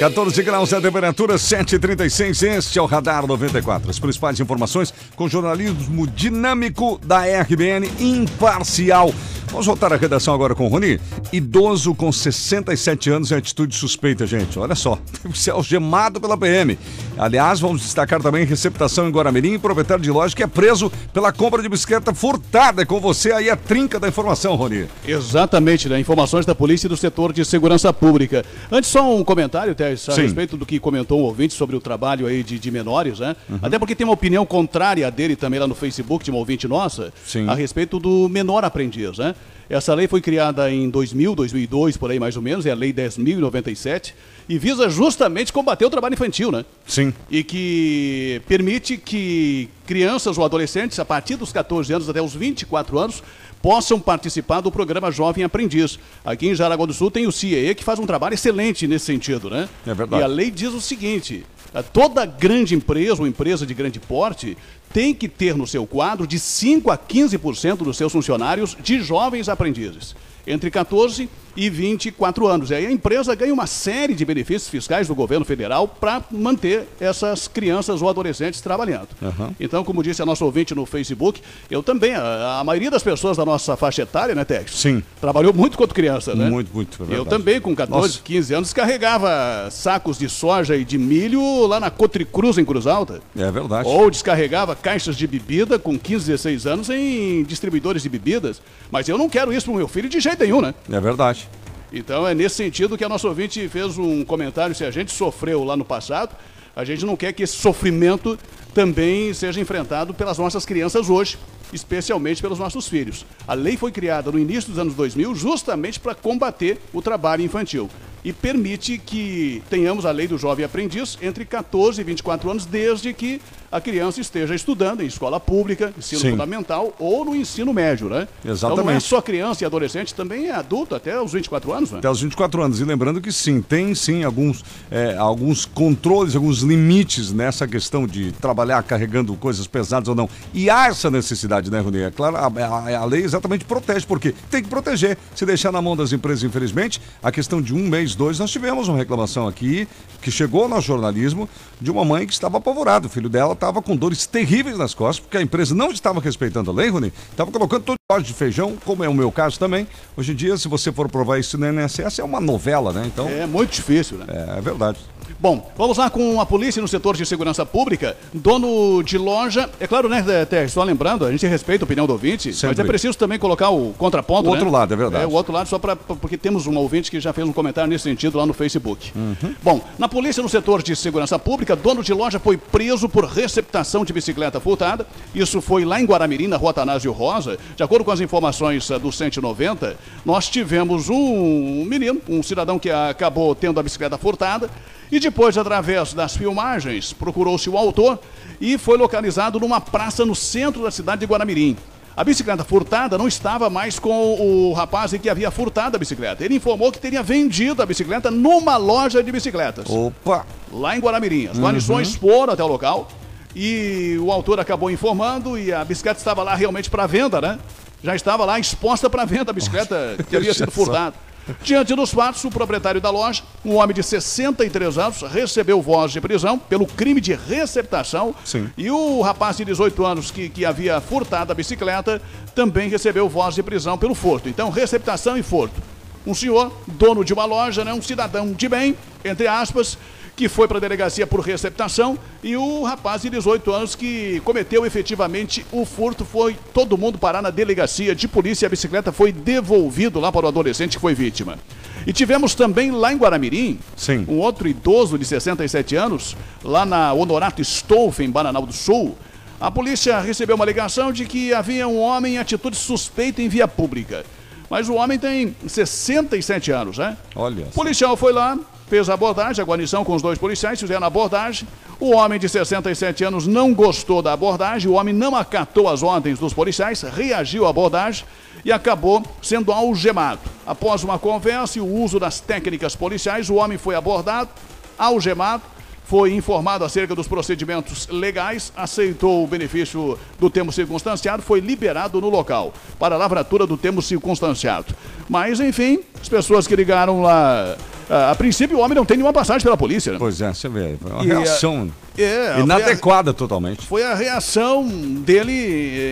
14 0.00 0.42
graus 0.42 0.72
a 0.72 0.80
temperatura, 0.80 1.34
7h36. 1.34 2.42
Este 2.42 2.78
é 2.78 2.82
o 2.82 2.86
Radar 2.86 3.26
94. 3.26 3.90
As 3.90 3.98
principais 3.98 4.40
informações 4.40 4.94
com 5.14 5.28
jornalismo 5.28 6.06
dinâmico 6.06 6.98
da 7.04 7.20
RBN 7.42 7.86
imparcial. 8.00 9.12
Vamos 9.50 9.66
voltar 9.66 9.92
à 9.92 9.96
redação 9.96 10.32
agora 10.32 10.54
com 10.54 10.64
o 10.64 10.68
Rony. 10.68 11.00
Idoso 11.32 11.92
com 11.92 12.12
67 12.12 13.10
anos 13.10 13.32
em 13.32 13.34
atitude 13.34 13.74
suspeita, 13.74 14.24
gente. 14.24 14.56
Olha 14.58 14.76
só, 14.76 14.96
deve 15.24 15.36
ser 15.36 15.50
algemado 15.50 16.20
pela 16.20 16.38
PM. 16.38 16.78
Aliás, 17.18 17.58
vamos 17.58 17.82
destacar 17.82 18.22
também 18.22 18.44
receptação 18.44 19.08
em 19.08 19.10
Guaramirim, 19.10 19.58
proprietário 19.58 20.02
de 20.02 20.10
loja 20.10 20.36
que 20.36 20.42
é 20.42 20.46
preso 20.46 20.90
pela 21.12 21.32
compra 21.32 21.60
de 21.62 21.68
bicicleta 21.68 22.14
furtada. 22.14 22.82
É 22.82 22.84
com 22.84 23.00
você 23.00 23.32
aí 23.32 23.50
a 23.50 23.56
trinca 23.56 23.98
da 23.98 24.06
informação, 24.06 24.54
Rony. 24.54 24.86
Exatamente, 25.04 25.88
né? 25.88 25.98
Informações 25.98 26.46
da 26.46 26.54
polícia 26.54 26.86
e 26.86 26.88
do 26.88 26.96
setor 26.96 27.32
de 27.32 27.44
segurança 27.44 27.92
pública. 27.92 28.44
Antes, 28.70 28.88
só 28.88 29.14
um 29.14 29.24
comentário, 29.24 29.74
Tess, 29.90 30.08
a 30.08 30.12
Sim. 30.12 30.22
respeito 30.22 30.56
do 30.56 30.64
que 30.64 30.78
comentou 30.78 31.20
o 31.20 31.24
ouvinte 31.24 31.54
sobre 31.54 31.76
o 31.76 31.80
trabalho 31.80 32.26
aí 32.26 32.42
de, 32.42 32.58
de 32.58 32.70
menores, 32.70 33.18
né? 33.18 33.36
Até 33.62 33.78
porque 33.78 33.94
tem 33.94 34.06
uma 34.06 34.14
opinião 34.14 34.44
contrária 34.46 35.10
dele 35.10 35.36
também 35.36 35.58
lá 35.58 35.66
no 35.66 35.74
Facebook, 35.74 36.24
de 36.24 36.30
uma 36.30 36.38
ouvinte 36.38 36.66
nossa, 36.68 37.12
Sim. 37.24 37.48
a 37.48 37.54
respeito 37.54 37.98
do 37.98 38.28
menor 38.28 38.64
aprendiz, 38.64 39.18
né? 39.18 39.34
Essa 39.68 39.94
lei 39.94 40.08
foi 40.08 40.20
criada 40.20 40.68
em 40.68 40.90
2000, 40.90 41.32
2002, 41.36 41.96
por 41.96 42.10
aí 42.10 42.18
mais 42.18 42.34
ou 42.34 42.42
menos, 42.42 42.66
é 42.66 42.72
a 42.72 42.74
Lei 42.74 42.92
10.097, 42.92 44.14
e 44.48 44.58
visa 44.58 44.90
justamente 44.90 45.52
combater 45.52 45.84
o 45.84 45.90
trabalho 45.90 46.14
infantil, 46.14 46.50
né? 46.50 46.64
Sim. 46.84 47.14
E 47.30 47.44
que 47.44 48.42
permite 48.48 48.96
que 48.96 49.68
crianças 49.86 50.36
ou 50.36 50.44
adolescentes, 50.44 50.98
a 50.98 51.04
partir 51.04 51.36
dos 51.36 51.52
14 51.52 51.92
anos 51.92 52.08
até 52.08 52.20
os 52.20 52.34
24 52.34 52.98
anos, 52.98 53.22
possam 53.62 54.00
participar 54.00 54.60
do 54.60 54.70
programa 54.70 55.10
Jovem 55.10 55.44
Aprendiz. 55.44 55.98
Aqui 56.24 56.48
em 56.48 56.54
Jaraguá 56.54 56.86
do 56.86 56.92
Sul 56.92 57.10
tem 57.10 57.26
o 57.26 57.32
CIE, 57.32 57.74
que 57.74 57.84
faz 57.84 57.98
um 57.98 58.06
trabalho 58.06 58.34
excelente 58.34 58.86
nesse 58.86 59.06
sentido, 59.06 59.50
né? 59.50 59.68
É 59.86 59.94
verdade. 59.94 60.22
E 60.22 60.24
a 60.24 60.26
lei 60.26 60.50
diz 60.50 60.72
o 60.72 60.80
seguinte: 60.80 61.44
eh, 61.74 61.82
toda 61.82 62.24
grande 62.24 62.74
empresa 62.74 63.20
ou 63.20 63.26
empresa 63.26 63.66
de 63.66 63.74
grande 63.74 64.00
porte 64.00 64.56
tem 64.92 65.14
que 65.14 65.28
ter 65.28 65.56
no 65.56 65.66
seu 65.66 65.86
quadro 65.86 66.26
de 66.26 66.38
5 66.38 66.90
a 66.90 66.98
15% 66.98 67.78
dos 67.78 67.96
seus 67.96 68.12
funcionários 68.12 68.76
de 68.82 69.00
jovens 69.00 69.48
aprendizes, 69.48 70.16
entre 70.46 70.70
14 70.70 71.24
e 71.24 71.28
e 71.56 71.68
24 71.68 72.46
anos. 72.46 72.70
E 72.70 72.74
aí 72.74 72.86
a 72.86 72.90
empresa 72.90 73.34
ganha 73.34 73.52
uma 73.52 73.66
série 73.66 74.14
de 74.14 74.24
benefícios 74.24 74.68
fiscais 74.68 75.08
do 75.08 75.14
governo 75.14 75.44
federal 75.44 75.88
para 75.88 76.22
manter 76.30 76.86
essas 77.00 77.48
crianças 77.48 78.02
ou 78.02 78.08
adolescentes 78.08 78.60
trabalhando. 78.60 79.08
Aham. 79.22 79.54
Então, 79.58 79.84
como 79.84 80.02
disse 80.02 80.22
a 80.22 80.26
nossa 80.26 80.44
ouvinte 80.44 80.74
no 80.74 80.86
Facebook, 80.86 81.42
eu 81.70 81.82
também, 81.82 82.14
a, 82.14 82.60
a 82.60 82.64
maioria 82.64 82.90
das 82.90 83.02
pessoas 83.02 83.36
da 83.36 83.44
nossa 83.44 83.76
faixa 83.76 84.02
etária, 84.02 84.34
né, 84.34 84.44
Tex? 84.44 84.72
Sim. 84.72 85.02
Trabalhou 85.20 85.52
muito 85.52 85.76
quando 85.76 85.92
criança, 85.92 86.34
né? 86.34 86.48
Muito, 86.48 86.72
muito. 86.72 86.98
é 87.10 87.16
Eu 87.16 87.24
também, 87.24 87.60
com 87.60 87.74
14, 87.74 88.08
Nossa. 88.08 88.20
15 88.24 88.54
anos, 88.54 88.68
descarregava 88.68 89.68
sacos 89.70 90.18
de 90.18 90.28
soja 90.28 90.76
e 90.76 90.84
de 90.84 90.98
milho 90.98 91.66
lá 91.66 91.80
na 91.80 91.90
Cotricruz, 91.90 92.58
em 92.58 92.64
Cruz 92.64 92.86
Alta. 92.86 93.20
É 93.36 93.50
verdade. 93.50 93.88
Ou 93.88 94.10
descarregava 94.10 94.76
caixas 94.76 95.16
de 95.16 95.26
bebida 95.26 95.78
com 95.78 95.98
15, 95.98 96.26
16 96.26 96.66
anos 96.66 96.90
em 96.90 97.42
distribuidores 97.44 98.02
de 98.02 98.08
bebidas. 98.08 98.62
Mas 98.90 99.08
eu 99.08 99.18
não 99.18 99.28
quero 99.28 99.52
isso 99.52 99.66
pro 99.66 99.74
meu 99.74 99.88
filho 99.88 100.08
de 100.08 100.20
jeito 100.20 100.29
nenhum, 100.38 100.60
né? 100.60 100.74
É 100.90 101.00
verdade. 101.00 101.48
Então 101.92 102.26
é 102.26 102.34
nesse 102.34 102.56
sentido 102.56 102.96
que 102.96 103.04
a 103.04 103.08
nossa 103.08 103.26
ouvinte 103.26 103.68
fez 103.68 103.98
um 103.98 104.24
comentário. 104.24 104.74
Se 104.74 104.84
a 104.84 104.90
gente 104.90 105.12
sofreu 105.12 105.64
lá 105.64 105.76
no 105.76 105.84
passado, 105.84 106.34
a 106.74 106.84
gente 106.84 107.04
não 107.04 107.16
quer 107.16 107.32
que 107.32 107.42
esse 107.42 107.56
sofrimento 107.56 108.38
também 108.74 109.32
seja 109.34 109.60
enfrentado 109.60 110.14
pelas 110.14 110.38
nossas 110.38 110.64
crianças 110.64 111.10
hoje, 111.10 111.38
especialmente 111.72 112.42
pelos 112.42 112.58
nossos 112.58 112.88
filhos. 112.88 113.24
A 113.46 113.54
lei 113.54 113.76
foi 113.76 113.92
criada 113.92 114.30
no 114.30 114.38
início 114.38 114.70
dos 114.70 114.78
anos 114.78 114.94
2000 114.94 115.34
justamente 115.34 116.00
para 116.00 116.14
combater 116.14 116.80
o 116.92 117.00
trabalho 117.00 117.42
infantil 117.42 117.88
e 118.24 118.32
permite 118.32 118.98
que 118.98 119.62
tenhamos 119.70 120.04
a 120.04 120.10
lei 120.10 120.28
do 120.28 120.36
jovem 120.36 120.64
aprendiz 120.64 121.18
entre 121.22 121.44
14 121.44 122.00
e 122.00 122.04
24 122.04 122.50
anos, 122.50 122.66
desde 122.66 123.12
que 123.12 123.40
a 123.72 123.80
criança 123.80 124.20
esteja 124.20 124.54
estudando 124.54 125.00
em 125.00 125.06
escola 125.06 125.38
pública, 125.38 125.94
ensino 125.96 126.20
Sim. 126.20 126.30
fundamental 126.32 126.92
ou 126.98 127.24
no 127.24 127.36
ensino 127.36 127.72
médio, 127.72 128.08
né? 128.08 128.26
Então 128.44 128.50
não 128.50 128.50
é 128.50 128.52
Exatamente. 128.52 129.04
só 129.04 129.22
criança 129.22 129.62
e 129.62 129.66
adolescente, 129.66 130.12
também 130.12 130.46
é 130.46 130.52
adulto 130.52 130.94
até 130.94 131.20
os 131.20 131.32
24 131.32 131.72
anos, 131.72 131.90
né? 131.92 131.98
Até 131.98 132.10
os 132.10 132.20
24 132.20 132.62
anos. 132.62 132.80
E 132.80 132.84
lembrando 132.84 133.20
que 133.20 133.30
sim, 133.30 133.62
tem 133.62 133.94
sim 133.94 134.24
alguns, 134.24 134.64
é, 134.90 135.16
alguns 135.16 135.64
controles, 135.64 136.34
alguns 136.34 136.62
limites 136.62 137.32
nessa 137.32 137.66
questão 137.68 138.06
de 138.06 138.32
trabalhar 138.60 138.82
carregando 138.82 139.34
coisas 139.36 139.66
pesadas 139.66 140.08
ou 140.08 140.14
não. 140.14 140.28
E 140.52 140.68
há 140.68 140.88
essa 140.88 141.10
necessidade, 141.10 141.70
né, 141.70 141.80
Rony? 141.80 142.02
É 142.02 142.10
claro, 142.10 142.36
a, 142.36 142.46
a- 142.46 142.98
a 142.98 143.04
lei 143.04 143.22
exatamente 143.22 143.64
protege, 143.64 144.04
porque 144.06 144.34
tem 144.50 144.62
que 144.62 144.68
proteger. 144.68 145.16
Se 145.34 145.46
deixar 145.46 145.72
na 145.72 145.80
mão 145.80 145.96
das 145.96 146.12
empresas, 146.12 146.44
infelizmente, 146.44 147.00
a 147.22 147.32
questão 147.32 147.62
de 147.62 147.74
um 147.74 147.88
mês, 147.88 148.14
dois, 148.14 148.38
nós 148.38 148.50
tivemos 148.50 148.86
uma 148.88 148.98
reclamação 148.98 149.48
aqui 149.48 149.88
que 150.20 150.30
chegou 150.30 150.68
no 150.68 150.78
jornalismo 150.80 151.48
de 151.80 151.90
uma 151.90 152.04
mãe 152.04 152.26
que 152.26 152.32
estava 152.32 152.58
apavorada. 152.58 153.06
O 153.06 153.10
filho 153.10 153.28
dela 153.30 153.54
estava 153.54 153.80
com 153.80 153.96
dores 153.96 154.26
terríveis 154.26 154.76
nas 154.76 154.92
costas, 154.92 155.20
porque 155.20 155.38
a 155.38 155.42
empresa 155.42 155.74
não 155.74 155.90
estava 155.90 156.20
respeitando 156.20 156.70
a 156.70 156.74
lei, 156.74 156.90
Rony. 156.90 157.12
Estava 157.30 157.50
colocando 157.50 157.82
todo 157.84 157.96
tipo 157.96 158.22
de 158.22 158.34
feijão, 158.34 158.76
como 158.84 159.02
é 159.02 159.08
o 159.08 159.14
meu 159.14 159.32
caso 159.32 159.58
também. 159.58 159.86
Hoje 160.16 160.32
em 160.32 160.34
dia, 160.34 160.56
se 160.58 160.68
você 160.68 160.92
for 160.92 161.08
provar 161.08 161.38
isso 161.38 161.56
no 161.56 161.66
INSS, 161.66 162.18
é 162.18 162.24
uma 162.24 162.40
novela, 162.40 162.92
né? 162.92 163.04
Então, 163.06 163.26
É 163.28 163.46
muito 163.46 163.70
difícil, 163.72 164.18
né? 164.18 164.26
é, 164.28 164.58
é 164.58 164.60
verdade. 164.60 164.98
Bom, 165.38 165.70
vamos 165.78 165.96
lá 165.96 166.10
com 166.10 166.40
a 166.40 166.44
polícia 166.44 166.82
no 166.82 166.88
setor 166.88 167.16
de 167.16 167.24
segurança 167.24 167.64
pública. 167.64 168.16
Dono 168.50 169.00
de 169.04 169.16
loja, 169.16 169.70
é 169.78 169.86
claro, 169.86 170.08
né, 170.08 170.44
Té, 170.44 170.66
só 170.66 170.82
lembrando, 170.82 171.24
a 171.24 171.30
gente 171.30 171.46
respeita 171.46 171.84
a 171.84 171.86
opinião 171.86 172.04
do 172.04 172.12
ouvinte, 172.12 172.48
mas 172.48 172.58
Sempre. 172.58 172.82
é 172.82 172.84
preciso 172.84 173.16
também 173.16 173.38
colocar 173.38 173.70
o 173.70 173.92
contraponto, 173.92 174.48
O 174.48 174.52
né? 174.52 174.58
outro 174.58 174.68
lado, 174.68 174.92
é 174.92 174.96
verdade. 174.96 175.22
É, 175.22 175.26
o 175.28 175.30
outro 175.30 175.52
lado, 175.52 175.68
só 175.68 175.78
pra, 175.78 175.94
porque 175.94 176.36
temos 176.36 176.66
um 176.66 176.76
ouvinte 176.76 177.12
que 177.12 177.20
já 177.20 177.32
fez 177.32 177.46
um 177.46 177.52
comentário 177.52 177.88
nesse 177.88 178.02
sentido 178.02 178.38
lá 178.38 178.44
no 178.44 178.52
Facebook. 178.52 179.12
Uhum. 179.14 179.54
Bom, 179.62 179.80
na 179.96 180.08
polícia 180.08 180.42
no 180.42 180.48
setor 180.48 180.82
de 180.82 180.96
segurança 180.96 181.38
pública, 181.38 181.76
dono 181.76 182.02
de 182.02 182.12
loja 182.12 182.40
foi 182.40 182.56
preso 182.56 183.08
por 183.08 183.24
receptação 183.24 184.04
de 184.04 184.12
bicicleta 184.12 184.58
furtada. 184.58 185.06
Isso 185.32 185.60
foi 185.60 185.84
lá 185.84 186.00
em 186.00 186.04
Guaramirim, 186.04 186.48
na 186.48 186.56
rua 186.56 186.70
Atanásio 186.70 187.12
Rosa. 187.12 187.56
De 187.76 187.84
acordo 187.84 188.04
com 188.04 188.10
as 188.10 188.20
informações 188.20 188.90
ah, 188.90 188.98
do 188.98 189.12
190, 189.12 189.96
nós 190.24 190.48
tivemos 190.48 191.08
um 191.08 191.84
menino, 191.84 192.20
um 192.28 192.42
cidadão 192.42 192.80
que 192.80 192.90
acabou 192.90 193.54
tendo 193.54 193.78
a 193.78 193.82
bicicleta 193.84 194.18
furtada. 194.18 194.68
E 195.10 195.18
depois, 195.18 195.58
através 195.58 196.12
das 196.14 196.36
filmagens, 196.36 197.12
procurou-se 197.12 197.68
o 197.68 197.76
autor 197.76 198.18
e 198.60 198.78
foi 198.78 198.96
localizado 198.96 199.58
numa 199.58 199.80
praça 199.80 200.24
no 200.24 200.34
centro 200.34 200.82
da 200.82 200.90
cidade 200.90 201.20
de 201.20 201.26
Guaramirim. 201.26 201.76
A 202.16 202.22
bicicleta 202.22 202.62
furtada 202.64 203.16
não 203.16 203.26
estava 203.26 203.70
mais 203.70 203.98
com 203.98 204.34
o 204.38 204.72
rapaz 204.72 205.12
que 205.12 205.28
havia 205.28 205.50
furtado 205.50 205.96
a 205.96 205.98
bicicleta. 205.98 206.44
Ele 206.44 206.56
informou 206.56 206.92
que 206.92 206.98
teria 206.98 207.22
vendido 207.22 207.82
a 207.82 207.86
bicicleta 207.86 208.30
numa 208.30 208.76
loja 208.76 209.22
de 209.22 209.32
bicicletas. 209.32 209.86
Opa! 209.88 210.44
Lá 210.70 210.96
em 210.96 211.00
Guaramirim. 211.00 211.46
As 211.46 211.56
Uhum. 211.56 211.64
guarnições 211.64 212.14
foram 212.14 212.52
até 212.52 212.62
o 212.62 212.66
local 212.66 213.08
e 213.56 214.16
o 214.20 214.30
autor 214.30 214.60
acabou 214.60 214.90
informando 214.90 215.58
e 215.58 215.72
a 215.72 215.84
bicicleta 215.84 216.18
estava 216.18 216.42
lá 216.42 216.54
realmente 216.54 216.90
para 216.90 217.06
venda, 217.06 217.40
né? 217.40 217.58
Já 218.02 218.14
estava 218.14 218.44
lá 218.44 218.58
exposta 218.58 219.08
para 219.10 219.24
venda 219.24 219.50
a 219.50 219.54
bicicleta 219.54 220.16
que 220.28 220.36
havia 220.36 220.52
sido 220.54 220.70
furtada. 220.70 221.14
Diante 221.62 221.94
dos 221.94 222.10
fatos, 222.10 222.44
o 222.44 222.50
proprietário 222.50 223.00
da 223.00 223.10
loja, 223.10 223.42
um 223.64 223.76
homem 223.76 223.94
de 223.94 224.02
63 224.02 224.98
anos, 224.98 225.22
recebeu 225.22 225.80
voz 225.80 226.12
de 226.12 226.20
prisão 226.20 226.58
pelo 226.58 226.86
crime 226.86 227.20
de 227.20 227.34
receptação. 227.34 228.34
Sim. 228.44 228.70
E 228.76 228.90
o 228.90 229.20
rapaz 229.20 229.56
de 229.56 229.64
18 229.64 230.04
anos 230.04 230.30
que, 230.30 230.48
que 230.48 230.64
havia 230.64 231.00
furtado 231.00 231.52
a 231.52 231.54
bicicleta 231.54 232.20
também 232.54 232.88
recebeu 232.88 233.28
voz 233.28 233.54
de 233.54 233.62
prisão 233.62 233.98
pelo 233.98 234.14
furto. 234.14 234.48
Então, 234.48 234.70
receptação 234.70 235.36
e 235.36 235.42
furto. 235.42 235.80
Um 236.26 236.34
senhor, 236.34 236.72
dono 236.86 237.24
de 237.24 237.32
uma 237.32 237.46
loja, 237.46 237.84
né, 237.84 237.94
um 237.94 238.02
cidadão 238.02 238.52
de 238.52 238.68
bem, 238.68 238.96
entre 239.24 239.46
aspas, 239.46 239.96
que 240.40 240.48
foi 240.48 240.66
para 240.66 240.78
a 240.78 240.80
delegacia 240.80 241.26
por 241.26 241.40
receptação, 241.40 242.18
e 242.42 242.56
o 242.56 242.82
rapaz 242.82 243.20
de 243.20 243.28
18 243.28 243.70
anos 243.74 243.94
que 243.94 244.40
cometeu 244.42 244.86
efetivamente 244.86 245.66
o 245.70 245.84
furto 245.84 246.24
foi 246.24 246.56
todo 246.72 246.96
mundo 246.96 247.18
parar 247.18 247.42
na 247.42 247.50
delegacia 247.50 248.14
de 248.14 248.26
polícia 248.26 248.64
e 248.64 248.66
a 248.66 248.70
bicicleta 248.70 249.12
foi 249.12 249.32
devolvido 249.32 250.18
lá 250.18 250.32
para 250.32 250.46
o 250.46 250.48
adolescente 250.48 250.96
que 250.96 251.00
foi 251.02 251.12
vítima. 251.12 251.58
E 252.06 252.12
tivemos 252.14 252.54
também 252.54 252.90
lá 252.90 253.12
em 253.12 253.18
Guaramirim, 253.18 253.78
Sim. 253.94 254.24
um 254.26 254.38
outro 254.38 254.66
idoso 254.66 255.18
de 255.18 255.26
67 255.26 255.94
anos, 255.94 256.34
lá 256.64 256.86
na 256.86 257.12
Honorato 257.12 257.60
Stolf, 257.60 258.20
em 258.20 258.30
Bananal 258.30 258.64
do 258.64 258.72
Sul. 258.72 259.18
A 259.60 259.70
polícia 259.70 260.20
recebeu 260.20 260.56
uma 260.56 260.64
ligação 260.64 261.12
de 261.12 261.26
que 261.26 261.52
havia 261.52 261.86
um 261.86 261.98
homem 261.98 262.36
em 262.36 262.38
atitude 262.38 262.76
suspeita 262.76 263.42
em 263.42 263.48
via 263.50 263.68
pública. 263.68 264.24
Mas 264.70 264.88
o 264.88 264.94
homem 264.94 265.18
tem 265.18 265.54
67 265.66 266.70
anos, 266.70 266.96
né? 266.96 267.14
Olha. 267.36 267.66
O 267.66 267.70
policial 267.72 268.16
foi 268.16 268.32
lá, 268.32 268.56
fez 268.90 269.08
a 269.08 269.14
abordagem, 269.14 269.62
a 269.62 269.64
guarnição 269.64 270.04
com 270.04 270.16
os 270.16 270.20
dois 270.20 270.36
policiais 270.36 270.80
fizeram 270.80 271.04
a 271.04 271.06
abordagem. 271.06 271.66
O 272.00 272.10
homem 272.10 272.40
de 272.40 272.48
67 272.48 273.22
anos 273.22 273.46
não 273.46 273.72
gostou 273.72 274.20
da 274.20 274.32
abordagem, 274.32 274.90
o 274.90 274.94
homem 274.94 275.14
não 275.14 275.36
acatou 275.36 275.88
as 275.88 276.02
ordens 276.02 276.40
dos 276.40 276.52
policiais, 276.52 277.00
reagiu 277.02 277.66
à 277.66 277.70
abordagem 277.70 278.24
e 278.64 278.72
acabou 278.72 279.22
sendo 279.40 279.70
algemado. 279.70 280.40
Após 280.66 281.04
uma 281.04 281.20
conversa 281.20 281.78
e 281.78 281.80
o 281.80 281.86
uso 281.86 282.18
das 282.18 282.40
técnicas 282.40 282.96
policiais, 282.96 283.48
o 283.48 283.54
homem 283.54 283.78
foi 283.78 283.94
abordado, 283.94 284.50
algemado, 284.98 285.62
foi 286.10 286.34
informado 286.34 286.84
acerca 286.84 287.14
dos 287.14 287.28
procedimentos 287.28 288.08
legais, 288.10 288.72
aceitou 288.76 289.44
o 289.44 289.46
benefício 289.46 290.18
do 290.40 290.50
termo 290.50 290.72
circunstanciado, 290.72 291.40
foi 291.40 291.60
liberado 291.60 292.20
no 292.20 292.28
local 292.28 292.74
para 292.98 293.14
a 293.14 293.18
lavratura 293.18 293.64
do 293.64 293.76
termo 293.76 294.02
circunstanciado. 294.02 294.92
Mas, 295.28 295.60
enfim, 295.60 296.00
as 296.20 296.28
pessoas 296.28 296.66
que 296.66 296.74
ligaram 296.74 297.22
lá. 297.22 297.76
A, 298.10 298.32
a 298.32 298.34
princípio, 298.34 298.76
o 298.76 298.80
homem 298.80 298.96
não 298.96 299.04
tem 299.04 299.16
nenhuma 299.18 299.32
passagem 299.32 299.62
pela 299.62 299.76
polícia, 299.76 300.10
né? 300.12 300.18
Pois 300.18 300.40
é, 300.40 300.52
você 300.52 300.68
vê. 300.68 300.96
Foi 301.00 301.12
uma 301.12 301.24
E 301.24 301.30
a- 301.30 301.38
reação 301.38 301.92
É, 302.18 302.50
foi 302.54 302.54
a- 302.54 302.58
inadequada 302.64 303.32
totalmente. 303.32 303.86
foi 303.86 304.02
a 304.02 304.12
reação 304.16 304.84
dele 305.24 305.52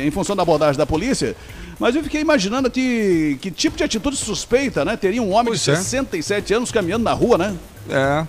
eh, 0.05 0.07
em 0.07 0.11
função 0.13 0.37
da 0.37 0.43
abordagem 0.45 0.79
da 0.79 0.87
polícia. 0.87 1.35
Mas 1.81 1.97
eu 1.97 2.05
fiquei 2.05 2.21
imaginando 2.21 2.71
que, 2.71 3.37
que 3.41 3.51
tipo 3.51 3.77
de 3.77 3.83
atitude 3.83 4.17
suspeita, 4.17 4.85
né? 4.85 4.97
Teria 4.97 5.21
um 5.21 5.33
homem 5.33 5.53
de 5.53 5.59
Pois 5.59 5.67
é. 5.69 5.75
67 5.75 6.55
anos 6.55 6.71
caminhando 6.71 7.03
na 7.03 7.13
rua, 7.13 7.37
né? 7.37 7.57
É. 7.91 8.25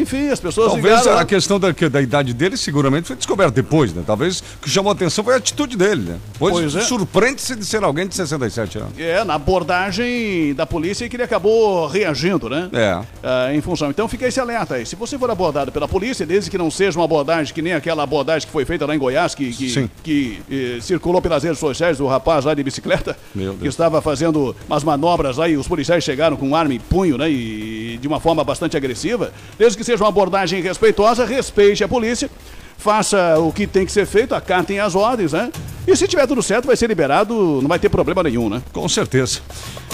Enfim, 0.00 0.28
as 0.28 0.40
pessoas 0.40 0.72
Talvez 0.72 1.00
ligaram... 1.00 1.18
a 1.18 1.24
questão 1.24 1.58
da, 1.58 1.70
da 1.70 2.00
idade 2.02 2.32
dele 2.32 2.56
seguramente 2.56 3.08
foi 3.08 3.16
descoberta 3.16 3.52
depois, 3.52 3.92
né? 3.92 4.02
Talvez 4.06 4.40
o 4.40 4.62
que 4.62 4.70
chamou 4.70 4.90
a 4.90 4.94
atenção 4.94 5.24
foi 5.24 5.34
a 5.34 5.36
atitude 5.38 5.76
dele, 5.76 6.02
né? 6.02 6.18
Pois, 6.38 6.54
Pois 6.54 6.76
é. 6.76 6.80
surpreende-se 6.82 7.56
de 7.56 7.64
ser 7.64 7.82
alguém 7.82 8.06
de 8.06 8.14
67 8.14 8.78
anos. 8.78 8.92
É, 8.98 9.24
na 9.24 9.34
abordagem 9.34 10.54
da 10.54 10.66
polícia 10.66 11.08
que 11.08 11.16
ele 11.16 11.22
acabou 11.22 11.86
reagindo, 11.86 12.48
né? 12.48 12.68
É. 12.72 13.00
Ah, 13.22 13.54
em 13.54 13.60
função. 13.60 13.90
Então 13.90 14.06
fica 14.08 14.26
esse 14.26 14.38
alerta 14.38 14.74
aí. 14.74 14.86
Se 14.86 14.94
você 14.96 15.18
for 15.18 15.30
abordado 15.30 15.72
pela 15.72 15.88
polícia, 15.88 16.24
desde 16.24 16.50
que 16.50 16.58
não 16.58 16.70
seja 16.70 16.98
uma 16.98 17.04
abordagem 17.04 17.52
que 17.52 17.62
nem 17.62 17.72
aquela 17.72 18.02
abordagem 18.02 18.46
que 18.46 18.52
foi 18.52 18.64
feita 18.64 18.86
lá 18.86 18.94
em 18.94 18.98
Goiás, 18.98 19.34
que, 19.34 19.52
que, 19.52 19.90
que, 20.02 20.42
eh, 20.50 20.80
circulou 20.80 21.20
pelas 21.20 21.42
redes 21.42 21.58
sociais 21.58 21.98
do 21.98 22.06
rapaz 22.06 22.44
lá 22.44 22.54
de 22.54 22.62
bicicleta, 22.62 23.16
que 23.60 23.66
estava 23.66 24.00
fazendo 24.00 24.54
umas 24.68 24.84
manobras 24.84 25.38
aí, 25.38 25.56
os 25.56 25.66
policiais 25.66 26.04
chegaram 26.04 26.36
com 26.36 26.54
arma 26.54 26.74
em 26.74 26.80
punho, 26.80 27.16
né? 27.18 27.30
E 27.30 27.98
de 28.00 28.08
uma 28.08 28.20
forma 28.20 28.42
bastante 28.44 28.76
agressiva. 28.76 29.32
Desde 29.58 29.71
que 29.76 29.84
seja 29.84 30.02
uma 30.02 30.08
abordagem 30.08 30.60
respeitosa, 30.60 31.24
respeite 31.24 31.82
a 31.82 31.88
polícia. 31.88 32.30
Faça 32.78 33.38
o 33.38 33.52
que 33.52 33.66
tem 33.66 33.86
que 33.86 33.92
ser 33.92 34.06
feito, 34.06 34.34
acatem 34.34 34.80
as 34.80 34.96
ordens, 34.96 35.32
né? 35.32 35.52
E 35.86 35.96
se 35.96 36.08
tiver 36.08 36.26
tudo 36.26 36.42
certo, 36.42 36.66
vai 36.66 36.76
ser 36.76 36.88
liberado, 36.88 37.60
não 37.60 37.68
vai 37.68 37.78
ter 37.78 37.88
problema 37.88 38.22
nenhum, 38.22 38.48
né? 38.48 38.62
Com 38.72 38.88
certeza. 38.88 39.40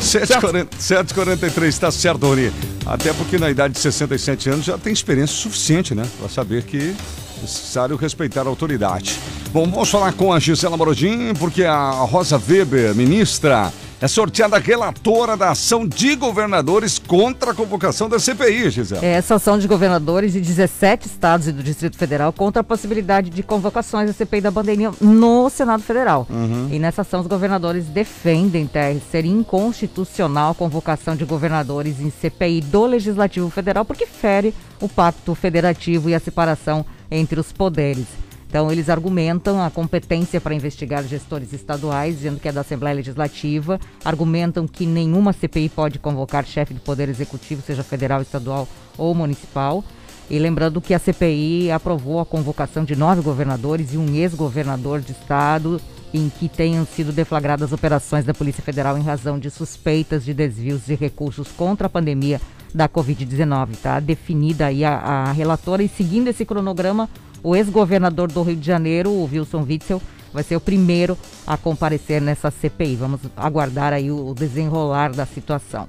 7h40 0.01 0.69
7h43, 0.79 1.67
está 1.67 1.91
certo, 1.91 2.27
Rony. 2.27 2.53
Até 2.87 3.13
porque 3.13 3.39
na 3.39 3.51
idade 3.51 3.75
de 3.75 3.81
67 3.81 4.51
anos 4.51 4.65
já 4.65 4.79
tem 4.79 4.93
experiência 4.93 5.37
suficiente, 5.37 5.95
né? 5.95 6.07
Para 6.19 6.29
saber 6.29 6.63
que 6.63 6.95
é 7.39 7.43
necessário 7.43 7.97
respeitar 7.97 8.43
a 8.43 8.49
autoridade. 8.49 9.19
Bom, 9.53 9.67
vamos 9.67 9.89
falar 9.91 10.13
com 10.13 10.33
a 10.33 10.39
Gisela 10.39 10.77
Morodin, 10.77 11.35
porque 11.39 11.65
a 11.65 11.91
Rosa 11.91 12.41
Weber, 12.49 12.95
ministra, 12.95 13.73
é 14.01 14.07
sorteada 14.07 14.57
a 14.57 14.61
relatora 14.61 15.37
da 15.37 15.51
ação 15.51 15.87
de 15.87 16.15
governadores 16.15 16.99
contra 16.99 17.51
a 17.51 17.55
convocação 17.55 18.09
da 18.09 18.19
CPI, 18.19 18.71
Gisele. 18.71 19.05
É, 19.05 19.15
essa 19.15 19.35
ação 19.35 19.59
de 19.59 19.67
governadores 19.67 20.33
de 20.33 20.41
17 20.41 21.07
estados 21.07 21.49
e 21.49 21.53
do 21.53 21.63
Distrito 21.63 21.97
Federal 21.97 22.33
contra 22.33 22.61
a 22.61 22.65
possibilidade 22.65 23.29
de 23.29 23.43
convocações 23.43 24.07
da 24.07 24.13
CPI 24.13 24.41
da 24.41 24.53
pandemia 24.53 24.93
no 25.01 25.51
Senado 25.51 25.83
Federal. 25.83 26.27
Uhum. 26.31 26.69
E 26.71 26.79
nessa 26.79 27.03
ação, 27.03 27.21
os 27.21 27.27
governadores 27.27 27.87
defendem, 27.87 28.67
TR, 28.67 29.01
ser 29.11 29.25
inconstitucional 29.25 30.53
a 30.53 30.55
convocação 30.55 31.17
de 31.17 31.25
governadores 31.25 32.01
em 32.01 32.11
CPI 32.11 32.61
do 32.61 32.87
Legislativo 32.87 33.51
Federal, 33.51 33.85
porque 33.85 34.07
fere 34.07 34.55
o 34.81 34.89
pacto 34.89 35.35
federativo 35.35 36.09
e 36.09 36.15
a 36.15 36.21
separação 36.21 36.87
entre 37.11 37.41
os 37.41 37.53
poderes. 37.53 38.07
Então, 38.49 38.73
eles 38.73 38.89
argumentam 38.89 39.63
a 39.63 39.71
competência 39.71 40.41
para 40.41 40.55
investigar 40.55 41.05
gestores 41.05 41.53
estaduais, 41.53 42.17
dizendo 42.17 42.41
que 42.41 42.49
é 42.49 42.53
da 42.53 42.63
Assembleia 42.63 42.97
Legislativa, 42.97 43.79
argumentam 44.03 44.67
que 44.67 44.87
nenhuma 44.87 45.35
CPI 45.35 45.69
pode 45.69 45.99
convocar 45.99 46.47
chefe 46.47 46.73
do 46.73 46.81
Poder 46.81 47.11
Executivo, 47.11 47.61
seja 47.61 47.83
federal, 47.83 48.23
estadual 48.23 48.67
ou 48.97 49.15
municipal. 49.15 49.85
E 50.31 50.39
lembrando 50.39 50.81
que 50.81 50.95
a 50.95 50.99
CPI 50.99 51.71
aprovou 51.71 52.21
a 52.21 52.27
convocação 52.27 52.85
de 52.85 52.97
nove 52.97 53.21
governadores 53.21 53.93
e 53.93 53.99
um 53.99 54.15
ex-governador 54.15 55.01
de 55.01 55.13
estado 55.13 55.79
em 56.13 56.31
que 56.31 56.49
tenham 56.49 56.87
sido 56.87 57.13
deflagradas 57.13 57.71
operações 57.71 58.25
da 58.25 58.33
Polícia 58.33 58.63
Federal 58.63 58.97
em 58.97 59.03
razão 59.03 59.39
de 59.39 59.51
suspeitas 59.51 60.25
de 60.25 60.33
desvios 60.33 60.87
de 60.87 60.95
recursos 60.95 61.49
contra 61.49 61.87
a 61.87 61.91
pandemia 61.91 62.41
da 62.75 62.89
Covid-19. 62.89 63.77
Tá 63.83 64.01
definida 64.01 64.67
aí 64.67 64.85
a, 64.85 64.95
a 64.95 65.33
relatora 65.33 65.83
e 65.83 65.89
seguindo 65.89 66.29
esse 66.29 66.45
cronograma, 66.45 67.09
o 67.43 67.55
ex-governador 67.57 68.31
do 68.31 68.43
Rio 68.43 68.57
de 68.57 68.67
Janeiro, 68.67 69.11
o 69.11 69.25
Wilson 69.25 69.65
Witzel, 69.69 70.03
vai 70.33 70.43
ser 70.43 70.57
o 70.57 70.61
primeiro 70.61 71.17
a 71.47 71.57
comparecer 71.57 72.21
nessa 72.21 72.51
CPI. 72.51 72.97
Vamos 72.97 73.21
aguardar 73.37 73.93
aí 73.93 74.11
o 74.11 74.35
desenrolar 74.35 75.13
da 75.13 75.25
situação. 75.27 75.87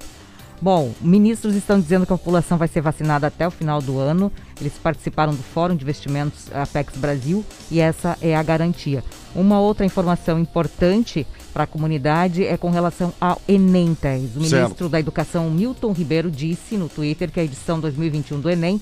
Bom, 0.62 0.92
ministros 1.00 1.54
estão 1.54 1.80
dizendo 1.80 2.04
que 2.04 2.12
a 2.12 2.18
população 2.18 2.58
vai 2.58 2.68
ser 2.68 2.82
vacinada 2.82 3.26
até 3.26 3.48
o 3.48 3.50
final 3.50 3.80
do 3.80 3.98
ano. 3.98 4.30
Eles 4.60 4.74
participaram 4.74 5.34
do 5.34 5.42
Fórum 5.42 5.74
de 5.74 5.84
Investimentos 5.84 6.52
Apex 6.52 6.98
Brasil 6.98 7.42
e 7.70 7.80
essa 7.80 8.18
é 8.20 8.36
a 8.36 8.42
garantia. 8.42 9.02
Uma 9.34 9.58
outra 9.58 9.86
informação 9.86 10.38
importante 10.38 11.26
para 11.54 11.64
a 11.64 11.66
comunidade 11.66 12.44
é 12.44 12.58
com 12.58 12.68
relação 12.70 13.10
ao 13.18 13.40
Enem, 13.48 13.94
Teres. 13.94 14.36
O 14.36 14.44
Certo. 14.44 14.62
ministro 14.62 14.88
da 14.90 15.00
Educação, 15.00 15.50
Milton 15.50 15.92
Ribeiro, 15.92 16.30
disse 16.30 16.76
no 16.76 16.90
Twitter 16.90 17.30
que 17.30 17.40
a 17.40 17.44
edição 17.44 17.80
2021 17.80 18.38
do 18.38 18.50
Enem, 18.50 18.78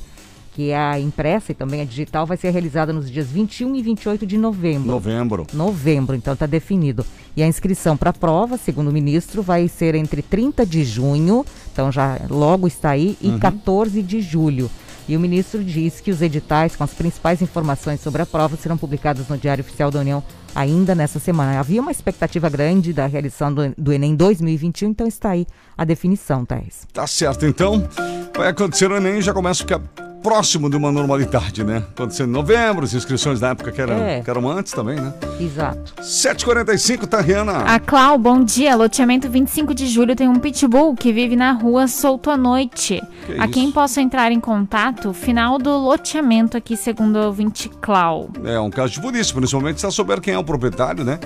que 0.59 0.73
é 0.73 0.77
a 0.77 0.99
impressa 0.99 1.53
e 1.53 1.55
também 1.55 1.81
a 1.81 1.85
digital, 1.85 2.27
vai 2.27 2.37
ser 2.37 2.51
realizada 2.51 2.93
nos 2.93 3.09
dias 3.09 3.29
21 3.29 3.77
e 3.77 3.81
28 3.81 4.27
de 4.27 4.37
novembro. 4.37 4.89
Novembro. 4.89 5.47
Novembro, 5.53 6.17
então 6.17 6.35
está 6.35 6.47
definido. 6.47 7.07
E 7.37 7.45
a 7.45 7.47
inscrição 7.47 7.97
para 7.97 8.11
a 8.11 8.13
prova, 8.13 8.59
segundo 8.59 8.89
o 8.89 8.93
ministro, 8.93 9.41
vai 9.41 9.69
ser 9.69 9.95
entre 9.95 10.21
30 10.21 10.67
de 10.67 10.83
junho, 10.83 11.47
então 11.73 11.93
já 11.93 12.19
logo 12.29 12.67
está 12.67 12.91
aí, 12.91 13.17
e 13.21 13.29
Uhum. 13.29 13.39
14 13.39 14.03
de 14.03 14.21
julho. 14.21 14.69
E 15.09 15.17
o 15.17 15.21
ministro 15.21 15.63
diz 15.63 16.01
que 16.01 16.11
os 16.11 16.21
editais 16.21 16.75
com 16.75 16.83
as 16.83 16.93
principais 16.93 17.41
informações 17.41 18.01
sobre 18.01 18.23
a 18.23 18.27
prova 18.27 18.57
serão 18.57 18.77
publicados 18.77 19.29
no 19.29 19.39
Diário 19.39 19.63
Oficial 19.63 19.93
da 19.93 20.01
União 20.01 20.25
ainda 20.57 20.93
nessa 20.93 21.21
semana. 21.21 21.61
Havia 21.61 21.81
uma 21.81 21.93
expectativa 21.93 22.49
grande 22.51 22.93
da 22.93 23.07
realização 23.07 23.55
do, 23.55 23.73
do 23.79 23.93
Enem 23.93 24.17
2021, 24.17 24.89
então 24.91 25.07
está 25.07 25.31
aí 25.31 25.47
a 25.77 25.85
definição, 25.85 26.45
Thais. 26.45 26.85
Tá 26.93 27.07
certo, 27.07 27.47
então. 27.47 27.89
Vai 28.37 28.49
acontecer 28.49 28.91
o 28.91 28.97
Enem 28.97 29.19
e 29.19 29.23
já 29.23 29.33
começa 29.33 29.63
a 29.63 29.65
ficar 29.65 30.08
próximo 30.23 30.69
de 30.69 30.77
uma 30.77 30.91
normalidade, 30.93 31.63
né? 31.65 31.83
Acontecendo 31.95 32.29
em 32.31 32.33
novembro, 32.33 32.85
as 32.85 32.93
inscrições 32.95 33.41
da 33.41 33.49
época 33.51 33.71
que 33.73 33.81
eram, 33.81 33.97
É. 33.99 34.21
que 34.21 34.29
eram 34.31 34.49
antes 34.51 34.73
também, 34.73 34.97
né? 34.97 35.13
Exato. 35.41 35.95
7h45, 36.03 37.07
tá, 37.07 37.21
Rihanna? 37.21 37.59
A 37.59 37.79
Clau, 37.79 38.19
bom 38.19 38.43
dia. 38.43 38.75
Loteamento 38.77 39.29
25 39.31 39.73
de 39.75 39.87
julho 39.87 40.15
tem 40.17 40.29
um 40.29 40.39
pitbull 40.39 40.95
que 40.95 41.13
vive 41.13 41.37
na 41.37 41.53
rua 41.53 41.87
solto 41.87 42.31
à 42.31 42.37
noite. 42.37 43.03
Que 43.27 43.33
a 43.33 43.45
isso? 43.45 43.49
quem 43.55 43.71
posso 43.71 44.01
entrar 44.01 44.33
em 44.33 44.41
contato? 44.41 45.13
Final 45.13 45.59
do 45.59 45.71
loteamento 45.77 46.57
aqui, 46.57 46.77
segundo 46.77 47.17
o 47.17 47.27
ouvinte 47.27 47.69
Clau. 47.81 48.29
É 48.45 48.59
um 48.59 48.71
caso 48.71 48.93
de 48.95 49.01
polícia, 49.01 49.35
principalmente 49.35 49.79
se 49.81 49.87
ela 49.87 49.93
souber 49.93 50.21
quem 50.21 50.35
é 50.35 50.39
o 50.39 50.45
proprietário, 50.45 51.05
né? 51.05 51.19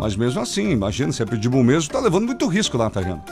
Mas 0.00 0.16
mesmo 0.16 0.40
assim, 0.40 0.70
imagina, 0.70 1.12
se 1.12 1.22
é 1.22 1.26
pitbull 1.26 1.62
mesmo, 1.64 1.92
tá 1.92 1.98
levando 2.00 2.26
muito 2.26 2.46
risco 2.46 2.76
lá, 2.78 2.88
tá, 2.88 3.00
Rihanna? 3.00 3.22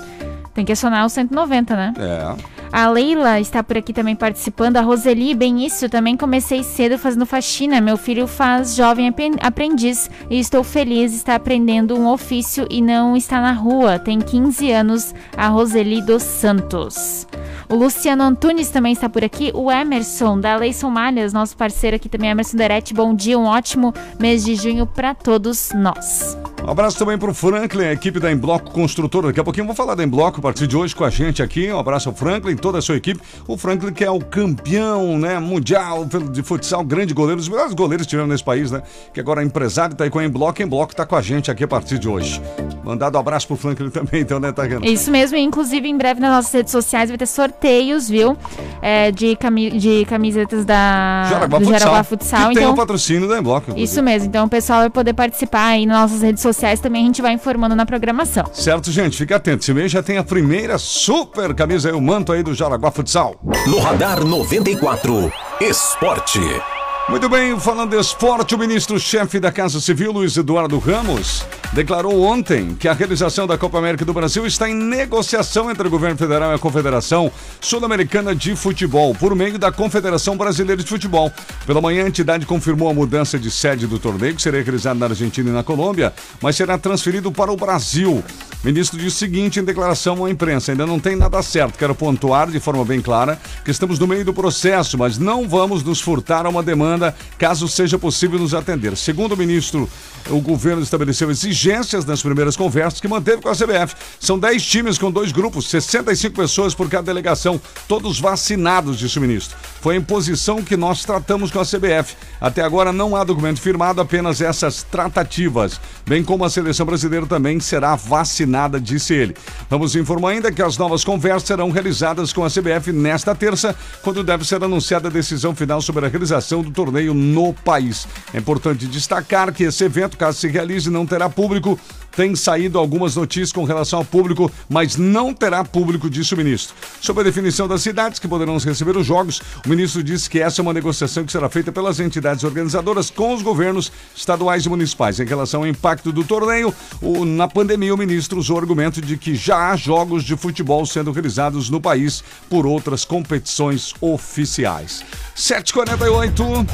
Tem 0.56 0.64
que 0.64 0.72
acionar 0.72 1.04
o 1.04 1.08
190, 1.10 1.76
né? 1.76 1.92
É. 1.98 2.56
A 2.72 2.88
Leila 2.88 3.38
está 3.38 3.62
por 3.62 3.76
aqui 3.76 3.92
também 3.92 4.16
participando. 4.16 4.78
A 4.78 4.80
Roseli, 4.80 5.34
bem 5.34 5.64
isso. 5.66 5.86
Também 5.88 6.16
comecei 6.16 6.62
cedo 6.62 6.98
fazendo 6.98 7.26
faxina. 7.26 7.78
Meu 7.78 7.98
filho 7.98 8.26
faz 8.26 8.74
jovem 8.74 9.06
apren- 9.08 9.36
aprendiz 9.40 10.10
e 10.30 10.38
estou 10.40 10.64
feliz 10.64 11.10
de 11.12 11.18
estar 11.18 11.34
aprendendo 11.34 11.94
um 11.94 12.08
ofício 12.10 12.66
e 12.70 12.80
não 12.80 13.14
está 13.14 13.38
na 13.40 13.52
rua. 13.52 13.98
Tem 13.98 14.18
15 14.18 14.72
anos. 14.72 15.14
A 15.36 15.48
Roseli 15.48 16.00
dos 16.00 16.22
Santos. 16.22 17.26
O 17.68 17.74
Luciano 17.74 18.22
Antunes 18.22 18.70
também 18.70 18.92
está 18.94 19.08
por 19.10 19.22
aqui. 19.24 19.50
O 19.54 19.70
Emerson, 19.70 20.40
da 20.40 20.56
Leison 20.56 20.88
Malhas, 20.88 21.32
nosso 21.34 21.54
parceiro 21.56 21.96
aqui 21.96 22.08
também, 22.08 22.30
Emerson 22.30 22.56
Derete. 22.56 22.94
Bom 22.94 23.14
dia, 23.14 23.38
um 23.38 23.44
ótimo 23.44 23.92
mês 24.18 24.42
de 24.44 24.54
junho 24.54 24.86
para 24.86 25.14
todos 25.14 25.70
nós. 25.74 26.36
Um 26.66 26.70
abraço 26.70 26.98
também 26.98 27.16
pro 27.18 27.32
Franklin, 27.34 27.84
a 27.84 27.92
equipe 27.92 28.18
da 28.18 28.30
Embloco 28.32 28.70
Construtora. 28.72 29.28
Daqui 29.28 29.38
a 29.40 29.44
pouquinho 29.44 29.62
eu 29.64 29.66
vou 29.66 29.76
falar 29.76 29.94
da 29.94 30.02
Embloco 30.02 30.40
partir 30.46 30.68
de 30.68 30.76
hoje 30.76 30.94
com 30.94 31.02
a 31.02 31.10
gente 31.10 31.42
aqui. 31.42 31.72
Um 31.72 31.78
abraço 31.78 32.08
ao 32.08 32.14
Franklin 32.14 32.52
e 32.52 32.56
toda 32.56 32.78
a 32.78 32.82
sua 32.82 32.94
equipe. 32.94 33.20
O 33.48 33.56
Franklin 33.56 33.92
que 33.92 34.04
é 34.04 34.10
o 34.10 34.20
campeão 34.20 35.18
né, 35.18 35.40
mundial 35.40 36.04
de 36.04 36.40
futsal, 36.40 36.84
grande 36.84 37.12
goleiro, 37.12 37.40
os 37.40 37.48
melhores 37.48 37.74
goleiros 37.74 38.06
que 38.06 38.10
tiveram 38.10 38.28
nesse 38.28 38.44
país, 38.44 38.70
né? 38.70 38.80
Que 39.12 39.18
agora 39.18 39.42
é 39.42 39.44
empresário, 39.44 39.96
tá 39.96 40.04
aí 40.04 40.10
com 40.10 40.20
a 40.20 40.24
Embloco. 40.24 40.62
Embloco 40.62 40.94
tá 40.94 41.04
com 41.04 41.16
a 41.16 41.20
gente 41.20 41.50
aqui 41.50 41.64
a 41.64 41.68
partir 41.68 41.98
de 41.98 42.08
hoje. 42.08 42.40
Mandado 42.84 43.16
um 43.16 43.20
abraço 43.20 43.48
pro 43.48 43.56
Franklin 43.56 43.90
também, 43.90 44.20
então, 44.20 44.38
né, 44.38 44.52
Tagana? 44.52 44.86
Isso 44.86 45.10
mesmo, 45.10 45.36
e 45.36 45.40
inclusive 45.40 45.88
em 45.88 45.98
breve 45.98 46.20
nas 46.20 46.30
nossas 46.30 46.52
redes 46.52 46.70
sociais 46.70 47.08
vai 47.08 47.18
ter 47.18 47.26
sorteios, 47.26 48.08
viu? 48.08 48.36
É, 48.80 49.10
de, 49.10 49.34
cami 49.34 49.70
de 49.70 50.04
camisetas 50.04 50.64
da 50.64 51.26
Jaraguá 51.28 51.58
do 51.58 51.64
Futsal. 51.64 51.80
Jaraguá 51.80 52.04
Futsal. 52.04 52.48
Que 52.50 52.54
tem 52.54 52.62
Então, 52.62 52.72
o 52.72 52.76
patrocínio 52.76 53.28
da 53.28 53.36
Embloco. 53.36 53.72
isso 53.76 54.00
mesmo, 54.00 54.28
então 54.28 54.46
o 54.46 54.48
pessoal 54.48 54.78
vai 54.82 54.90
poder 54.90 55.12
participar 55.12 55.66
aí 55.70 55.86
nas 55.86 56.02
nossas 56.02 56.22
redes 56.22 56.40
sociais 56.40 56.78
também, 56.78 57.02
a 57.02 57.06
gente 57.06 57.20
vai 57.20 57.32
informando 57.32 57.74
na 57.74 57.84
programação. 57.84 58.44
Certo, 58.52 58.92
gente? 58.92 59.16
Fica 59.16 59.34
atento. 59.34 59.64
Esse 59.64 59.74
mês 59.74 59.90
já 59.90 60.02
tem 60.04 60.18
a 60.18 60.22
primeira 60.36 60.76
super 60.76 61.54
camisa 61.54 61.88
aí, 61.88 61.94
o 61.94 62.00
manto 62.00 62.30
aí 62.30 62.42
do 62.42 62.52
Jaraguá 62.52 62.90
Futsal. 62.90 63.36
No 63.66 63.78
Radar 63.78 64.22
94, 64.22 65.32
Esporte. 65.62 66.75
Muito 67.08 67.28
bem, 67.28 67.58
falando 67.60 67.90
de 67.90 68.00
esporte, 68.00 68.56
o 68.56 68.58
ministro-chefe 68.58 69.38
da 69.38 69.52
Casa 69.52 69.80
Civil, 69.80 70.10
Luiz 70.10 70.36
Eduardo 70.36 70.76
Ramos, 70.76 71.46
declarou 71.72 72.20
ontem 72.20 72.74
que 72.74 72.88
a 72.88 72.92
realização 72.92 73.46
da 73.46 73.56
Copa 73.56 73.78
América 73.78 74.04
do 74.04 74.12
Brasil 74.12 74.44
está 74.44 74.68
em 74.68 74.74
negociação 74.74 75.70
entre 75.70 75.86
o 75.86 75.90
governo 75.90 76.16
federal 76.16 76.50
e 76.50 76.56
a 76.56 76.58
Confederação 76.58 77.30
Sul-Americana 77.60 78.34
de 78.34 78.56
Futebol, 78.56 79.14
por 79.14 79.36
meio 79.36 79.56
da 79.56 79.70
Confederação 79.70 80.36
Brasileira 80.36 80.82
de 80.82 80.88
Futebol. 80.88 81.30
Pela 81.64 81.80
manhã, 81.80 82.04
a 82.04 82.08
entidade 82.08 82.44
confirmou 82.44 82.90
a 82.90 82.94
mudança 82.94 83.38
de 83.38 83.52
sede 83.52 83.86
do 83.86 84.00
torneio, 84.00 84.34
que 84.34 84.42
seria 84.42 84.60
realizado 84.60 84.98
na 84.98 85.06
Argentina 85.06 85.48
e 85.48 85.52
na 85.52 85.62
Colômbia, 85.62 86.12
mas 86.42 86.56
será 86.56 86.76
transferido 86.76 87.30
para 87.30 87.52
o 87.52 87.56
Brasil. 87.56 88.24
O 88.64 88.66
ministro 88.66 88.98
disse 88.98 89.16
o 89.16 89.18
seguinte 89.20 89.60
em 89.60 89.64
declaração 89.64 90.24
à 90.24 90.30
imprensa: 90.30 90.72
ainda 90.72 90.84
não 90.84 90.98
tem 90.98 91.14
nada 91.14 91.40
certo. 91.40 91.78
Quero 91.78 91.94
pontuar 91.94 92.50
de 92.50 92.58
forma 92.58 92.84
bem 92.84 93.00
clara 93.00 93.38
que 93.64 93.70
estamos 93.70 93.96
no 93.96 94.08
meio 94.08 94.24
do 94.24 94.34
processo, 94.34 94.98
mas 94.98 95.18
não 95.18 95.48
vamos 95.48 95.84
nos 95.84 96.00
furtar 96.00 96.46
a 96.46 96.48
uma 96.48 96.64
demanda 96.64 96.95
caso 97.38 97.68
seja 97.68 97.98
possível 97.98 98.38
nos 98.38 98.54
atender. 98.54 98.96
Segundo 98.96 99.32
o 99.32 99.36
ministro, 99.36 99.88
o 100.30 100.40
governo 100.40 100.82
estabeleceu 100.82 101.30
exigências 101.30 102.04
nas 102.04 102.22
primeiras 102.22 102.56
conversas 102.56 103.00
que 103.00 103.08
manteve 103.08 103.42
com 103.42 103.48
a 103.48 103.54
CBF. 103.54 103.94
São 104.18 104.38
10 104.38 104.64
times 104.64 104.98
com 104.98 105.10
dois 105.10 105.32
grupos, 105.32 105.68
65 105.68 106.34
pessoas 106.34 106.74
por 106.74 106.88
cada 106.88 107.04
delegação, 107.04 107.60
todos 107.86 108.18
vacinados, 108.18 108.98
disse 108.98 109.18
o 109.18 109.20
ministro. 109.20 109.56
Foi 109.80 109.94
a 109.94 109.98
imposição 109.98 110.62
que 110.62 110.76
nós 110.76 111.04
tratamos 111.04 111.50
com 111.50 111.60
a 111.60 111.64
CBF. 111.64 112.16
Até 112.40 112.62
agora 112.62 112.92
não 112.92 113.14
há 113.14 113.24
documento 113.24 113.60
firmado, 113.60 114.00
apenas 114.00 114.40
essas 114.40 114.82
tratativas, 114.82 115.80
bem 116.06 116.22
como 116.22 116.44
a 116.44 116.50
seleção 116.50 116.84
brasileira 116.84 117.26
também 117.26 117.60
será 117.60 117.94
vacinada, 117.94 118.80
disse 118.80 119.14
ele. 119.14 119.36
Vamos 119.70 119.94
informar 119.94 120.30
ainda 120.30 120.52
que 120.52 120.62
as 120.62 120.76
novas 120.76 121.04
conversas 121.04 121.44
serão 121.44 121.70
realizadas 121.70 122.32
com 122.32 122.44
a 122.44 122.50
CBF 122.50 122.92
nesta 122.92 123.34
terça, 123.34 123.74
quando 124.02 124.24
deve 124.24 124.44
ser 124.44 124.62
anunciada 124.62 125.08
a 125.08 125.10
decisão 125.10 125.54
final 125.54 125.80
sobre 125.80 126.06
a 126.06 126.08
realização 126.08 126.62
do 126.62 126.70
torneio 126.70 127.14
no 127.14 127.52
país. 127.52 128.06
É 128.34 128.38
importante 128.38 128.86
destacar 128.86 129.52
que 129.52 129.64
esse 129.64 129.84
evento, 129.84 130.15
caso 130.16 130.38
se 130.38 130.48
realize, 130.48 130.90
não 130.90 131.06
terá 131.06 131.28
público. 131.28 131.78
Tem 132.16 132.34
saído 132.34 132.78
algumas 132.78 133.14
notícias 133.14 133.52
com 133.52 133.64
relação 133.64 133.98
ao 133.98 134.04
público, 134.04 134.50
mas 134.70 134.96
não 134.96 135.34
terá 135.34 135.62
público, 135.62 136.08
disse 136.08 136.32
o 136.32 136.36
ministro. 136.36 136.74
Sobre 136.98 137.20
a 137.20 137.24
definição 137.24 137.68
das 137.68 137.82
cidades 137.82 138.18
que 138.18 138.26
poderão 138.26 138.56
receber 138.56 138.96
os 138.96 139.06
jogos, 139.06 139.42
o 139.64 139.68
ministro 139.68 140.02
disse 140.02 140.30
que 140.30 140.40
essa 140.40 140.60
é 140.60 140.62
uma 140.62 140.72
negociação 140.72 141.26
que 141.26 141.32
será 141.32 141.50
feita 141.50 141.70
pelas 141.70 142.00
entidades 142.00 142.42
organizadoras 142.42 143.10
com 143.10 143.34
os 143.34 143.42
governos 143.42 143.92
estaduais 144.16 144.64
e 144.64 144.68
municipais. 144.70 145.20
Em 145.20 145.26
relação 145.26 145.60
ao 145.60 145.66
impacto 145.66 146.10
do 146.10 146.24
torneio, 146.24 146.74
o- 147.02 147.26
na 147.26 147.46
pandemia, 147.48 147.94
o 147.94 147.98
ministro 147.98 148.38
usou 148.38 148.56
o 148.56 148.60
argumento 148.60 149.02
de 149.02 149.18
que 149.18 149.34
já 149.34 149.70
há 149.70 149.76
jogos 149.76 150.24
de 150.24 150.34
futebol 150.38 150.86
sendo 150.86 151.12
realizados 151.12 151.68
no 151.68 151.82
país 151.82 152.24
por 152.48 152.66
outras 152.66 153.04
competições 153.04 153.92
oficiais. 154.00 155.04
7h48. 155.36 156.66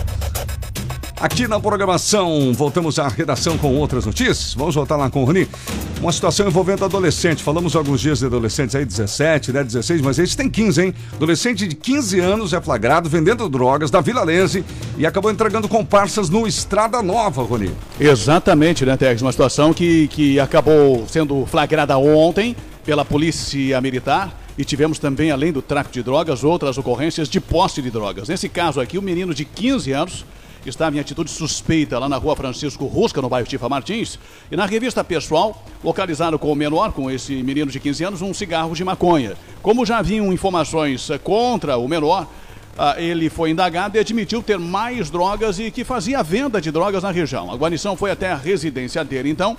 Aqui 1.23 1.47
na 1.47 1.61
programação, 1.61 2.53
voltamos 2.53 2.99
à 2.99 3.07
redação 3.07 3.57
com 3.57 3.77
outras 3.77 4.05
notícias. 4.05 4.55
Vamos 4.55 4.75
voltar 4.75 4.97
lá 4.97 5.09
com 5.09 5.23
o 5.23 5.25
Rony. 5.25 5.47
Uma 6.01 6.11
situação 6.11 6.49
envolvendo 6.49 6.85
adolescente. 6.85 7.45
Falamos 7.45 7.77
alguns 7.77 8.01
dias 8.01 8.19
de 8.19 8.27
adolescentes 8.27 8.75
aí, 8.75 8.85
17, 8.85 9.53
né, 9.53 9.63
16, 9.63 10.01
mas 10.01 10.19
esse 10.19 10.37
tem 10.37 10.51
15, 10.51 10.83
hein? 10.83 10.95
Adolescente 11.13 11.69
de 11.69 11.77
15 11.77 12.19
anos 12.19 12.53
é 12.53 12.61
flagrado 12.61 13.09
vendendo 13.09 13.49
drogas 13.49 13.89
da 13.89 14.01
Vila 14.01 14.25
Lense 14.25 14.65
e 14.99 15.07
acabou 15.07 15.31
entregando 15.31 15.69
comparsas 15.69 16.29
no 16.29 16.45
Estrada 16.45 17.01
Nova, 17.01 17.41
Rony. 17.45 17.71
Exatamente, 18.01 18.85
né, 18.85 18.97
Tex? 18.97 19.23
Uma 19.23 19.31
situação 19.31 19.73
que, 19.73 20.09
que 20.09 20.41
acabou 20.41 21.07
sendo 21.07 21.47
flagrada 21.47 21.97
ontem 21.99 22.57
pela 22.85 23.05
Polícia 23.05 23.81
Militar. 23.81 24.37
E 24.59 24.65
tivemos 24.65 24.99
também, 24.99 25.31
além 25.31 25.53
do 25.53 25.63
tráfico 25.63 25.95
de 25.95 26.03
drogas, 26.03 26.43
outras 26.43 26.77
ocorrências 26.77 27.29
de 27.29 27.41
posse 27.41 27.81
de 27.81 27.93
drogas. 27.93 28.29
Nesse 28.29 28.49
caso 28.49 28.81
aqui, 28.81 28.99
o 28.99 29.03
menino 29.03 29.33
de 29.33 29.45
15 29.45 29.93
anos 29.93 30.25
estava 30.69 30.97
em 30.97 31.01
atitude 31.01 31.31
suspeita 31.31 31.99
lá 31.99 32.09
na 32.09 32.17
rua 32.17 32.37
Francisco 32.37 32.87
Rusca, 32.87 33.21
no 33.21 33.29
bairro 33.29 33.49
Tifa 33.49 33.69
Martins. 33.69 34.19
E 34.51 34.57
na 34.57 34.67
revista 34.67 35.03
pessoal, 35.03 35.65
localizaram 35.83 36.39
com 36.39 36.53
o 36.53 36.55
menor, 36.55 36.93
com 36.93 37.11
esse 37.11 37.43
menino 37.43 37.71
de 37.71 37.81
15 37.81 38.05
anos, 38.05 38.23
um 38.23 38.33
cigarro 38.33 38.75
de 38.75 38.85
maconha. 38.85 39.35
Como 39.61 39.85
já 39.85 39.99
haviam 39.99 40.33
informações 40.33 41.11
eh, 41.11 41.19
contra 41.19 41.77
o 41.77 41.89
menor, 41.89 42.29
ah, 42.79 42.95
ele 42.97 43.29
foi 43.29 43.51
indagado 43.51 43.97
e 43.97 44.01
admitiu 44.01 44.43
ter 44.43 44.59
mais 44.59 45.11
drogas 45.11 45.59
e 45.59 45.71
que 45.71 45.85
fazia 45.85 46.23
venda 46.23 46.61
de 46.61 46.71
drogas 46.71 47.03
na 47.03 47.11
região. 47.11 47.51
A 47.51 47.57
guarnição 47.57 47.97
foi 47.97 48.11
até 48.11 48.31
a 48.31 48.37
residência 48.37 49.05
dele, 49.05 49.29
então, 49.29 49.57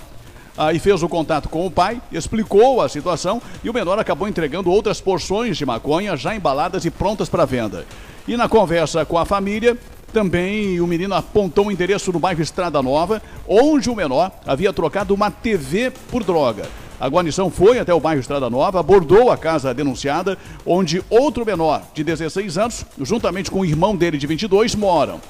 ah, 0.56 0.72
e 0.72 0.78
fez 0.78 1.02
o 1.02 1.08
contato 1.08 1.48
com 1.48 1.66
o 1.66 1.70
pai, 1.70 2.00
explicou 2.10 2.80
a 2.80 2.88
situação 2.88 3.40
e 3.62 3.70
o 3.70 3.74
menor 3.74 3.98
acabou 3.98 4.26
entregando 4.26 4.70
outras 4.70 5.00
porções 5.00 5.56
de 5.56 5.66
maconha 5.66 6.16
já 6.16 6.34
embaladas 6.34 6.84
e 6.84 6.90
prontas 6.90 7.28
para 7.28 7.44
venda. 7.44 7.86
E 8.26 8.36
na 8.36 8.48
conversa 8.48 9.04
com 9.04 9.18
a 9.18 9.24
família, 9.24 9.76
também 10.14 10.80
o 10.80 10.86
menino 10.86 11.12
apontou 11.12 11.66
o 11.66 11.72
endereço 11.72 12.12
no 12.12 12.20
bairro 12.20 12.40
Estrada 12.40 12.80
Nova, 12.80 13.20
onde 13.48 13.90
o 13.90 13.96
menor 13.96 14.30
havia 14.46 14.72
trocado 14.72 15.12
uma 15.12 15.28
TV 15.28 15.90
por 15.90 16.22
droga. 16.22 16.68
A 17.00 17.08
guarnição 17.08 17.50
foi 17.50 17.80
até 17.80 17.92
o 17.92 17.98
bairro 17.98 18.20
Estrada 18.20 18.48
Nova, 18.48 18.78
abordou 18.78 19.32
a 19.32 19.36
casa 19.36 19.74
denunciada, 19.74 20.38
onde 20.64 21.02
outro 21.10 21.44
menor 21.44 21.82
de 21.92 22.04
16 22.04 22.56
anos, 22.56 22.86
juntamente 23.00 23.50
com 23.50 23.60
o 23.60 23.64
irmão 23.64 23.96
dele 23.96 24.16
de 24.16 24.28
22, 24.28 24.76
moram. 24.76 25.20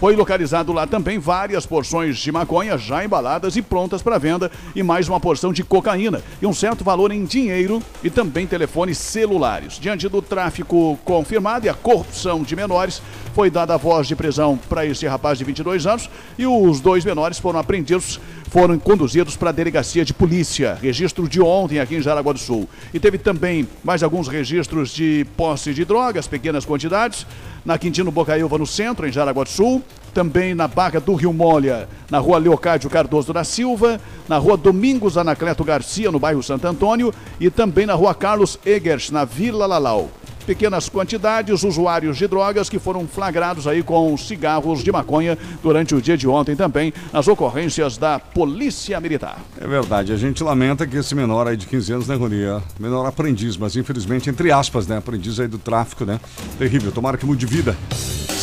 Foi 0.00 0.16
localizado 0.16 0.72
lá 0.72 0.86
também 0.86 1.18
várias 1.18 1.66
porções 1.66 2.16
de 2.16 2.32
maconha 2.32 2.78
já 2.78 3.04
embaladas 3.04 3.54
e 3.56 3.60
prontas 3.60 4.00
para 4.00 4.16
venda 4.16 4.50
e 4.74 4.82
mais 4.82 5.06
uma 5.06 5.20
porção 5.20 5.52
de 5.52 5.62
cocaína 5.62 6.22
e 6.40 6.46
um 6.46 6.54
certo 6.54 6.82
valor 6.82 7.12
em 7.12 7.22
dinheiro 7.22 7.82
e 8.02 8.08
também 8.08 8.46
telefones 8.46 8.96
celulares. 8.96 9.74
Diante 9.78 10.08
do 10.08 10.22
tráfico 10.22 10.98
confirmado 11.04 11.66
e 11.66 11.68
a 11.68 11.74
corrupção 11.74 12.42
de 12.42 12.56
menores, 12.56 13.02
foi 13.34 13.50
dada 13.50 13.74
a 13.74 13.76
voz 13.76 14.06
de 14.06 14.16
prisão 14.16 14.58
para 14.70 14.86
esse 14.86 15.06
rapaz 15.06 15.36
de 15.36 15.44
22 15.44 15.86
anos 15.86 16.08
e 16.38 16.46
os 16.46 16.80
dois 16.80 17.04
menores 17.04 17.38
foram 17.38 17.58
apreendidos 17.58 18.18
foram 18.50 18.76
conduzidos 18.80 19.36
para 19.36 19.50
a 19.50 19.52
delegacia 19.52 20.04
de 20.04 20.12
polícia. 20.12 20.76
Registro 20.82 21.28
de 21.28 21.40
ontem 21.40 21.78
aqui 21.78 21.94
em 21.94 22.02
Jaraguá 22.02 22.32
do 22.32 22.38
Sul. 22.38 22.68
E 22.92 22.98
teve 22.98 23.16
também 23.16 23.66
mais 23.84 24.02
alguns 24.02 24.26
registros 24.26 24.92
de 24.92 25.24
posse 25.36 25.72
de 25.72 25.84
drogas, 25.84 26.26
pequenas 26.26 26.64
quantidades, 26.64 27.24
na 27.64 27.78
Quintino 27.78 28.10
Bocaiúva, 28.10 28.58
no 28.58 28.66
centro, 28.66 29.06
em 29.06 29.12
Jaraguá 29.12 29.44
do 29.44 29.50
Sul. 29.50 29.82
Também 30.12 30.54
na 30.54 30.66
Barra 30.66 30.98
do 30.98 31.14
Rio 31.14 31.32
Molha, 31.32 31.88
na 32.10 32.18
rua 32.18 32.36
Leocádio 32.36 32.90
Cardoso 32.90 33.32
da 33.32 33.44
Silva, 33.44 34.00
na 34.28 34.38
rua 34.38 34.56
Domingos 34.56 35.16
Anacleto 35.16 35.62
Garcia, 35.62 36.10
no 36.10 36.18
bairro 36.18 36.42
Santo 36.42 36.66
Antônio, 36.66 37.14
e 37.38 37.48
também 37.48 37.86
na 37.86 37.94
rua 37.94 38.12
Carlos 38.12 38.58
Egers, 38.66 39.12
na 39.12 39.24
Vila 39.24 39.66
Lalau 39.66 40.10
pequenas 40.44 40.88
quantidades, 40.88 41.62
usuários 41.62 42.16
de 42.16 42.26
drogas 42.26 42.68
que 42.68 42.78
foram 42.78 43.06
flagrados 43.06 43.66
aí 43.66 43.82
com 43.82 44.16
cigarros 44.16 44.82
de 44.82 44.90
maconha 44.92 45.36
durante 45.62 45.94
o 45.94 46.00
dia 46.00 46.16
de 46.16 46.28
ontem 46.28 46.56
também, 46.56 46.92
nas 47.12 47.28
ocorrências 47.28 47.96
da 47.96 48.18
Polícia 48.18 49.00
Militar. 49.00 49.38
É 49.60 49.66
verdade, 49.66 50.12
a 50.12 50.16
gente 50.16 50.42
lamenta 50.42 50.86
que 50.86 50.96
esse 50.96 51.14
menor 51.14 51.46
aí 51.46 51.56
de 51.56 51.66
15 51.66 51.92
anos, 51.92 52.08
né, 52.08 52.14
Rony? 52.14 52.42
É 52.42 52.60
menor 52.78 53.06
aprendiz, 53.06 53.56
mas 53.56 53.76
infelizmente, 53.76 54.30
entre 54.30 54.50
aspas, 54.50 54.86
né? 54.86 54.98
Aprendiz 54.98 55.38
aí 55.40 55.48
do 55.48 55.58
tráfico, 55.58 56.04
né? 56.04 56.20
Terrível, 56.58 56.92
tomara 56.92 57.16
que 57.16 57.26
mude 57.26 57.40
de 57.40 57.46
vida. 57.46 57.76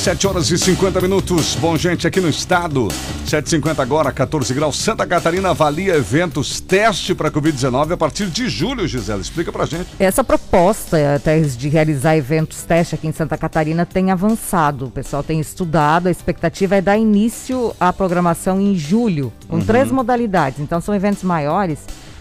7 0.08 0.26
horas 0.26 0.50
e 0.52 0.58
50 0.58 1.02
minutos. 1.02 1.56
Bom, 1.56 1.76
gente, 1.76 2.08
aqui 2.08 2.22
no 2.22 2.30
estado, 2.30 2.88
7h50 3.26 3.80
agora, 3.80 4.10
14 4.10 4.54
graus. 4.54 4.78
Santa 4.78 5.06
Catarina 5.06 5.50
avalia 5.50 5.96
eventos 5.96 6.62
teste 6.62 7.14
para 7.14 7.30
Covid-19 7.30 7.92
a 7.92 7.98
partir 7.98 8.28
de 8.28 8.48
julho, 8.48 8.88
Gisela. 8.88 9.20
Explica 9.20 9.52
pra 9.52 9.66
gente. 9.66 9.88
Essa 10.00 10.24
proposta 10.24 11.16
até 11.16 11.40
de 11.42 11.68
realizar 11.88 12.18
eventos 12.18 12.64
teste 12.64 12.96
aqui 12.96 13.08
em 13.08 13.14
Santa 13.14 13.38
Catarina 13.38 13.86
tem 13.86 14.12
avançado. 14.12 14.86
O 14.88 14.92
pessoal 14.92 15.24
tem 15.24 15.40
estudado, 15.40 16.08
a 16.08 16.12
expectativa 16.12 16.76
é 16.76 16.82
dar 16.82 16.98
início 16.98 17.74
à 17.80 17.94
programação 17.94 18.60
em 18.60 18.76
julho, 18.76 19.32
com 19.48 19.58
uhum. 19.58 19.66
três 19.66 19.90
modalidades. 19.90 20.60
Então 20.60 20.82
são 20.82 20.94
eventos 20.94 21.24
maiores, 21.24 21.80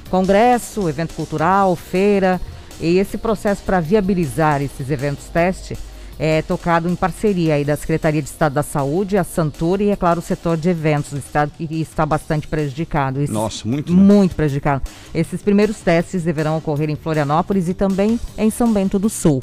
congresso, 0.09 0.89
evento 0.89 1.15
cultural, 1.15 1.75
feira. 1.75 2.41
E 2.81 2.99
esse 2.99 3.19
processo 3.19 3.63
para 3.65 3.81
viabilizar 3.81 4.63
esses 4.63 4.91
eventos 4.91 5.25
teste 5.27 5.77
é, 6.19 6.43
tocado 6.43 6.89
em 6.89 6.97
parceria 6.97 7.55
aí 7.55 7.65
da 7.65 7.77
Secretaria 7.77 8.23
de 8.23 8.29
Estado 8.29 8.55
da 8.55 8.63
Saúde, 8.63 9.19
a 9.19 9.25
Santura 9.25 9.83
e, 9.83 9.91
é 9.91 9.97
claro, 9.97 10.21
o 10.21 10.23
setor 10.23 10.57
de 10.57 10.69
eventos 10.69 11.11
do 11.11 11.19
Estado, 11.19 11.53
que 11.57 11.65
está 11.81 12.07
bastante 12.07 12.47
prejudicado. 12.47 13.21
Esses, 13.21 13.35
Nossa, 13.35 13.69
muito. 13.69 13.93
Né? 13.93 14.01
Muito 14.01 14.35
prejudicado. 14.35 14.83
Esses 15.15 15.43
primeiros 15.43 15.79
testes 15.79 16.23
deverão 16.23 16.57
ocorrer 16.57 16.89
em 16.89 16.97
Florianópolis 16.97 17.69
e 17.69 17.75
também 17.75 18.19
em 18.39 18.51
São 18.51 18.73
Bento 18.73 18.99
do 18.99 19.11
Sul. 19.11 19.43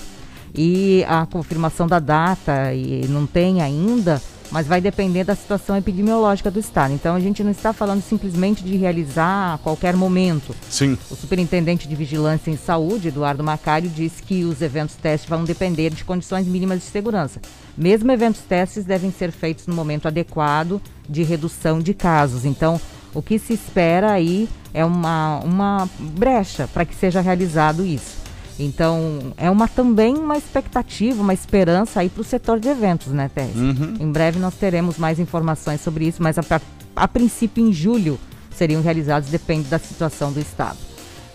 E 0.55 1.03
a 1.07 1.25
confirmação 1.25 1.87
da 1.87 1.99
data, 1.99 2.73
e 2.73 3.07
não 3.07 3.25
tem 3.25 3.61
ainda, 3.61 4.21
mas 4.51 4.67
vai 4.67 4.79
depender 4.79 5.23
da 5.23 5.35
situação 5.35 5.75
epidemiológica 5.75 6.51
do 6.51 6.59
estado. 6.59 6.93
Então 6.93 7.15
a 7.15 7.19
gente 7.19 7.43
não 7.43 7.51
está 7.51 7.73
falando 7.73 8.01
simplesmente 8.01 8.63
de 8.63 8.77
realizar 8.77 9.55
a 9.55 9.57
qualquer 9.57 9.95
momento. 9.95 10.55
Sim. 10.69 10.97
O 11.09 11.15
superintendente 11.15 11.87
de 11.87 11.95
Vigilância 11.95 12.51
em 12.51 12.57
Saúde, 12.57 13.07
Eduardo 13.07 13.43
Macário, 13.43 13.89
disse 13.89 14.21
que 14.21 14.43
os 14.43 14.61
eventos 14.61 14.95
testes 14.95 15.29
vão 15.29 15.43
depender 15.43 15.89
de 15.89 16.03
condições 16.03 16.47
mínimas 16.47 16.79
de 16.79 16.85
segurança. 16.85 17.41
Mesmo 17.77 18.11
eventos 18.11 18.41
testes 18.41 18.85
devem 18.85 19.11
ser 19.11 19.31
feitos 19.31 19.67
no 19.67 19.75
momento 19.75 20.07
adequado 20.07 20.81
de 21.09 21.23
redução 21.23 21.79
de 21.79 21.93
casos. 21.93 22.45
Então, 22.45 22.79
o 23.13 23.21
que 23.21 23.37
se 23.37 23.53
espera 23.53 24.11
aí 24.11 24.47
é 24.73 24.83
uma, 24.83 25.39
uma 25.39 25.89
brecha 25.99 26.67
para 26.67 26.85
que 26.85 26.95
seja 26.95 27.21
realizado 27.21 27.85
isso. 27.85 28.22
Então, 28.59 29.33
é 29.35 29.49
uma 29.49 29.67
também 29.67 30.15
uma 30.15 30.37
expectativa, 30.37 31.21
uma 31.21 31.33
esperança 31.33 31.99
aí 31.99 32.09
para 32.09 32.21
o 32.21 32.23
setor 32.23 32.59
de 32.59 32.69
eventos, 32.69 33.07
né, 33.07 33.29
Tess? 33.33 33.55
Uhum. 33.55 33.95
Em 33.99 34.11
breve 34.11 34.39
nós 34.39 34.53
teremos 34.53 34.97
mais 34.97 35.19
informações 35.19 35.81
sobre 35.81 36.07
isso, 36.07 36.21
mas 36.21 36.37
a, 36.37 36.43
a, 36.49 36.61
a 36.95 37.07
princípio 37.07 37.65
em 37.65 37.73
julho 37.73 38.19
seriam 38.51 38.81
realizados, 38.81 39.29
depende 39.29 39.67
da 39.67 39.79
situação 39.79 40.31
do 40.31 40.39
Estado. 40.39 40.77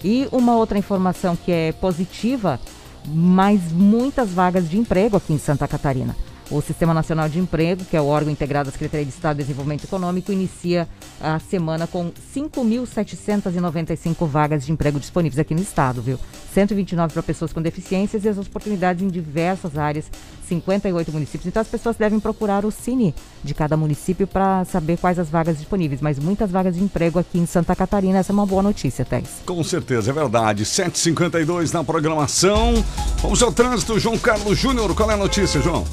E 0.02 0.28
uma 0.30 0.54
outra 0.54 0.78
informação 0.78 1.36
que 1.36 1.50
é 1.50 1.72
positiva, 1.72 2.60
mais 3.06 3.72
muitas 3.72 4.30
vagas 4.30 4.70
de 4.70 4.78
emprego 4.78 5.16
aqui 5.16 5.32
em 5.32 5.38
Santa 5.38 5.66
Catarina. 5.66 6.14
O 6.50 6.62
Sistema 6.62 6.94
Nacional 6.94 7.28
de 7.28 7.38
Emprego, 7.38 7.84
que 7.84 7.94
é 7.94 8.00
o 8.00 8.06
órgão 8.06 8.32
integrado 8.32 8.70
da 8.70 8.72
Secretaria 8.72 9.04
de 9.04 9.12
Estado 9.12 9.36
de 9.36 9.42
Desenvolvimento 9.42 9.84
Econômico, 9.84 10.32
inicia 10.32 10.88
a 11.20 11.38
semana 11.38 11.86
com 11.86 12.10
5.795 12.34 14.26
vagas 14.26 14.64
de 14.64 14.72
emprego 14.72 14.98
disponíveis 14.98 15.38
aqui 15.38 15.54
no 15.54 15.60
estado, 15.60 16.00
viu? 16.00 16.18
129 16.54 17.12
para 17.12 17.22
pessoas 17.22 17.52
com 17.52 17.60
deficiências 17.60 18.24
e 18.24 18.28
as 18.30 18.38
oportunidades 18.38 19.02
em 19.02 19.08
diversas 19.08 19.76
áreas, 19.76 20.06
58 20.48 21.12
municípios. 21.12 21.46
Então 21.46 21.60
as 21.60 21.68
pessoas 21.68 21.96
devem 21.96 22.18
procurar 22.18 22.64
o 22.64 22.70
Cine 22.70 23.14
de 23.44 23.52
cada 23.52 23.76
município 23.76 24.26
para 24.26 24.64
saber 24.64 24.96
quais 24.96 25.18
as 25.18 25.28
vagas 25.28 25.58
disponíveis, 25.58 26.00
mas 26.00 26.18
muitas 26.18 26.50
vagas 26.50 26.76
de 26.76 26.82
emprego 26.82 27.18
aqui 27.18 27.38
em 27.38 27.44
Santa 27.44 27.76
Catarina, 27.76 28.20
essa 28.20 28.32
é 28.32 28.34
uma 28.34 28.46
boa 28.46 28.62
notícia, 28.62 29.04
Thais. 29.04 29.42
Com 29.44 29.62
certeza, 29.62 30.10
é 30.10 30.14
verdade. 30.14 30.64
7h52 30.64 31.74
na 31.74 31.84
programação. 31.84 32.72
Vamos 33.20 33.42
ao 33.42 33.52
trânsito, 33.52 34.00
João 34.00 34.16
Carlos 34.16 34.58
Júnior. 34.58 34.94
Qual 34.94 35.10
é 35.10 35.14
a 35.14 35.18
notícia, 35.18 35.60
João? 35.60 35.84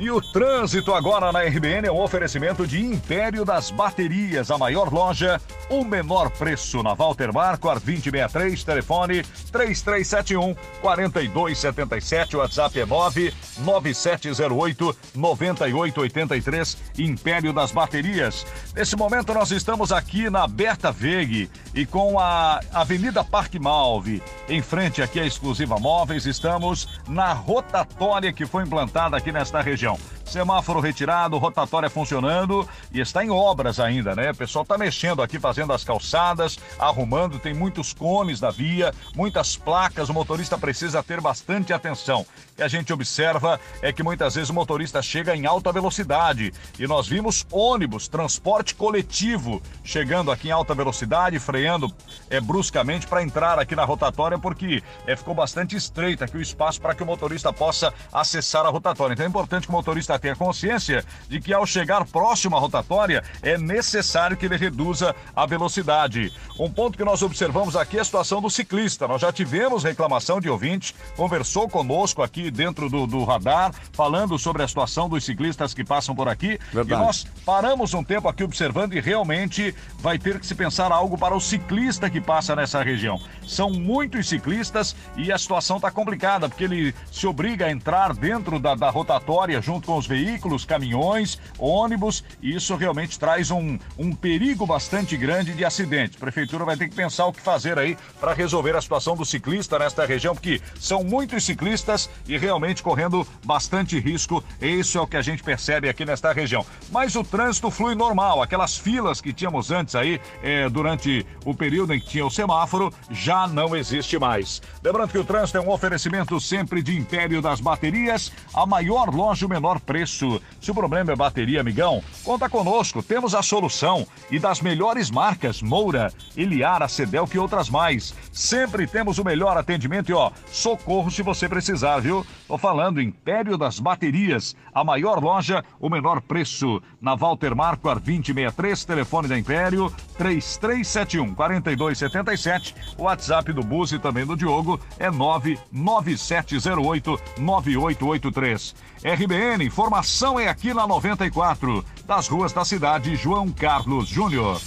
E 0.00 0.10
o 0.10 0.18
trânsito 0.18 0.94
agora 0.94 1.30
na 1.30 1.42
RBN 1.42 1.86
é 1.86 1.92
um 1.92 2.00
oferecimento 2.00 2.66
de 2.66 2.80
Império 2.80 3.44
das 3.44 3.70
Baterias, 3.70 4.50
a 4.50 4.56
maior 4.56 4.90
loja, 4.90 5.38
o 5.68 5.84
menor 5.84 6.30
preço 6.30 6.82
na 6.82 6.94
Walter 6.94 7.30
Marco, 7.30 7.68
2063, 7.68 8.64
telefone 8.64 9.22
3371 9.52 10.56
4277, 10.80 12.38
WhatsApp 12.38 12.80
é 12.80 12.86
99708 12.86 14.96
9883, 15.14 16.78
Império 16.98 17.52
das 17.52 17.70
Baterias. 17.70 18.46
Nesse 18.74 18.96
momento 18.96 19.34
nós 19.34 19.50
estamos 19.50 19.92
aqui 19.92 20.30
na 20.30 20.46
Berta 20.46 20.90
Veg 20.90 21.50
e 21.74 21.84
com 21.84 22.18
a 22.18 22.60
Avenida 22.72 23.22
Parque 23.22 23.58
Malve, 23.58 24.22
em 24.48 24.62
frente 24.62 25.02
aqui 25.02 25.20
à 25.20 25.26
Exclusiva 25.26 25.78
Móveis, 25.78 26.24
estamos 26.24 26.88
na 27.06 27.34
rotatória 27.34 28.32
que 28.32 28.46
foi 28.46 28.62
implantada 28.62 29.14
aqui 29.14 29.30
nesta 29.30 29.60
região 29.60 29.89
região. 29.90 30.19
Semáforo 30.30 30.80
retirado, 30.80 31.36
rotatória 31.38 31.90
funcionando 31.90 32.68
e 32.92 33.00
está 33.00 33.24
em 33.24 33.30
obras 33.30 33.80
ainda, 33.80 34.14
né? 34.14 34.30
O 34.30 34.36
pessoal 34.36 34.62
está 34.62 34.78
mexendo 34.78 35.22
aqui, 35.22 35.40
fazendo 35.40 35.72
as 35.72 35.82
calçadas, 35.82 36.58
arrumando, 36.78 37.38
tem 37.38 37.52
muitos 37.52 37.92
cones 37.92 38.40
na 38.40 38.50
via, 38.50 38.94
muitas 39.14 39.56
placas, 39.56 40.08
o 40.08 40.14
motorista 40.14 40.56
precisa 40.56 41.02
ter 41.02 41.20
bastante 41.20 41.72
atenção. 41.72 42.24
que 42.56 42.62
a 42.62 42.68
gente 42.68 42.92
observa 42.92 43.58
é 43.82 43.92
que 43.92 44.02
muitas 44.02 44.34
vezes 44.34 44.50
o 44.50 44.54
motorista 44.54 45.02
chega 45.02 45.34
em 45.34 45.46
alta 45.46 45.72
velocidade 45.72 46.52
e 46.78 46.86
nós 46.86 47.08
vimos 47.08 47.44
ônibus, 47.50 48.06
transporte 48.06 48.74
coletivo 48.74 49.60
chegando 49.82 50.30
aqui 50.30 50.48
em 50.48 50.52
alta 50.52 50.74
velocidade, 50.74 51.38
freando 51.38 51.92
é, 52.28 52.40
bruscamente 52.40 53.06
para 53.06 53.22
entrar 53.22 53.58
aqui 53.58 53.74
na 53.74 53.84
rotatória 53.84 54.38
porque 54.38 54.82
é, 55.06 55.16
ficou 55.16 55.34
bastante 55.34 55.74
estreito 55.74 56.22
aqui 56.22 56.36
o 56.36 56.40
espaço 56.40 56.80
para 56.80 56.94
que 56.94 57.02
o 57.02 57.06
motorista 57.06 57.52
possa 57.52 57.92
acessar 58.12 58.64
a 58.64 58.68
rotatória. 58.68 59.14
Então 59.14 59.24
é 59.26 59.28
importante 59.28 59.66
que 59.66 59.72
o 59.72 59.76
motorista 59.76 60.19
tenha 60.20 60.36
consciência 60.36 61.04
de 61.28 61.40
que 61.40 61.52
ao 61.52 61.66
chegar 61.66 62.04
próximo 62.04 62.56
à 62.56 62.60
rotatória 62.60 63.24
é 63.42 63.58
necessário 63.58 64.36
que 64.36 64.46
ele 64.46 64.56
reduza 64.56 65.14
a 65.34 65.46
velocidade. 65.46 66.32
Um 66.58 66.70
ponto 66.70 66.96
que 66.96 67.04
nós 67.04 67.22
observamos 67.22 67.74
aqui 67.74 67.98
é 67.98 68.00
a 68.00 68.04
situação 68.04 68.40
do 68.40 68.50
ciclista. 68.50 69.08
Nós 69.08 69.20
já 69.22 69.32
tivemos 69.32 69.82
reclamação 69.82 70.40
de 70.40 70.48
ouvinte, 70.48 70.94
conversou 71.16 71.68
conosco 71.68 72.22
aqui 72.22 72.50
dentro 72.50 72.88
do, 72.88 73.06
do 73.06 73.24
radar, 73.24 73.72
falando 73.92 74.38
sobre 74.38 74.62
a 74.62 74.68
situação 74.68 75.08
dos 75.08 75.24
ciclistas 75.24 75.72
que 75.72 75.84
passam 75.84 76.14
por 76.14 76.28
aqui. 76.28 76.58
Verdade. 76.72 77.00
E 77.00 77.04
nós 77.04 77.26
paramos 77.44 77.94
um 77.94 78.04
tempo 78.04 78.28
aqui 78.28 78.44
observando 78.44 78.94
e 78.94 79.00
realmente 79.00 79.74
vai 79.98 80.18
ter 80.18 80.38
que 80.38 80.46
se 80.46 80.54
pensar 80.54 80.92
algo 80.92 81.16
para 81.16 81.34
o 81.34 81.40
ciclista 81.40 82.10
que 82.10 82.20
passa 82.20 82.54
nessa 82.54 82.82
região. 82.82 83.20
São 83.46 83.70
muitos 83.70 84.28
ciclistas 84.28 84.94
e 85.16 85.32
a 85.32 85.38
situação 85.38 85.76
está 85.76 85.90
complicada, 85.90 86.48
porque 86.48 86.64
ele 86.64 86.94
se 87.10 87.26
obriga 87.26 87.66
a 87.66 87.70
entrar 87.70 88.12
dentro 88.12 88.58
da, 88.58 88.74
da 88.74 88.90
rotatória 88.90 89.60
junto 89.60 89.86
com 89.86 89.96
os 89.96 90.06
veículos, 90.10 90.64
caminhões, 90.64 91.38
ônibus, 91.56 92.24
e 92.42 92.56
isso 92.56 92.74
realmente 92.74 93.16
traz 93.16 93.50
um, 93.52 93.78
um 93.96 94.12
perigo 94.12 94.66
bastante 94.66 95.16
grande 95.16 95.54
de 95.54 95.64
acidentes. 95.64 96.16
A 96.16 96.20
prefeitura 96.20 96.64
vai 96.64 96.76
ter 96.76 96.88
que 96.88 96.94
pensar 96.96 97.26
o 97.26 97.32
que 97.32 97.40
fazer 97.40 97.78
aí 97.78 97.96
para 98.18 98.34
resolver 98.34 98.74
a 98.74 98.82
situação 98.82 99.16
do 99.16 99.24
ciclista 99.24 99.78
nesta 99.78 100.04
região, 100.04 100.34
porque 100.34 100.60
são 100.80 101.04
muitos 101.04 101.44
ciclistas 101.44 102.10
e 102.26 102.36
realmente 102.36 102.82
correndo 102.82 103.24
bastante 103.44 104.00
risco. 104.00 104.42
Isso 104.60 104.98
é 104.98 105.00
o 105.00 105.06
que 105.06 105.16
a 105.16 105.22
gente 105.22 105.44
percebe 105.44 105.88
aqui 105.88 106.04
nesta 106.04 106.32
região. 106.32 106.66
Mas 106.90 107.14
o 107.14 107.22
trânsito 107.22 107.70
flui 107.70 107.94
normal, 107.94 108.42
aquelas 108.42 108.76
filas 108.76 109.20
que 109.20 109.32
tínhamos 109.32 109.70
antes 109.70 109.94
aí, 109.94 110.20
eh, 110.42 110.68
durante 110.68 111.24
o 111.44 111.54
período 111.54 111.94
em 111.94 112.00
que 112.00 112.06
tinha 112.06 112.26
o 112.26 112.30
semáforo, 112.30 112.92
já 113.10 113.46
não 113.46 113.76
existe 113.76 114.18
mais. 114.18 114.60
Lembrando 114.82 115.10
que 115.10 115.18
o 115.18 115.24
trânsito 115.24 115.58
é 115.58 115.60
um 115.60 115.70
oferecimento 115.70 116.40
sempre 116.40 116.82
de 116.82 116.96
Império 116.98 117.40
das 117.40 117.60
Baterias, 117.60 118.32
a 118.52 118.66
maior 118.66 119.14
loja, 119.14 119.46
o 119.46 119.48
menor 119.48 119.78
preço. 119.78 119.99
Se 120.06 120.70
o 120.70 120.74
problema 120.74 121.12
é 121.12 121.16
bateria, 121.16 121.60
amigão, 121.60 122.02
conta 122.24 122.48
conosco, 122.48 123.02
temos 123.02 123.34
a 123.34 123.42
solução. 123.42 124.06
E 124.30 124.38
das 124.38 124.60
melhores 124.60 125.10
marcas, 125.10 125.60
Moura, 125.60 126.12
Eliara, 126.36 126.88
Cedelk 126.88 127.34
e 127.34 127.38
outras 127.38 127.68
mais. 127.68 128.14
Sempre 128.32 128.86
temos 128.86 129.18
o 129.18 129.24
melhor 129.24 129.56
atendimento 129.56 130.10
e 130.10 130.14
ó, 130.14 130.30
socorro 130.50 131.10
se 131.10 131.22
você 131.22 131.48
precisar, 131.48 131.98
viu? 131.98 132.24
Tô 132.46 132.56
falando 132.56 133.00
Império 133.00 133.58
das 133.58 133.78
Baterias, 133.78 134.56
a 134.74 134.84
maior 134.84 135.22
loja, 135.22 135.64
o 135.78 135.88
menor 135.88 136.20
preço. 136.20 136.82
Na 137.00 137.14
Walter 137.14 137.54
Marco, 137.54 137.88
ar 137.88 137.98
2063, 137.98 138.84
telefone 138.84 139.28
da 139.28 139.38
Império, 139.38 139.92
3371 140.18 141.34
4277. 141.34 142.74
O 142.98 143.04
WhatsApp 143.04 143.52
do 143.52 143.62
Bus 143.62 143.92
e 143.92 143.98
também 143.98 144.26
do 144.26 144.36
Diogo 144.36 144.80
é 144.98 145.10
99708 145.10 147.18
9883. 147.38 148.74
RBN, 149.02 149.70
informação 149.80 150.38
é 150.38 150.46
aqui 150.46 150.74
na 150.74 150.86
94, 150.86 151.82
das 152.06 152.28
ruas 152.28 152.52
da 152.52 152.66
cidade, 152.66 153.16
João 153.16 153.48
Carlos 153.48 154.06
Júnior. 154.06 154.60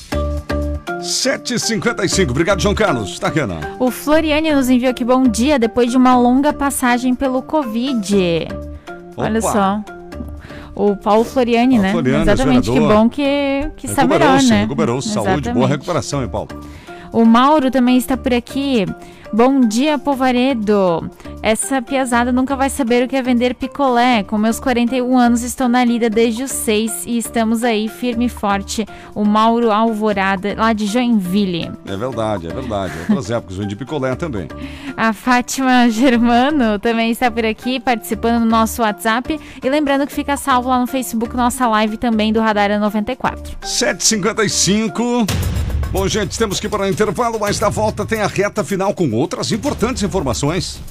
7h55. 1.01 2.31
Obrigado, 2.31 2.59
João 2.59 2.73
Carlos. 2.73 3.19
Tá, 3.19 3.27
Tacana. 3.27 3.75
O 3.79 3.91
Floriane 3.91 4.51
nos 4.51 4.71
enviou 4.71 4.89
aqui 4.89 5.05
bom 5.05 5.27
dia 5.27 5.59
depois 5.59 5.91
de 5.91 5.97
uma 5.97 6.17
longa 6.17 6.51
passagem 6.51 7.13
pelo 7.13 7.43
Covid. 7.43 8.47
Olha 9.15 9.39
Opa. 9.39 9.51
só. 9.51 9.81
O 10.73 10.95
Paulo 10.95 11.23
Floriani, 11.23 11.77
né? 11.77 11.91
Floriani, 11.91 12.23
Exatamente, 12.23 12.71
que 12.71 12.79
bom 12.79 13.07
que, 13.07 13.71
que 13.77 13.85
está 13.85 14.07
melhor, 14.07 14.41
né? 14.41 14.61
recuperou-se. 14.61 15.09
Saúde, 15.09 15.53
boa 15.53 15.67
recuperação, 15.67 16.23
hein, 16.23 16.27
Paulo? 16.27 16.49
O 17.11 17.23
Mauro 17.23 17.69
também 17.69 17.97
está 17.97 18.17
por 18.17 18.33
aqui. 18.33 18.87
Bom 19.33 19.61
dia, 19.61 19.97
Povaredo. 19.97 21.09
Essa 21.41 21.81
piazada 21.81 22.31
nunca 22.31 22.55
vai 22.55 22.69
saber 22.69 23.03
o 23.03 23.07
que 23.07 23.15
é 23.15 23.21
vender 23.23 23.55
picolé. 23.55 24.21
Com 24.21 24.37
meus 24.37 24.59
41 24.59 25.17
anos, 25.17 25.41
estou 25.41 25.67
na 25.67 25.83
lida 25.83 26.07
desde 26.07 26.43
os 26.43 26.51
6 26.51 27.05
e 27.07 27.17
estamos 27.17 27.63
aí 27.63 27.89
firme 27.89 28.25
e 28.25 28.29
forte. 28.29 28.85
O 29.15 29.25
Mauro 29.25 29.71
Alvorada, 29.71 30.53
lá 30.55 30.71
de 30.71 30.85
Joinville. 30.85 31.71
É 31.87 31.97
verdade, 31.97 32.45
é 32.45 32.53
verdade. 32.53 32.93
Outras 33.09 33.31
épocas, 33.31 33.57
vendi 33.57 33.75
picolé 33.75 34.15
também. 34.15 34.47
A 34.95 35.11
Fátima 35.13 35.89
Germano 35.89 36.77
também 36.77 37.09
está 37.09 37.31
por 37.31 37.43
aqui, 37.43 37.79
participando 37.79 38.41
no 38.41 38.45
nosso 38.45 38.83
WhatsApp. 38.83 39.39
E 39.63 39.67
lembrando 39.67 40.05
que 40.05 40.13
fica 40.13 40.37
salvo 40.37 40.69
lá 40.69 40.79
no 40.79 40.85
Facebook 40.85 41.35
nossa 41.35 41.67
live 41.67 41.97
também 41.97 42.31
do 42.31 42.39
Radar 42.39 42.79
94. 42.79 43.57
7h55. 43.63 45.27
Bom, 45.93 46.07
gente, 46.07 46.39
temos 46.39 46.59
que 46.59 46.65
ir 46.65 46.69
para 46.71 46.81
o 46.81 46.87
intervalo, 46.87 47.39
mas 47.39 47.59
na 47.59 47.69
volta 47.69 48.03
tem 48.03 48.19
a 48.19 48.25
reta 48.25 48.63
final 48.63 48.95
com 48.95 49.07
outras 49.23 49.53
importantes 49.53 50.03
informações. 50.03 50.81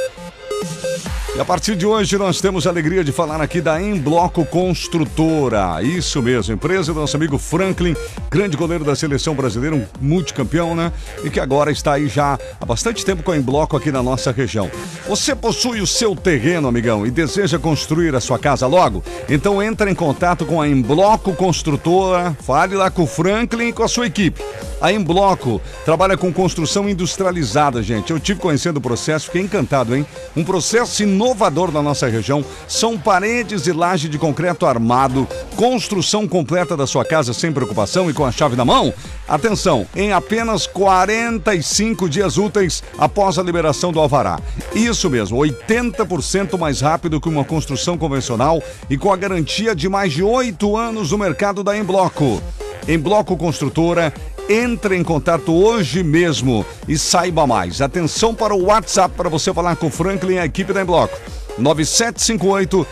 E 1.38 1.40
a 1.40 1.44
partir 1.44 1.76
de 1.76 1.86
hoje 1.86 2.18
nós 2.18 2.40
temos 2.40 2.66
a 2.66 2.70
alegria 2.70 3.04
de 3.04 3.12
falar 3.12 3.40
aqui 3.40 3.60
da 3.60 3.80
Em 3.80 3.96
Bloco 3.96 4.44
Construtora. 4.44 5.80
Isso 5.84 6.20
mesmo, 6.20 6.52
empresa 6.52 6.92
do 6.92 6.98
nosso 6.98 7.16
amigo 7.16 7.38
Franklin, 7.38 7.94
grande 8.28 8.56
goleiro 8.56 8.84
da 8.84 8.96
seleção 8.96 9.36
brasileira, 9.36 9.76
um 9.76 9.86
multicampeão, 10.00 10.74
né? 10.74 10.92
E 11.22 11.30
que 11.30 11.38
agora 11.38 11.70
está 11.70 11.92
aí 11.92 12.08
já 12.08 12.36
há 12.60 12.66
bastante 12.66 13.04
tempo 13.04 13.22
com 13.22 13.30
a 13.30 13.36
Em 13.36 13.40
Bloco 13.40 13.76
aqui 13.76 13.92
na 13.92 14.02
nossa 14.02 14.32
região. 14.32 14.68
Você 15.06 15.32
possui 15.32 15.80
o 15.80 15.86
seu 15.86 16.16
terreno, 16.16 16.66
amigão, 16.66 17.06
e 17.06 17.10
deseja 17.12 17.56
construir 17.56 18.16
a 18.16 18.20
sua 18.20 18.40
casa 18.40 18.66
logo? 18.66 19.04
Então 19.28 19.62
entre 19.62 19.88
em 19.88 19.94
contato 19.94 20.44
com 20.44 20.60
a 20.60 20.68
Em 20.68 20.82
Bloco 20.82 21.32
Construtora, 21.34 22.36
fale 22.42 22.74
lá 22.74 22.90
com 22.90 23.04
o 23.04 23.06
Franklin 23.06 23.68
e 23.68 23.72
com 23.72 23.84
a 23.84 23.88
sua 23.88 24.06
equipe. 24.08 24.42
A 24.80 24.92
Em 24.92 25.02
Bloco 25.02 25.60
trabalha 25.84 26.16
com 26.16 26.32
construção 26.32 26.88
industrializada, 26.88 27.82
gente. 27.82 28.12
Eu 28.12 28.20
tive 28.20 28.40
conhecendo 28.40 28.76
o 28.76 28.80
processo, 28.80 29.26
fiquei 29.26 29.42
encantado, 29.42 29.94
hein? 29.96 30.06
Um 30.36 30.44
processo 30.44 31.02
inovador 31.02 31.72
na 31.72 31.82
nossa 31.82 32.06
região. 32.06 32.44
São 32.68 32.96
paredes 32.96 33.66
e 33.66 33.72
laje 33.72 34.08
de 34.08 34.18
concreto 34.18 34.66
armado, 34.66 35.26
construção 35.56 36.28
completa 36.28 36.76
da 36.76 36.86
sua 36.86 37.04
casa 37.04 37.34
sem 37.34 37.52
preocupação 37.52 38.08
e 38.08 38.14
com 38.14 38.24
a 38.24 38.30
chave 38.30 38.54
na 38.54 38.64
mão. 38.64 38.94
Atenção, 39.26 39.84
em 39.96 40.12
apenas 40.12 40.66
45 40.66 42.08
dias 42.08 42.38
úteis 42.38 42.82
após 42.96 43.36
a 43.36 43.42
liberação 43.42 43.92
do 43.92 43.98
alvará. 43.98 44.38
Isso 44.72 45.10
mesmo, 45.10 45.38
80% 45.38 46.56
mais 46.56 46.80
rápido 46.80 47.20
que 47.20 47.28
uma 47.28 47.44
construção 47.44 47.98
convencional 47.98 48.62
e 48.88 48.96
com 48.96 49.12
a 49.12 49.16
garantia 49.16 49.74
de 49.74 49.88
mais 49.88 50.12
de 50.12 50.22
8 50.22 50.76
anos 50.76 51.10
no 51.10 51.18
mercado 51.18 51.64
da 51.64 51.76
Em 51.76 51.82
Bloco. 51.82 52.40
Em 52.86 52.98
Bloco 52.98 53.36
Construtora, 53.36 54.14
entre 54.48 54.96
em 54.96 55.02
contato 55.02 55.52
hoje 55.52 56.02
mesmo 56.02 56.64
e 56.86 56.96
saiba 56.96 57.46
mais. 57.46 57.80
Atenção 57.80 58.34
para 58.34 58.54
o 58.54 58.64
WhatsApp 58.64 59.14
para 59.16 59.28
você 59.28 59.52
falar 59.52 59.76
com 59.76 59.88
o 59.88 59.90
Franklin 59.90 60.34
e 60.34 60.38
a 60.38 60.44
equipe 60.44 60.72
da 60.72 60.82
Em 60.82 60.84
Bloco. 60.84 61.18
9758 61.58 62.86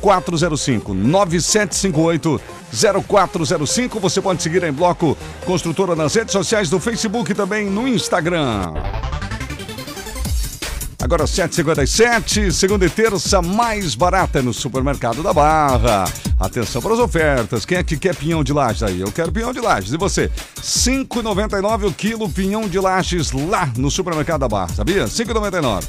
0405 0.00 0.92
9758 0.92 2.40
0405. 3.08 4.00
Você 4.00 4.20
pode 4.20 4.42
seguir 4.42 4.64
a 4.64 4.68
Em 4.68 4.72
Bloco 4.72 5.16
Construtora 5.46 5.94
nas 5.94 6.14
redes 6.14 6.32
sociais 6.32 6.68
do 6.68 6.78
Facebook 6.78 7.30
e 7.30 7.34
também 7.34 7.66
no 7.66 7.86
Instagram. 7.86 8.74
Agora 11.02 11.24
7,57, 11.24 12.52
segunda 12.52 12.86
e 12.86 12.88
terça 12.88 13.42
mais 13.42 13.96
barata 13.96 14.40
no 14.40 14.54
supermercado 14.54 15.20
da 15.20 15.32
Barra. 15.32 16.04
Atenção 16.38 16.80
para 16.80 16.94
as 16.94 17.00
ofertas. 17.00 17.66
Quem 17.66 17.78
é 17.78 17.82
que 17.82 17.96
quer 17.96 18.14
pinhão 18.14 18.44
de 18.44 18.52
lajes 18.52 18.84
aí? 18.84 19.00
Eu 19.00 19.10
quero 19.10 19.32
pinhão 19.32 19.52
de 19.52 19.58
lajes. 19.58 19.92
E 19.92 19.96
você? 19.96 20.30
5,99 20.62 21.88
o 21.88 21.92
quilo 21.92 22.28
pinhão 22.28 22.68
de 22.68 22.78
lajes 22.78 23.32
lá 23.32 23.68
no 23.76 23.90
supermercado 23.90 24.42
da 24.42 24.48
Barra, 24.48 24.72
sabia? 24.74 25.06
5,99. 25.06 25.82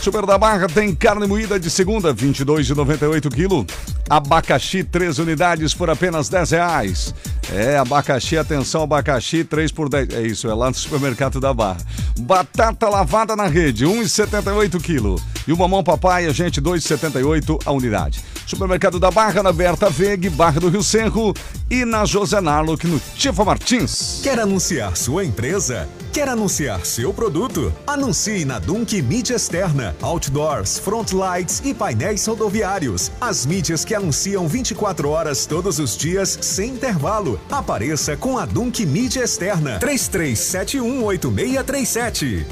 Super 0.00 0.24
da 0.24 0.38
Barra 0.38 0.68
tem 0.68 0.94
carne 0.94 1.26
moída 1.26 1.58
de 1.58 1.68
segunda, 1.68 2.14
22,98 2.14 3.34
quilo. 3.34 3.66
Abacaxi, 4.08 4.82
3 4.84 5.18
unidades 5.18 5.74
por 5.74 5.90
apenas 5.90 6.28
10 6.28 6.50
reais. 6.52 7.14
É, 7.52 7.78
abacaxi, 7.78 8.38
atenção, 8.38 8.82
abacaxi, 8.82 9.44
3 9.44 9.72
por 9.72 9.88
10. 9.88 10.10
É 10.10 10.22
isso, 10.22 10.48
é 10.48 10.54
lá 10.54 10.68
no 10.68 10.74
supermercado 10.74 11.40
da 11.40 11.52
Barra. 11.52 11.78
Batata 12.20 12.88
lavada 12.88 13.34
na 13.34 13.46
rede, 13.46 13.84
1,78 13.84 14.80
quilo. 14.80 15.20
E 15.46 15.52
o 15.52 15.56
mamão 15.56 15.82
papai, 15.82 16.32
gente, 16.32 16.60
2,78 16.60 17.60
a 17.66 17.72
unidade. 17.72 18.22
Supermercado 18.48 18.98
da 18.98 19.10
Barra, 19.10 19.42
na 19.42 19.52
Berta 19.52 19.90
Veg, 19.90 20.30
Barra 20.30 20.58
do 20.58 20.70
Rio 20.70 20.82
Cerro 20.82 21.34
e 21.70 21.84
na 21.84 22.06
José 22.06 22.40
Narlock, 22.40 22.86
no 22.86 22.98
Tifa 23.14 23.44
Martins. 23.44 24.20
Quer 24.22 24.40
anunciar 24.40 24.96
sua 24.96 25.22
empresa? 25.22 25.86
Quer 26.14 26.30
anunciar 26.30 26.86
seu 26.86 27.12
produto? 27.12 27.70
Anuncie 27.86 28.46
na 28.46 28.58
Dunk 28.58 29.02
Mídia 29.02 29.36
Externa, 29.36 29.94
Outdoors, 30.00 30.78
Front 30.78 31.12
Lights 31.12 31.60
e 31.62 31.74
painéis 31.74 32.26
rodoviários. 32.26 33.12
As 33.20 33.44
mídias 33.44 33.84
que 33.84 33.94
anunciam 33.94 34.48
24 34.48 35.10
horas 35.10 35.44
todos 35.44 35.78
os 35.78 35.94
dias, 35.94 36.38
sem 36.40 36.70
intervalo. 36.70 37.38
Apareça 37.50 38.16
com 38.16 38.38
a 38.38 38.46
Dunk 38.46 38.86
Mídia 38.86 39.24
Externa. 39.24 39.78
33718637. 39.78 42.46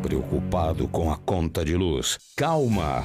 Preocupado 0.00 0.88
com 0.88 1.12
a 1.12 1.18
conta 1.18 1.62
de 1.62 1.76
luz? 1.76 2.16
Calma! 2.34 3.04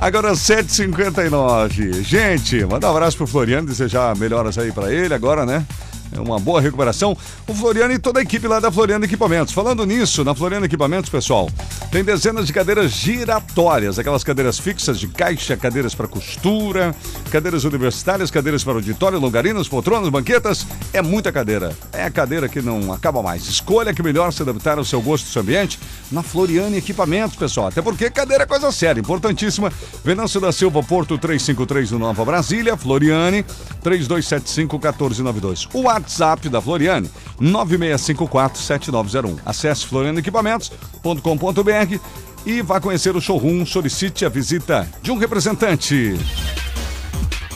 Agora 0.00 0.32
7h59. 0.32 2.02
Gente, 2.02 2.64
manda 2.64 2.86
um 2.86 2.90
abraço 2.90 3.16
pro 3.16 3.26
Floriano, 3.26 3.66
desejar 3.66 4.16
melhoras 4.16 4.56
aí 4.56 4.70
para 4.70 4.92
ele 4.92 5.12
agora, 5.12 5.44
né? 5.44 5.66
É 6.12 6.20
uma 6.20 6.38
boa 6.38 6.60
recuperação. 6.60 7.16
O 7.46 7.54
Floriano 7.54 7.92
e 7.92 7.98
toda 7.98 8.20
a 8.20 8.22
equipe 8.22 8.46
lá 8.46 8.60
da 8.60 8.70
Floriano 8.70 9.04
Equipamentos. 9.04 9.52
Falando 9.52 9.84
nisso, 9.84 10.24
na 10.24 10.34
Floriano 10.34 10.66
Equipamentos, 10.66 11.10
pessoal, 11.10 11.48
tem 11.90 12.02
dezenas 12.02 12.46
de 12.46 12.52
cadeiras 12.52 12.90
giratórias, 12.90 13.98
aquelas 13.98 14.24
cadeiras 14.24 14.58
fixas 14.58 14.98
de 14.98 15.08
caixa, 15.08 15.56
cadeiras 15.56 15.94
para 15.94 16.08
costura, 16.08 16.94
cadeiras 17.30 17.64
universitárias, 17.64 18.30
cadeiras 18.30 18.64
para 18.64 18.74
auditório, 18.74 19.18
longarinas, 19.18 19.68
poltronas, 19.68 20.08
banquetas. 20.08 20.66
É 20.92 21.02
muita 21.02 21.30
cadeira. 21.30 21.76
É 21.92 22.04
a 22.04 22.10
cadeira 22.10 22.48
que 22.48 22.62
não 22.62 22.92
acaba 22.92 23.22
mais. 23.22 23.46
Escolha 23.46 23.92
que 23.92 24.02
melhor 24.02 24.32
se 24.32 24.42
adaptar 24.42 24.78
ao 24.78 24.84
seu 24.84 25.00
gosto 25.00 25.26
e 25.26 25.30
seu 25.30 25.42
ambiente 25.42 25.78
na 26.10 26.22
Floriano 26.22 26.76
Equipamentos, 26.76 27.36
pessoal. 27.36 27.68
Até 27.68 27.82
porque 27.82 28.10
cadeira 28.10 28.44
é 28.44 28.46
coisa 28.46 28.72
séria, 28.72 29.00
importantíssima. 29.00 29.72
Venâncio 30.04 30.40
da 30.40 30.52
Silva, 30.52 30.82
Porto 30.82 31.18
353 31.18 31.90
no 31.92 31.98
Nova 31.98 32.24
Brasília, 32.24 32.76
Floriane 32.76 33.44
3275 33.82 34.76
1492. 34.76 35.68
O 35.72 35.88
WhatsApp 35.98 36.48
da 36.48 36.60
Floriane, 36.60 37.10
9654-7901. 37.40 39.38
Acesse 39.44 39.84
florianequipamentos.com.br 39.86 41.98
e 42.46 42.62
vá 42.62 42.80
conhecer 42.80 43.16
o 43.16 43.20
showroom. 43.20 43.66
Solicite 43.66 44.24
a 44.24 44.28
visita 44.28 44.88
de 45.02 45.10
um 45.10 45.18
representante. 45.18 46.16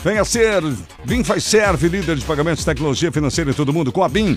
Venha 0.03 0.25
ser 0.25 0.61
BIM 1.05 1.23
Faz 1.23 1.45
Serve, 1.45 1.87
líder 1.87 2.17
de 2.17 2.25
pagamentos, 2.25 2.65
tecnologia 2.65 3.09
financeira 3.11 3.51
em 3.51 3.53
todo 3.53 3.71
mundo, 3.71 3.91
com 3.91 4.03
a 4.03 4.09
BIM. 4.09 4.35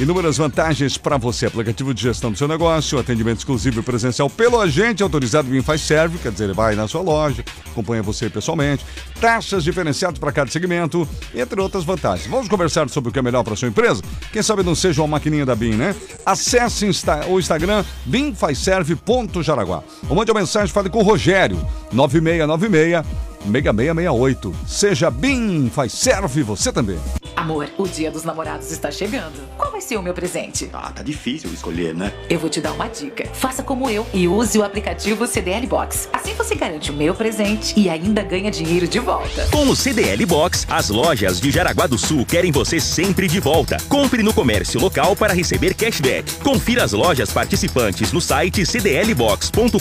Inúmeras 0.00 0.36
vantagens 0.36 0.96
para 0.96 1.16
você. 1.16 1.46
Aplicativo 1.46 1.92
de 1.92 2.00
gestão 2.00 2.30
do 2.30 2.38
seu 2.38 2.46
negócio, 2.46 3.00
atendimento 3.00 3.38
exclusivo 3.38 3.80
e 3.80 3.82
presencial 3.82 4.30
pelo 4.30 4.60
agente 4.60 5.02
autorizado 5.02 5.48
BIM 5.48 5.60
Faz 5.60 5.80
Serve, 5.80 6.18
quer 6.18 6.30
dizer, 6.30 6.44
ele 6.44 6.52
vai 6.52 6.76
na 6.76 6.86
sua 6.86 7.00
loja, 7.00 7.44
acompanha 7.68 8.00
você 8.00 8.30
pessoalmente. 8.30 8.86
Taxas 9.20 9.64
diferenciadas 9.64 10.20
para 10.20 10.30
cada 10.30 10.48
segmento, 10.52 11.06
entre 11.34 11.60
outras 11.60 11.82
vantagens. 11.82 12.30
Vamos 12.30 12.48
conversar 12.48 12.88
sobre 12.88 13.10
o 13.10 13.12
que 13.12 13.18
é 13.18 13.22
melhor 13.22 13.42
para 13.42 13.56
sua 13.56 13.66
empresa? 13.66 14.00
Quem 14.32 14.40
sabe 14.40 14.62
não 14.62 14.76
seja 14.76 15.02
uma 15.02 15.08
maquininha 15.08 15.44
da 15.44 15.56
BIM, 15.56 15.74
né? 15.74 15.96
Acesse 16.24 16.86
Insta 16.86 17.26
o 17.26 17.40
Instagram 17.40 17.84
bimfazserve.jaraguá. 18.04 19.82
Ou 20.08 20.14
mande 20.14 20.30
uma 20.30 20.38
mensagem, 20.38 20.72
fale 20.72 20.90
com 20.90 21.00
o 21.00 21.02
Rogério, 21.02 21.58
9696 21.90 23.27
6668. 23.44 24.54
Seja 24.66 25.10
BIM, 25.10 25.70
faz 25.70 25.92
serve 25.92 26.42
você 26.42 26.72
também. 26.72 26.98
Amor, 27.36 27.68
o 27.78 27.86
dia 27.86 28.10
dos 28.10 28.24
namorados 28.24 28.72
está 28.72 28.90
chegando. 28.90 29.40
Qual 29.56 29.70
vai 29.70 29.80
ser 29.80 29.96
o 29.96 30.02
meu 30.02 30.12
presente? 30.12 30.68
Ah, 30.72 30.90
tá 30.90 31.02
difícil 31.04 31.50
escolher, 31.52 31.94
né? 31.94 32.12
Eu 32.28 32.38
vou 32.38 32.50
te 32.50 32.60
dar 32.60 32.72
uma 32.72 32.88
dica. 32.88 33.28
Faça 33.32 33.62
como 33.62 33.88
eu 33.88 34.04
e 34.12 34.26
use 34.26 34.58
o 34.58 34.64
aplicativo 34.64 35.26
CDL 35.26 35.66
Box. 35.66 36.08
Assim 36.12 36.34
você 36.34 36.54
garante 36.56 36.90
o 36.90 36.94
meu 36.94 37.14
presente 37.14 37.78
e 37.78 37.88
ainda 37.88 38.22
ganha 38.22 38.50
dinheiro 38.50 38.88
de 38.88 38.98
volta. 38.98 39.46
Com 39.52 39.68
o 39.68 39.76
CDL 39.76 40.26
Box, 40.26 40.66
as 40.68 40.88
lojas 40.88 41.40
de 41.40 41.50
Jaraguá 41.50 41.86
do 41.86 41.96
Sul 41.96 42.26
querem 42.26 42.50
você 42.50 42.80
sempre 42.80 43.28
de 43.28 43.38
volta. 43.38 43.76
Compre 43.88 44.22
no 44.22 44.34
comércio 44.34 44.80
local 44.80 45.14
para 45.14 45.32
receber 45.32 45.74
cashback. 45.74 46.34
Confira 46.42 46.82
as 46.82 46.92
lojas 46.92 47.32
participantes 47.32 48.12
no 48.12 48.20
site 48.20 48.66
cdlbox.com.br 48.66 49.78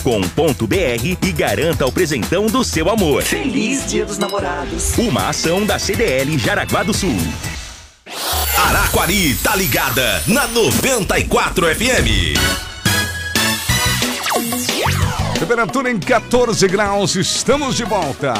e 1.22 1.32
garanta 1.32 1.86
o 1.86 1.92
presentão 1.92 2.46
do 2.46 2.64
seu 2.64 2.90
amor. 2.90 3.24
Feliz 3.48 3.90
Dia 3.90 4.06
dos 4.06 4.18
Namorados. 4.18 4.98
Uma 4.98 5.30
ação 5.30 5.66
da 5.66 5.80
CDL 5.80 6.38
Jaraguá 6.38 6.84
do 6.84 6.94
Sul. 6.94 7.16
Araquari 8.68 9.36
tá 9.36 9.56
ligada 9.56 10.22
na 10.28 10.46
94 10.48 11.74
FM. 11.74 12.36
Temperatura 15.40 15.90
em 15.90 15.98
14 15.98 16.68
graus, 16.68 17.16
estamos 17.16 17.78
de 17.78 17.86
volta. 17.86 18.34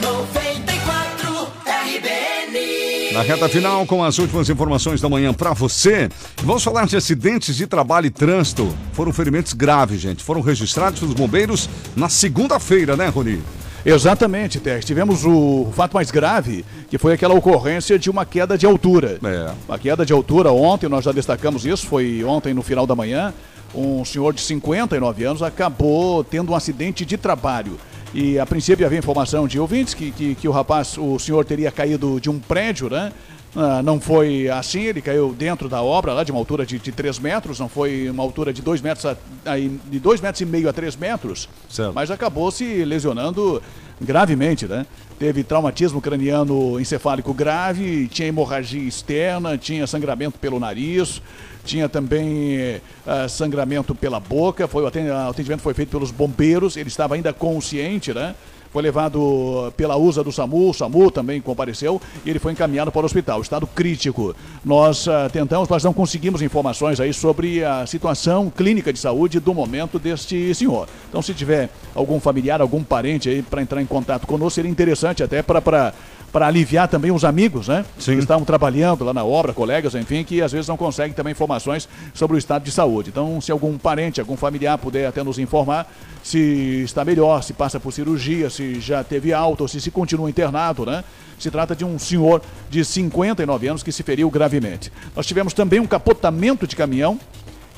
94 0.00 1.48
RBN. 1.66 3.14
Na 3.14 3.22
reta 3.22 3.48
final, 3.48 3.84
com 3.84 4.04
as 4.04 4.16
últimas 4.18 4.48
informações 4.48 5.00
da 5.00 5.08
manhã 5.08 5.34
para 5.34 5.52
você, 5.52 6.08
vamos 6.44 6.62
falar 6.62 6.86
de 6.86 6.96
acidentes 6.96 7.56
de 7.56 7.66
trabalho 7.66 8.06
e 8.06 8.10
trânsito. 8.10 8.72
Foram 8.92 9.12
ferimentos 9.12 9.54
graves, 9.54 10.00
gente. 10.00 10.22
Foram 10.22 10.40
registrados 10.40 11.00
pelos 11.00 11.16
bombeiros 11.16 11.68
na 11.96 12.08
segunda-feira, 12.08 12.96
né, 12.96 13.08
Rony? 13.08 13.42
Exatamente, 13.84 14.58
Tex. 14.60 14.84
Tivemos 14.84 15.24
o 15.26 15.68
fato 15.72 15.92
mais 15.94 16.10
grave, 16.10 16.64
que 16.88 16.96
foi 16.96 17.12
aquela 17.12 17.34
ocorrência 17.34 17.98
de 17.98 18.08
uma 18.08 18.24
queda 18.24 18.56
de 18.56 18.64
altura. 18.64 19.18
É. 19.22 19.50
Uma 19.68 19.78
queda 19.78 20.06
de 20.06 20.12
altura 20.12 20.50
ontem, 20.50 20.88
nós 20.88 21.04
já 21.04 21.12
destacamos 21.12 21.66
isso, 21.66 21.86
foi 21.86 22.24
ontem 22.24 22.54
no 22.54 22.62
final 22.62 22.86
da 22.86 22.94
manhã. 22.94 23.34
Um 23.74 24.04
senhor 24.04 24.32
de 24.32 24.40
59 24.40 25.24
anos 25.24 25.42
acabou 25.42 26.24
tendo 26.24 26.52
um 26.52 26.54
acidente 26.54 27.04
de 27.04 27.16
trabalho. 27.16 27.78
E 28.14 28.38
a 28.38 28.46
princípio 28.46 28.86
havia 28.86 28.98
informação 28.98 29.48
de 29.48 29.58
ouvintes 29.58 29.92
que, 29.92 30.12
que, 30.12 30.34
que 30.36 30.48
o 30.48 30.52
rapaz, 30.52 30.96
o 30.96 31.18
senhor 31.18 31.44
teria 31.44 31.72
caído 31.72 32.20
de 32.20 32.30
um 32.30 32.38
prédio, 32.38 32.88
né? 32.88 33.12
Ah, 33.56 33.82
não 33.82 34.00
foi 34.00 34.48
assim, 34.48 34.82
ele 34.82 35.00
caiu 35.00 35.32
dentro 35.32 35.68
da 35.68 35.80
obra, 35.80 36.12
lá 36.12 36.24
de 36.24 36.32
uma 36.32 36.40
altura 36.40 36.66
de, 36.66 36.78
de 36.78 36.90
3 36.90 37.20
metros, 37.20 37.60
não 37.60 37.68
foi 37.68 38.10
uma 38.10 38.22
altura 38.22 38.52
de 38.52 38.60
2 38.60 38.80
metros, 38.80 39.06
a, 39.06 39.16
a, 39.44 39.56
de 39.56 40.00
dois 40.00 40.20
metros 40.20 40.40
e 40.40 40.44
meio 40.44 40.68
a 40.68 40.72
3 40.72 40.96
metros, 40.96 41.48
Certo. 41.68 41.94
mas 41.94 42.10
acabou 42.10 42.50
se 42.50 42.84
lesionando 42.84 43.62
gravemente, 44.00 44.66
né? 44.66 44.84
Teve 45.20 45.44
traumatismo 45.44 46.00
craniano 46.00 46.80
encefálico 46.80 47.32
grave, 47.32 48.08
tinha 48.08 48.26
hemorragia 48.26 48.82
externa, 48.82 49.56
tinha 49.56 49.86
sangramento 49.86 50.36
pelo 50.36 50.58
nariz, 50.58 51.22
tinha 51.64 51.88
também 51.88 52.80
ah, 53.06 53.28
sangramento 53.28 53.94
pela 53.94 54.18
boca, 54.18 54.66
foi, 54.66 54.82
o 54.82 54.86
atendimento 54.88 55.60
foi 55.60 55.74
feito 55.74 55.90
pelos 55.90 56.10
bombeiros, 56.10 56.76
ele 56.76 56.88
estava 56.88 57.14
ainda 57.14 57.32
consciente, 57.32 58.12
né? 58.12 58.34
Foi 58.74 58.82
levado 58.82 59.72
pela 59.76 59.96
USA 59.96 60.24
do 60.24 60.32
SAMU, 60.32 60.70
o 60.70 60.74
SAMU 60.74 61.08
também 61.08 61.40
compareceu 61.40 62.02
e 62.26 62.30
ele 62.30 62.40
foi 62.40 62.50
encaminhado 62.50 62.90
para 62.90 63.02
o 63.02 63.04
hospital, 63.04 63.40
estado 63.40 63.68
crítico. 63.68 64.34
Nós 64.64 65.06
ah, 65.06 65.30
tentamos, 65.32 65.68
mas 65.68 65.84
não 65.84 65.92
conseguimos 65.92 66.42
informações 66.42 66.98
aí 66.98 67.14
sobre 67.14 67.62
a 67.62 67.86
situação 67.86 68.50
clínica 68.50 68.92
de 68.92 68.98
saúde 68.98 69.38
do 69.38 69.54
momento 69.54 69.96
deste 69.96 70.52
senhor. 70.56 70.88
Então, 71.08 71.22
se 71.22 71.32
tiver 71.32 71.70
algum 71.94 72.18
familiar, 72.18 72.60
algum 72.60 72.82
parente 72.82 73.28
aí 73.28 73.42
para 73.42 73.62
entrar 73.62 73.80
em 73.80 73.86
contato 73.86 74.26
conosco, 74.26 74.56
seria 74.56 74.70
interessante 74.72 75.22
até 75.22 75.40
para 75.40 75.94
para 76.34 76.48
aliviar 76.48 76.88
também 76.88 77.12
os 77.12 77.24
amigos, 77.24 77.68
né? 77.68 77.84
Que 77.96 78.10
estavam 78.10 78.44
trabalhando 78.44 79.04
lá 79.04 79.14
na 79.14 79.22
obra, 79.22 79.52
colegas, 79.52 79.94
enfim, 79.94 80.24
que 80.24 80.42
às 80.42 80.50
vezes 80.50 80.66
não 80.66 80.76
conseguem 80.76 81.12
também 81.12 81.30
informações 81.30 81.88
sobre 82.12 82.36
o 82.36 82.38
estado 82.38 82.64
de 82.64 82.72
saúde. 82.72 83.10
Então, 83.10 83.40
se 83.40 83.52
algum 83.52 83.78
parente, 83.78 84.18
algum 84.18 84.36
familiar 84.36 84.76
puder 84.76 85.06
até 85.06 85.22
nos 85.22 85.38
informar 85.38 85.88
se 86.24 86.82
está 86.82 87.04
melhor, 87.04 87.40
se 87.44 87.52
passa 87.52 87.78
por 87.78 87.92
cirurgia, 87.92 88.50
se 88.50 88.80
já 88.80 89.04
teve 89.04 89.32
alta 89.32 89.62
ou 89.62 89.68
se 89.68 89.80
se 89.80 89.92
continua 89.92 90.28
internado, 90.28 90.84
né? 90.84 91.04
Se 91.38 91.52
trata 91.52 91.76
de 91.76 91.84
um 91.84 92.00
senhor 92.00 92.42
de 92.68 92.84
59 92.84 93.68
anos 93.68 93.84
que 93.84 93.92
se 93.92 94.02
feriu 94.02 94.28
gravemente. 94.28 94.90
Nós 95.14 95.26
tivemos 95.26 95.52
também 95.52 95.78
um 95.78 95.86
capotamento 95.86 96.66
de 96.66 96.74
caminhão, 96.74 97.16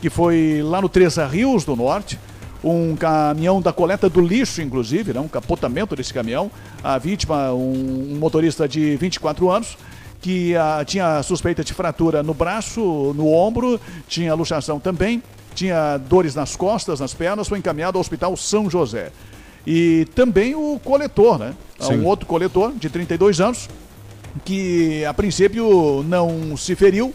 que 0.01 0.09
foi 0.09 0.63
lá 0.65 0.81
no 0.81 0.89
Três 0.89 1.17
Rios 1.31 1.63
do 1.63 1.77
Norte, 1.77 2.19
um 2.63 2.97
caminhão 2.97 3.61
da 3.61 3.73
coleta 3.73 4.09
do 4.09 4.21
lixo, 4.21 4.63
inclusive, 4.63 5.13
né? 5.13 5.21
um 5.21 5.29
capotamento 5.29 5.95
desse 5.95 6.13
caminhão. 6.13 6.51
A 6.83 6.99
vítima, 6.99 7.53
um, 7.53 8.17
motorista 8.19 8.69
de 8.69 8.97
24 8.97 9.51
anos, 9.51 9.77
que 10.21 10.57
ah, 10.57 10.83
tinha 10.85 11.23
suspeita 11.23 11.63
de 11.63 11.73
fratura 11.73 12.23
no 12.23 12.35
braço, 12.35 13.15
no 13.17 13.33
ombro, 13.33 13.81
tinha 14.09 14.35
luxação 14.35 14.81
também, 14.81 15.23
tinha 15.55 15.97
dores 15.99 16.35
nas 16.35 16.57
costas, 16.57 17.01
nas 17.01 17.15
pernas, 17.15 17.49
foi 17.49 17.59
encaminhado 17.59 17.99
ao 17.99 18.01
Hospital 18.01 18.37
São 18.37 18.69
José. 18.69 19.11
E 19.67 20.07
também 20.15 20.55
o 20.55 20.81
coletor, 20.83 21.39
né? 21.39 21.55
Sim. 21.81 21.99
Um 21.99 22.07
outro 22.07 22.27
coletor 22.27 22.73
de 22.75 22.89
32 22.89 23.41
anos, 23.41 23.69
que 24.45 25.05
a 25.05 25.13
princípio 25.15 26.05
não 26.09 26.57
se 26.57 26.75
feriu 26.75 27.15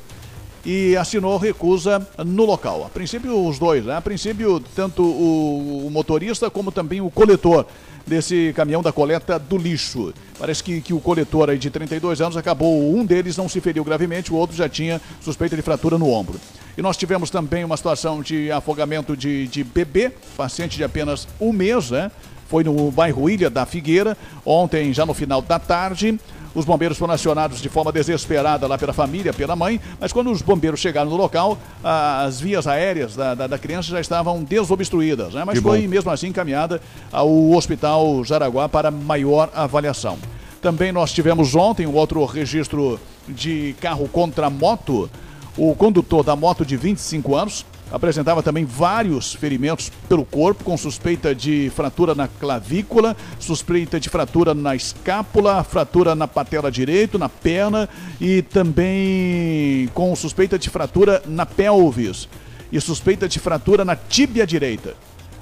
e 0.65 0.95
assinou 0.95 1.37
recusa 1.37 2.05
no 2.25 2.45
local. 2.45 2.85
A 2.85 2.89
princípio, 2.89 3.47
os 3.47 3.57
dois, 3.57 3.85
né? 3.85 3.95
A 3.95 4.01
princípio, 4.01 4.59
tanto 4.75 5.03
o, 5.03 5.87
o 5.87 5.89
motorista 5.91 6.49
como 6.49 6.71
também 6.71 7.01
o 7.01 7.09
coletor 7.09 7.65
desse 8.05 8.51
caminhão 8.55 8.81
da 8.81 8.91
coleta 8.91 9.37
do 9.37 9.57
lixo. 9.57 10.13
Parece 10.37 10.63
que, 10.63 10.81
que 10.81 10.93
o 10.93 10.99
coletor 10.99 11.49
aí 11.49 11.57
de 11.57 11.69
32 11.69 12.21
anos 12.21 12.37
acabou, 12.37 12.93
um 12.95 13.05
deles 13.05 13.37
não 13.37 13.47
se 13.47 13.61
feriu 13.61 13.83
gravemente, 13.83 14.33
o 14.33 14.35
outro 14.35 14.55
já 14.55 14.67
tinha 14.67 14.99
suspeita 15.21 15.55
de 15.55 15.61
fratura 15.61 15.97
no 15.97 16.09
ombro. 16.09 16.39
E 16.77 16.81
nós 16.81 16.97
tivemos 16.97 17.29
também 17.29 17.63
uma 17.63 17.77
situação 17.77 18.21
de 18.21 18.51
afogamento 18.51 19.15
de, 19.15 19.47
de 19.47 19.63
bebê, 19.63 20.11
paciente 20.35 20.77
de 20.77 20.83
apenas 20.83 21.27
um 21.39 21.51
mês, 21.51 21.91
né? 21.91 22.11
Foi 22.47 22.63
no 22.63 22.91
bairro 22.91 23.29
Ilha 23.29 23.49
da 23.49 23.65
Figueira, 23.65 24.17
ontem, 24.45 24.93
já 24.93 25.05
no 25.05 25.13
final 25.13 25.41
da 25.41 25.57
tarde. 25.57 26.19
Os 26.53 26.65
bombeiros 26.65 26.97
foram 26.97 27.13
acionados 27.13 27.61
de 27.61 27.69
forma 27.69 27.91
desesperada 27.91 28.67
lá 28.67 28.77
pela 28.77 28.91
família, 28.91 29.31
pela 29.31 29.55
mãe, 29.55 29.79
mas 29.99 30.11
quando 30.11 30.31
os 30.31 30.41
bombeiros 30.41 30.79
chegaram 30.79 31.09
no 31.09 31.15
local, 31.15 31.57
as 31.83 32.41
vias 32.41 32.67
aéreas 32.67 33.15
da, 33.15 33.33
da, 33.33 33.47
da 33.47 33.57
criança 33.57 33.89
já 33.89 34.01
estavam 34.01 34.43
desobstruídas, 34.43 35.33
né? 35.33 35.43
mas 35.45 35.57
Que 35.57 35.63
foi 35.63 35.81
bom. 35.83 35.87
mesmo 35.87 36.11
assim 36.11 36.27
encaminhada 36.27 36.81
ao 37.11 37.51
Hospital 37.51 38.23
Jaraguá 38.25 38.67
para 38.67 38.91
maior 38.91 39.49
avaliação. 39.55 40.17
Também 40.61 40.91
nós 40.91 41.11
tivemos 41.11 41.55
ontem 41.55 41.87
um 41.87 41.95
outro 41.95 42.23
registro 42.25 42.99
de 43.27 43.75
carro 43.79 44.07
contra 44.07 44.49
moto. 44.49 45.09
O 45.57 45.75
condutor 45.75 46.23
da 46.23 46.35
moto 46.35 46.65
de 46.65 46.77
25 46.77 47.35
anos 47.35 47.65
apresentava 47.91 48.41
também 48.41 48.65
vários 48.65 49.33
ferimentos 49.33 49.91
pelo 50.07 50.25
corpo, 50.25 50.63
com 50.63 50.77
suspeita 50.77 51.35
de 51.35 51.71
fratura 51.75 52.15
na 52.15 52.27
clavícula, 52.27 53.15
suspeita 53.39 53.99
de 53.99 54.09
fratura 54.09 54.53
na 54.53 54.75
escápula, 54.75 55.63
fratura 55.63 56.15
na 56.15 56.27
patela 56.27 56.71
direito, 56.71 57.19
na 57.19 57.29
perna 57.29 57.89
e 58.19 58.41
também 58.41 59.89
com 59.93 60.15
suspeita 60.15 60.57
de 60.57 60.69
fratura 60.69 61.21
na 61.25 61.45
pelvis 61.45 62.27
e 62.71 62.79
suspeita 62.79 63.27
de 63.27 63.39
fratura 63.39 63.83
na 63.83 63.95
tíbia 63.95 64.47
direita. 64.47 64.95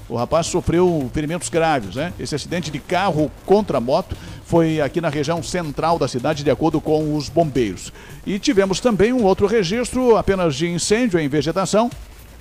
O 0.08 0.16
rapaz 0.16 0.48
sofreu 0.48 1.08
ferimentos 1.14 1.48
graves, 1.48 1.94
né? 1.94 2.12
Esse 2.18 2.34
acidente 2.34 2.68
de 2.68 2.80
carro 2.80 3.30
contra 3.46 3.80
moto 3.80 4.16
foi 4.44 4.80
aqui 4.80 5.00
na 5.00 5.08
região 5.08 5.40
central 5.40 6.00
da 6.00 6.08
cidade, 6.08 6.42
de 6.42 6.50
acordo 6.50 6.80
com 6.80 7.16
os 7.16 7.28
bombeiros. 7.28 7.92
E 8.26 8.36
tivemos 8.36 8.80
também 8.80 9.12
um 9.12 9.22
outro 9.22 9.46
registro 9.46 10.16
apenas 10.16 10.56
de 10.56 10.68
incêndio 10.68 11.20
em 11.20 11.28
vegetação. 11.28 11.88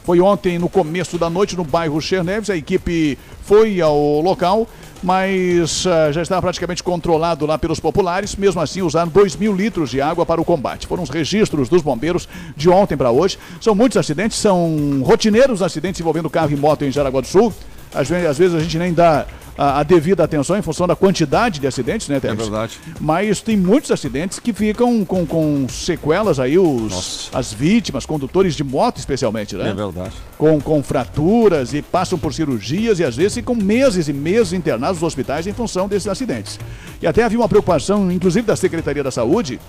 Foi 0.04 0.20
ontem, 0.20 0.58
no 0.58 0.70
começo 0.70 1.18
da 1.18 1.30
noite, 1.30 1.56
no 1.56 1.64
bairro 1.64 2.02
Cherneves. 2.02 2.50
A 2.50 2.56
equipe 2.56 3.18
foi 3.43 3.80
ao 3.82 4.22
local, 4.22 4.68
mas 5.04 5.86
ah, 5.86 6.12
já 6.12 6.22
estava 6.22 6.41
praticamente 6.41 6.84
controlado 6.84 7.45
lá 7.45 7.58
pelos 7.58 7.80
populares. 7.80 8.36
Mesmo 8.36 8.62
assim, 8.62 8.82
usaram 8.82 9.10
2 9.10 9.36
mil 9.36 9.54
litros 9.56 9.89
de 9.89 10.02
água 10.02 10.26
para 10.26 10.41
o 10.41 10.45
combate. 10.45 10.88
Foram 10.88 11.04
os 11.04 11.10
registros 11.10 11.70
dos 11.70 11.82
bombeiros 11.82 12.28
de 12.56 12.70
ontem 12.70 12.97
para 12.97 13.12
hoje. 13.12 13.38
São 13.62 13.76
muitos 13.76 13.97
acidentes, 13.97 14.38
são 14.38 15.02
rotineiros 15.04 15.62
acidentes 15.62 16.02
envolvendo 16.02 16.30
carro 16.30 16.52
e 16.52 16.56
moto 16.56 16.84
em 16.84 16.91
Jaraguá 16.91 17.22
do 17.22 17.28
Sul. 17.28 17.54
Às 17.93 18.08
vezes, 18.10 18.28
às 18.28 18.38
vezes 18.38 18.56
a 18.56 18.60
gente 18.60 18.78
nem 18.78 18.93
dá 18.93 19.26
a, 19.60 19.82
a 19.82 19.84
devida 19.84 20.24
atenção 20.24 20.57
em 20.57 20.62
função 20.62 20.88
da 20.88 20.95
quantidade 20.95 21.60
de 21.60 21.68
acidentes, 21.68 22.07
né, 22.07 22.18
Teres? 22.18 22.39
É 22.39 22.41
verdade. 22.41 22.80
Mas 22.97 23.41
tem 23.41 23.57
muitos 23.57 23.91
acidentes 23.91 24.39
que 24.39 24.53
ficam 24.53 25.03
com, 25.03 25.26
com 25.26 25.68
sequelas 25.68 26.39
aí, 26.39 26.57
os, 26.57 27.30
as 27.34 27.51
vítimas, 27.51 28.05
condutores 28.05 28.55
de 28.55 28.64
moto 28.64 28.99
especialmente, 28.99 29.57
né? 29.57 29.72
É 29.72 29.74
verdade. 29.74 30.16
Com, 30.38 30.62
com 30.62 30.82
fraturas 30.82 31.74
e 31.74 31.82
passam 31.82 32.18
por 32.18 32.34
cirurgias 32.34 32.99
e 32.99 33.03
às 33.03 33.18
vezes 33.18 33.34
ficam 33.34 33.53
meses 33.53 34.07
e 34.07 34.14
meses 34.14 34.53
internados 34.53 35.01
nos 35.01 35.07
hospitais 35.07 35.45
em 35.45 35.51
função 35.51 35.89
desses 35.89 36.07
acidentes. 36.07 36.57
E 37.01 37.07
até 37.07 37.24
havia 37.24 37.38
uma 37.38 37.49
preocupação, 37.49 38.10
inclusive 38.10 38.47
da 38.47 38.55
Secretaria 38.55 39.03
da 39.03 39.12
Saúde, 39.12 39.60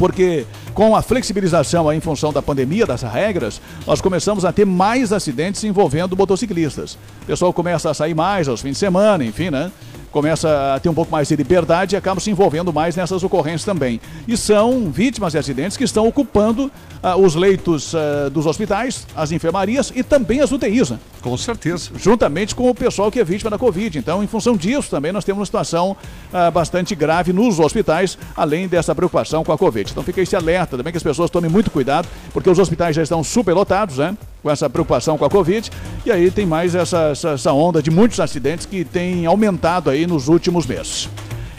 porque 0.00 0.46
com 0.72 0.96
a 0.96 1.02
flexibilização 1.02 1.86
aí 1.86 1.98
em 1.98 2.00
função 2.00 2.32
da 2.32 2.40
pandemia, 2.40 2.86
das 2.86 3.02
regras, 3.02 3.60
nós 3.86 4.00
começamos 4.00 4.46
a 4.46 4.50
ter 4.50 4.64
mais 4.64 5.12
acidentes 5.12 5.62
envolvendo 5.62 6.16
motociclistas. 6.16 6.94
O 7.20 7.26
pessoal 7.26 7.52
começa 7.52 7.90
a 7.90 7.92
sair 7.92 8.14
mais 8.14 8.48
aos 8.48 8.62
fins 8.62 8.70
de 8.72 8.78
semana, 8.78 9.22
enfim, 9.22 9.50
né? 9.50 9.70
Começa 10.10 10.74
a 10.74 10.80
ter 10.80 10.88
um 10.88 10.94
pouco 10.94 11.10
mais 11.12 11.28
de 11.28 11.36
liberdade 11.36 11.94
e 11.94 11.96
acaba 11.96 12.20
se 12.20 12.30
envolvendo 12.30 12.72
mais 12.72 12.96
nessas 12.96 13.22
ocorrências 13.22 13.64
também. 13.64 14.00
E 14.26 14.36
são 14.36 14.90
vítimas 14.90 15.32
de 15.32 15.38
acidentes 15.38 15.76
que 15.76 15.84
estão 15.84 16.08
ocupando 16.08 16.70
ah, 17.00 17.16
os 17.16 17.36
leitos 17.36 17.94
ah, 17.94 18.28
dos 18.28 18.44
hospitais, 18.44 19.06
as 19.14 19.30
enfermarias 19.30 19.92
e 19.94 20.02
também 20.02 20.40
as 20.40 20.50
UTIs, 20.50 20.90
né? 20.90 20.98
Com 21.22 21.36
certeza. 21.36 21.90
Juntamente 21.96 22.54
com 22.54 22.68
o 22.68 22.74
pessoal 22.74 23.10
que 23.10 23.20
é 23.20 23.24
vítima 23.24 23.50
da 23.50 23.58
Covid. 23.58 23.98
Então, 23.98 24.22
em 24.24 24.26
função 24.26 24.56
disso, 24.56 24.90
também 24.90 25.12
nós 25.12 25.24
temos 25.24 25.40
uma 25.40 25.46
situação 25.46 25.96
ah, 26.32 26.50
bastante 26.50 26.94
grave 26.94 27.32
nos 27.32 27.60
hospitais, 27.60 28.18
além 28.36 28.66
dessa 28.66 28.94
preocupação 28.94 29.44
com 29.44 29.52
a 29.52 29.58
Covid. 29.58 29.92
Então, 29.92 30.02
fica 30.02 30.20
esse 30.20 30.34
alerta 30.34 30.76
também 30.76 30.92
que 30.92 30.96
as 30.96 31.02
pessoas 31.02 31.30
tomem 31.30 31.50
muito 31.50 31.70
cuidado, 31.70 32.08
porque 32.32 32.50
os 32.50 32.58
hospitais 32.58 32.96
já 32.96 33.02
estão 33.02 33.22
superlotados, 33.22 33.98
né? 33.98 34.16
Com 34.42 34.50
essa 34.50 34.70
preocupação 34.70 35.18
com 35.18 35.24
a 35.24 35.30
Covid. 35.30 35.70
E 36.04 36.10
aí 36.10 36.30
tem 36.30 36.46
mais 36.46 36.74
essa, 36.74 37.10
essa, 37.10 37.30
essa 37.30 37.52
onda 37.52 37.82
de 37.82 37.90
muitos 37.90 38.20
acidentes 38.20 38.66
que 38.66 38.84
tem 38.84 39.26
aumentado 39.26 39.90
aí 39.90 40.06
nos 40.06 40.28
últimos 40.28 40.66
meses. 40.66 41.08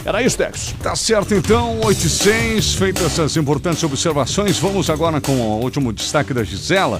Era 0.03 0.23
isso, 0.23 0.37
Tex. 0.37 0.73
Tá 0.81 0.95
certo, 0.95 1.35
então, 1.35 1.79
8 1.83 2.05
e 2.05 2.09
6, 2.09 2.73
feitas 2.73 3.05
essas 3.05 3.37
importantes 3.37 3.83
observações, 3.83 4.57
vamos 4.57 4.89
agora 4.89 5.21
com 5.21 5.33
o 5.33 5.61
último 5.61 5.93
destaque 5.93 6.33
da 6.33 6.43
Gisela. 6.43 6.99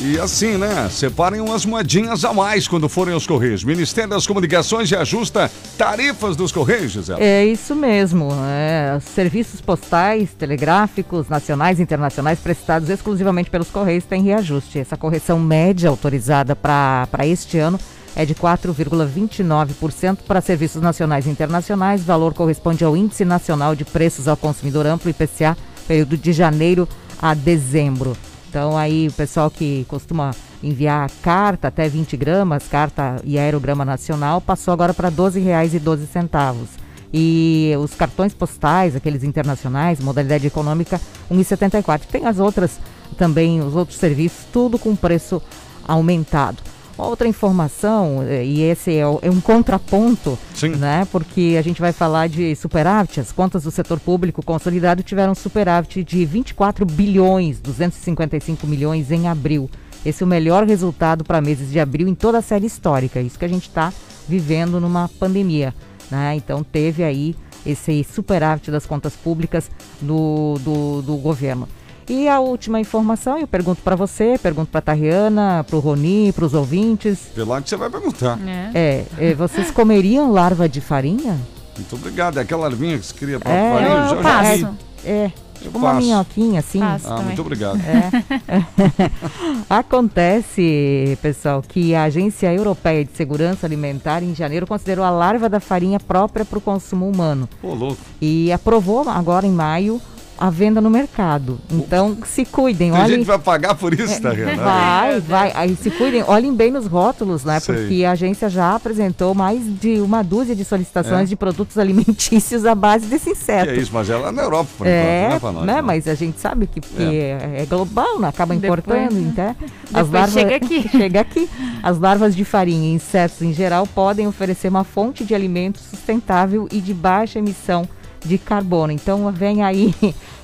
E 0.00 0.18
assim, 0.18 0.56
né? 0.56 0.88
Separem 0.90 1.40
umas 1.40 1.64
moedinhas 1.64 2.24
a 2.24 2.32
mais 2.32 2.66
quando 2.66 2.88
forem 2.88 3.14
aos 3.14 3.26
Correios. 3.26 3.64
Ministério 3.64 4.10
das 4.10 4.26
Comunicações 4.26 4.88
já 4.88 5.00
ajusta 5.00 5.50
tarifas 5.78 6.36
dos 6.36 6.52
Correios, 6.52 6.92
Gisela. 6.92 7.20
É 7.20 7.44
isso 7.44 7.74
mesmo. 7.74 8.28
É, 8.46 8.98
serviços 9.00 9.60
postais, 9.60 10.30
telegráficos, 10.34 11.28
nacionais 11.28 11.78
e 11.78 11.82
internacionais 11.82 12.38
prestados 12.38 12.90
exclusivamente 12.90 13.50
pelos 13.50 13.70
Correios 13.70 14.04
têm 14.04 14.22
reajuste. 14.22 14.78
Essa 14.78 14.96
correção 14.96 15.38
média 15.38 15.88
autorizada 15.88 16.56
para 16.56 17.26
este 17.26 17.58
ano 17.58 17.78
é 18.16 18.24
de 18.24 18.34
4,29% 18.34 20.18
para 20.26 20.40
serviços 20.40 20.82
nacionais 20.82 21.26
e 21.26 21.30
internacionais. 21.30 22.04
Valor 22.04 22.34
corresponde 22.34 22.84
ao 22.84 22.96
Índice 22.96 23.24
Nacional 23.24 23.74
de 23.74 23.84
Preços 23.84 24.28
ao 24.28 24.36
Consumidor 24.36 24.86
Amplo, 24.86 25.10
IPCA, 25.10 25.56
período 25.86 26.16
de 26.16 26.32
janeiro 26.32 26.88
a 27.20 27.32
dezembro. 27.32 28.16
Então 28.54 28.78
aí 28.78 29.08
o 29.08 29.12
pessoal 29.12 29.50
que 29.50 29.84
costuma 29.88 30.30
enviar 30.62 31.10
carta 31.24 31.66
até 31.66 31.88
20 31.88 32.16
gramas, 32.16 32.68
carta 32.68 33.16
e 33.24 33.36
aerograma 33.36 33.84
nacional, 33.84 34.40
passou 34.40 34.72
agora 34.72 34.94
para 34.94 35.08
R$ 35.08 35.16
12,12. 35.16 36.68
E 37.12 37.72
os 37.80 37.96
cartões 37.96 38.32
postais, 38.32 38.94
aqueles 38.94 39.24
internacionais, 39.24 39.98
modalidade 39.98 40.46
econômica, 40.46 41.00
R$ 41.28 41.36
1,74. 41.36 42.02
Tem 42.06 42.26
as 42.26 42.38
outras 42.38 42.78
também, 43.18 43.60
os 43.60 43.74
outros 43.74 43.98
serviços, 43.98 44.46
tudo 44.52 44.78
com 44.78 44.94
preço 44.94 45.42
aumentado. 45.84 46.58
Outra 46.96 47.26
informação, 47.26 48.22
eh, 48.22 48.44
e 48.44 48.62
esse 48.62 48.92
é, 48.92 49.00
é 49.00 49.30
um 49.30 49.40
contraponto, 49.40 50.38
né? 50.78 51.06
Porque 51.10 51.56
a 51.58 51.62
gente 51.62 51.80
vai 51.80 51.92
falar 51.92 52.28
de 52.28 52.54
superávit. 52.54 53.18
As 53.18 53.32
contas 53.32 53.64
do 53.64 53.70
setor 53.70 53.98
público 53.98 54.44
consolidado 54.44 55.02
tiveram 55.02 55.34
superávit 55.34 56.04
de 56.04 56.24
24 56.24 56.86
bilhões, 56.86 57.58
255 57.58 58.64
milhões 58.66 59.10
em 59.10 59.26
abril. 59.26 59.68
Esse 60.06 60.22
é 60.22 60.26
o 60.26 60.28
melhor 60.28 60.64
resultado 60.66 61.24
para 61.24 61.40
meses 61.40 61.72
de 61.72 61.80
abril 61.80 62.06
em 62.06 62.14
toda 62.14 62.38
a 62.38 62.42
série 62.42 62.66
histórica. 62.66 63.20
Isso 63.20 63.38
que 63.38 63.44
a 63.44 63.48
gente 63.48 63.66
está 63.66 63.92
vivendo 64.28 64.78
numa 64.78 65.08
pandemia. 65.08 65.74
Né? 66.10 66.36
Então 66.36 66.62
teve 66.62 67.02
aí 67.02 67.34
esse 67.66 68.04
superávit 68.04 68.70
das 68.70 68.86
contas 68.86 69.14
públicas 69.14 69.70
do, 70.00 70.58
do, 70.60 71.02
do 71.02 71.16
governo. 71.16 71.66
E 72.08 72.28
a 72.28 72.38
última 72.40 72.78
informação, 72.80 73.38
eu 73.38 73.46
pergunto 73.46 73.80
para 73.82 73.96
você, 73.96 74.38
pergunto 74.42 74.70
para 74.70 74.78
a 74.80 74.82
Tariana, 74.82 75.64
para 75.66 75.76
o 75.76 75.80
Roni, 75.80 76.32
para 76.32 76.44
os 76.44 76.52
ouvintes. 76.54 77.18
Lá 77.36 77.60
que 77.62 77.68
você 77.70 77.76
vai 77.76 77.88
perguntar. 77.88 78.38
É, 78.74 79.04
é, 79.18 79.34
vocês 79.34 79.70
comeriam 79.70 80.30
larva 80.30 80.68
de 80.68 80.80
farinha? 80.80 81.38
Muito 81.76 81.94
obrigado. 81.96 82.38
É 82.38 82.42
aquela 82.42 82.62
larvinha 82.62 82.98
que 82.98 83.06
se 83.06 83.14
cria 83.14 83.40
para 83.40 83.50
É, 83.50 83.72
farinha, 83.72 83.88
eu- 83.90 83.96
já- 83.96 84.14
eu 84.16 84.16
já 84.16 84.22
passo. 84.22 84.56
vi. 84.56 84.66
É, 85.06 85.24
Eu 85.24 85.32
tipo 85.62 85.78
uma 85.78 85.92
passo. 85.92 86.06
minhoquinha 86.06 86.60
assim. 86.60 86.78
Passo 86.78 87.06
Ah, 87.06 87.10
também. 87.10 87.24
muito 87.26 87.40
obrigado. 87.40 87.80
É. 87.80 89.10
Acontece, 89.68 91.18
pessoal, 91.22 91.62
que 91.66 91.94
a 91.94 92.04
Agência 92.04 92.52
Europeia 92.52 93.04
de 93.04 93.12
Segurança 93.16 93.66
Alimentar 93.66 94.22
em 94.22 94.34
janeiro 94.34 94.66
considerou 94.66 95.04
a 95.04 95.10
larva 95.10 95.48
da 95.48 95.58
farinha 95.60 95.98
própria 95.98 96.44
para 96.44 96.58
o 96.58 96.60
consumo 96.60 97.08
humano 97.08 97.48
Pô, 97.60 97.74
louco. 97.74 97.96
e 98.20 98.52
aprovou 98.52 99.08
agora 99.08 99.46
em 99.46 99.50
maio 99.52 100.00
a 100.38 100.50
venda 100.50 100.80
no 100.80 100.90
mercado. 100.90 101.60
Então, 101.70 102.16
se 102.26 102.44
cuidem, 102.44 102.90
Tem 102.90 103.00
gente 103.00 103.06
olhem. 103.10 103.18
que 103.20 103.24
vai 103.26 103.38
pagar 103.38 103.74
por 103.74 103.94
isso, 103.94 104.20
tá, 104.20 104.30
Renan? 104.30 104.56
Vai, 104.62 105.20
vai. 105.20 105.52
Aí 105.54 105.76
se 105.76 105.90
cuidem, 105.90 106.24
olhem 106.26 106.54
bem 106.54 106.70
nos 106.70 106.86
rótulos, 106.86 107.44
né? 107.44 107.60
Sei. 107.60 107.74
Porque 107.74 108.04
a 108.04 108.10
agência 108.12 108.48
já 108.48 108.74
apresentou 108.74 109.34
mais 109.34 109.62
de 109.80 110.00
uma 110.00 110.22
dúzia 110.22 110.54
de 110.56 110.64
solicitações 110.64 111.22
É. 111.22 111.24
de 111.26 111.36
produtos 111.36 111.78
alimentícios 111.78 112.64
à 112.66 112.74
base 112.74 113.06
desse 113.06 113.26
Que 113.26 113.30
inseto. 113.32 113.70
é 113.70 113.76
isso, 113.76 113.90
mas 113.94 114.10
é 114.10 114.16
lá 114.16 114.32
na 114.32 114.42
Europa, 114.42 114.70
por 114.76 114.86
É, 114.86 115.26
enquanto, 115.26 115.32
né, 115.32 115.38
pra 115.40 115.52
nós. 115.52 115.66
né? 115.66 115.74
né? 115.74 115.82
Mas 115.82 116.08
a 116.08 116.14
gente 116.14 116.40
sabe 116.40 116.66
que, 116.66 116.80
que 116.80 117.02
é. 117.02 117.62
é 117.62 117.66
global, 117.66 118.18
né? 118.18 118.28
acaba 118.28 118.54
Depois, 118.54 118.78
importando, 118.80 119.14
né? 119.14 119.30
então. 119.32 119.56
Depois 120.04 120.32
chega 120.32 120.56
aqui. 120.56 120.88
chega 120.90 121.20
aqui. 121.20 121.48
As 121.82 121.98
larvas 121.98 122.34
de 122.34 122.44
farinha 122.44 122.88
e 122.90 122.94
insetos 122.94 123.40
em 123.42 123.52
geral 123.52 123.86
podem 123.86 124.26
oferecer 124.26 124.68
uma 124.68 124.84
fonte 124.84 125.24
de 125.24 125.34
alimento 125.34 125.78
sustentável 125.78 126.68
e 126.72 126.80
de 126.80 126.92
baixa 126.92 127.38
emissão 127.38 127.88
de 128.24 128.38
carbono. 128.38 128.92
Então 128.92 129.30
vem 129.32 129.62
aí 129.62 129.94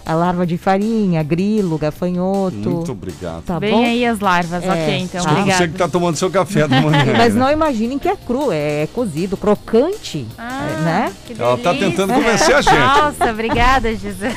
a 0.05 0.15
larva 0.15 0.47
de 0.47 0.57
farinha, 0.59 1.23
grilo, 1.23 1.79
gafanhoto. 1.79 2.57
Muito 2.71 2.93
obrigado. 2.93 3.43
Tá 3.45 3.59
Vem 3.59 3.71
bom? 3.73 3.85
aí 3.85 4.05
as 4.07 4.19
larvas, 4.21 4.65
É. 4.65 4.69
ok, 4.71 4.99
então, 5.01 5.21
Ah, 5.21 5.29
Você 5.29 5.31
obrigada. 5.41 5.69
que 5.69 5.75
tá 5.79 5.89
tomando 5.89 6.17
seu 6.17 6.31
café 6.31 6.67
da 6.67 6.81
manhã. 6.83 7.05
Mas 7.17 7.35
né? 7.35 7.41
não 7.41 7.51
imaginem 7.51 7.99
que 7.99 8.09
é 8.09 8.17
cru, 8.17 8.51
é 8.51 8.89
cozido, 8.95 9.37
crocante, 9.37 10.27
Ah, 10.39 10.81
né? 10.85 11.13
que 11.27 11.41
Ela 11.41 11.57
tá 11.59 11.73
delícia. 11.73 11.91
tentando 11.91 12.15
convencer 12.15 12.55
a 12.57 12.61
gente. 12.63 12.79
Nossa, 12.79 13.31
obrigada, 13.31 13.95
Gisele. 13.95 14.37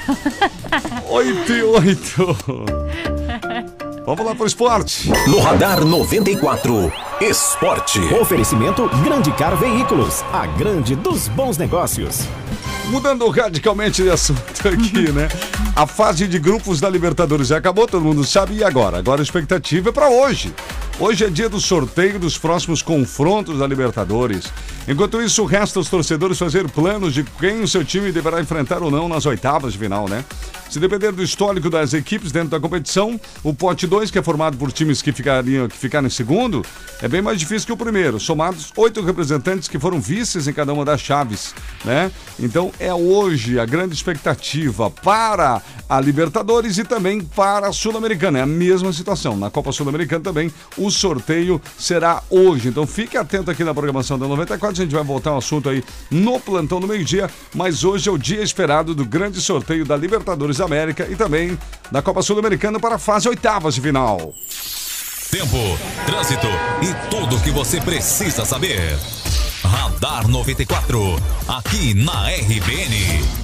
8 1.10 1.52
e 1.54 1.64
8. 1.64 2.36
Vamos 4.06 4.26
lá 4.26 4.36
pro 4.36 4.46
esporte. 4.46 5.10
No 5.28 5.40
Radar 5.40 5.84
94, 5.86 6.92
Esporte. 7.22 8.00
Oferecimento 8.16 8.90
Grande 9.02 9.32
Car 9.32 9.56
Veículos, 9.56 10.24
a 10.34 10.46
grande 10.46 10.94
dos 10.96 11.30
bons 11.30 11.58
negócios. 11.58 12.28
Mudando 12.90 13.28
radicalmente 13.30 14.04
de 14.04 14.10
assunto 14.10 14.42
aqui, 14.68 15.12
né? 15.12 15.28
A 15.76 15.88
fase 15.88 16.28
de 16.28 16.38
grupos 16.38 16.80
da 16.80 16.90
Libertadores 16.90 17.48
já 17.48 17.58
acabou, 17.58 17.88
todo 17.88 18.04
mundo 18.04 18.24
sabe. 18.24 18.56
E 18.56 18.64
agora? 18.64 18.98
Agora 18.98 19.22
a 19.22 19.24
expectativa 19.24 19.90
é 19.90 19.92
para 19.92 20.10
hoje. 20.10 20.54
Hoje 21.00 21.26
é 21.26 21.30
dia 21.30 21.50
do 21.50 21.60
sorteio 21.60 22.20
dos 22.20 22.38
próximos 22.38 22.82
confrontos 22.84 23.58
da 23.58 23.66
Libertadores. 23.66 24.52
Enquanto 24.88 25.22
isso, 25.22 25.44
resta 25.44 25.80
aos 25.80 25.90
torcedores 25.90 26.38
fazer 26.38 26.70
planos 26.70 27.14
de 27.14 27.24
quem 27.24 27.62
o 27.62 27.68
seu 27.68 27.84
time 27.84 28.12
deverá 28.12 28.40
enfrentar 28.40 28.84
ou 28.84 28.92
não 28.92 29.10
nas 29.10 29.26
oitavas 29.26 29.74
de 29.74 29.80
final, 29.80 30.08
né? 30.08 30.24
Se 30.70 30.80
depender 30.80 31.12
do 31.12 31.24
histórico 31.24 31.70
das 31.70 31.94
equipes 31.94 32.32
dentro 32.32 32.50
da 32.50 32.60
competição, 32.60 33.20
o 33.44 33.54
pote 33.54 33.86
2, 33.86 34.10
que 34.12 34.20
é 34.20 34.24
formado 34.24 34.58
por 34.58 34.72
times 34.72 35.02
que, 35.02 35.12
ficariam, 35.12 35.68
que 35.68 35.78
ficaram 35.78 36.08
em 36.08 36.10
segundo, 36.10 36.66
é 37.02 37.08
bem 37.08 37.22
mais 37.22 37.40
difícil 37.40 37.68
que 37.68 37.74
o 37.74 37.78
primeiro. 37.78 38.20
Somados 38.20 38.72
oito 38.76 39.02
representantes 39.02 39.68
que 39.68 39.80
foram 39.80 40.00
vices 40.00 40.48
em 40.48 40.54
cada 40.54 40.74
uma 40.74 40.84
das 40.84 41.00
chaves, 41.00 41.54
né? 41.86 42.12
Então 42.40 42.72
é 42.84 42.94
hoje 42.94 43.58
a 43.58 43.66
grande 43.66 43.96
expectativa 43.96 44.90
para 44.90 45.62
a 45.88 46.02
Libertadores 46.02 46.78
e 46.78 46.84
também 46.84 47.22
para 47.22 47.68
a 47.68 47.72
Sul-Americana. 47.72 48.40
É 48.40 48.42
a 48.42 48.46
mesma 48.46 48.92
situação. 48.92 49.38
Na 49.38 49.50
Copa 49.50 49.72
Sul-Americana 49.72 50.22
também 50.22 50.52
o 50.78 50.92
sorteio 50.92 51.62
será 51.78 52.22
hoje. 52.30 52.68
Então 52.68 52.86
fique 52.86 53.16
atento 53.16 53.50
aqui 53.50 53.64
na 53.64 53.74
programação 53.74 54.20
da 54.20 54.28
94. 54.28 54.82
A 54.82 54.84
gente 54.84 54.94
vai 54.94 55.04
voltar 55.04 55.30
ao 55.30 55.38
assunto 55.38 55.70
aí 55.70 55.82
no 56.12 56.40
plantão 56.42 56.82
do 56.82 56.88
meio-dia. 56.88 57.30
Mas 57.56 57.86
hoje 57.86 58.10
é 58.10 58.12
o 58.12 58.18
dia 58.18 58.44
esperado 58.44 58.94
do 58.94 59.06
grande 59.06 59.40
sorteio 59.40 59.86
da 59.86 59.96
Libertadores 59.96 60.60
América 60.60 61.08
e 61.10 61.16
também 61.16 61.58
da 61.90 62.02
Copa 62.02 62.22
Sul-Americana 62.22 62.82
para 62.82 62.96
a 62.96 63.00
fase 63.00 63.30
oitavas 63.30 63.76
de 63.76 63.82
final. 63.82 64.34
Tempo, 65.34 65.58
trânsito 66.06 66.46
e 66.80 67.10
tudo 67.10 67.38
o 67.38 67.42
que 67.42 67.50
você 67.50 67.82
precisa 67.82 68.46
saber. 68.46 69.00
Radar 69.64 70.28
94, 70.28 71.16
aqui 71.48 71.96
na 71.96 72.30
RBN. 72.30 73.44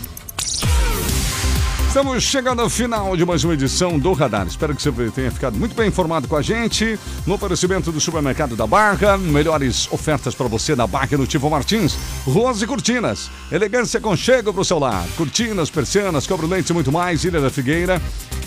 Estamos 1.88 2.24
chegando 2.24 2.62
ao 2.62 2.70
final 2.70 3.18
de 3.18 3.26
mais 3.26 3.44
uma 3.44 3.56
edição 3.56 3.98
do 3.98 4.14
Radar. 4.14 4.46
Espero 4.46 4.76
que 4.76 4.84
você 4.84 5.10
tenha 5.10 5.32
ficado 5.32 5.58
muito 5.58 5.74
bem 5.74 5.88
informado 5.88 6.28
com 6.28 6.36
a 6.36 6.44
gente. 6.44 7.00
No 7.26 7.34
oferecimento 7.34 7.92
do 7.92 8.00
supermercado 8.00 8.56
da 8.56 8.68
Barra, 8.68 9.18
melhores 9.18 9.92
ofertas 9.92 10.36
para 10.36 10.48
você 10.48 10.76
na 10.76 10.86
Barra 10.86 11.18
no 11.18 11.26
Tivo 11.26 11.50
Martins. 11.50 11.98
Rose 12.24 12.68
Cortinas, 12.68 13.32
elegância 13.52 14.00
com 14.00 14.16
chego 14.16 14.54
para 14.54 14.62
o 14.62 14.66
seu 14.66 14.78
lar. 14.78 15.08
Cortinas, 15.18 15.72
persianas, 15.72 16.28
cobre-lentes 16.28 16.70
e 16.70 16.74
muito 16.74 16.92
mais. 16.92 17.24
Ilha 17.24 17.42
da 17.42 17.50
Figueira. 17.50 18.00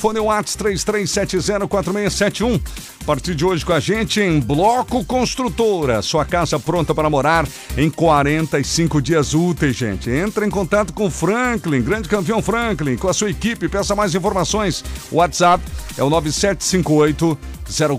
Fone 0.02 0.18
Whats 0.18 0.56
33704671. 0.56 2.60
A 3.02 3.04
partir 3.04 3.36
de 3.36 3.44
hoje 3.44 3.64
com 3.64 3.72
a 3.72 3.78
gente 3.78 4.20
em 4.20 4.40
Bloco 4.40 5.04
Construtora. 5.04 6.02
Sua 6.02 6.24
casa 6.24 6.58
pronta 6.58 6.92
para 6.92 7.08
morar 7.08 7.46
em 7.78 7.88
45 7.88 9.00
dias 9.00 9.32
úteis, 9.32 9.76
gente. 9.76 10.10
Entra 10.10 10.44
em 10.44 10.50
contato 10.50 10.92
com 10.92 11.06
o 11.06 11.10
Franklin, 11.10 11.82
grande 11.82 12.08
campeão 12.08 12.42
Franklin, 12.42 12.96
com 12.96 13.06
a 13.06 13.12
sua 13.12 13.30
equipe. 13.30 13.68
Peça 13.68 13.94
mais 13.94 14.12
informações. 14.12 14.84
O 15.08 15.18
WhatsApp 15.18 15.62
é 15.96 16.02
o 16.02 16.10
9758 16.10 17.38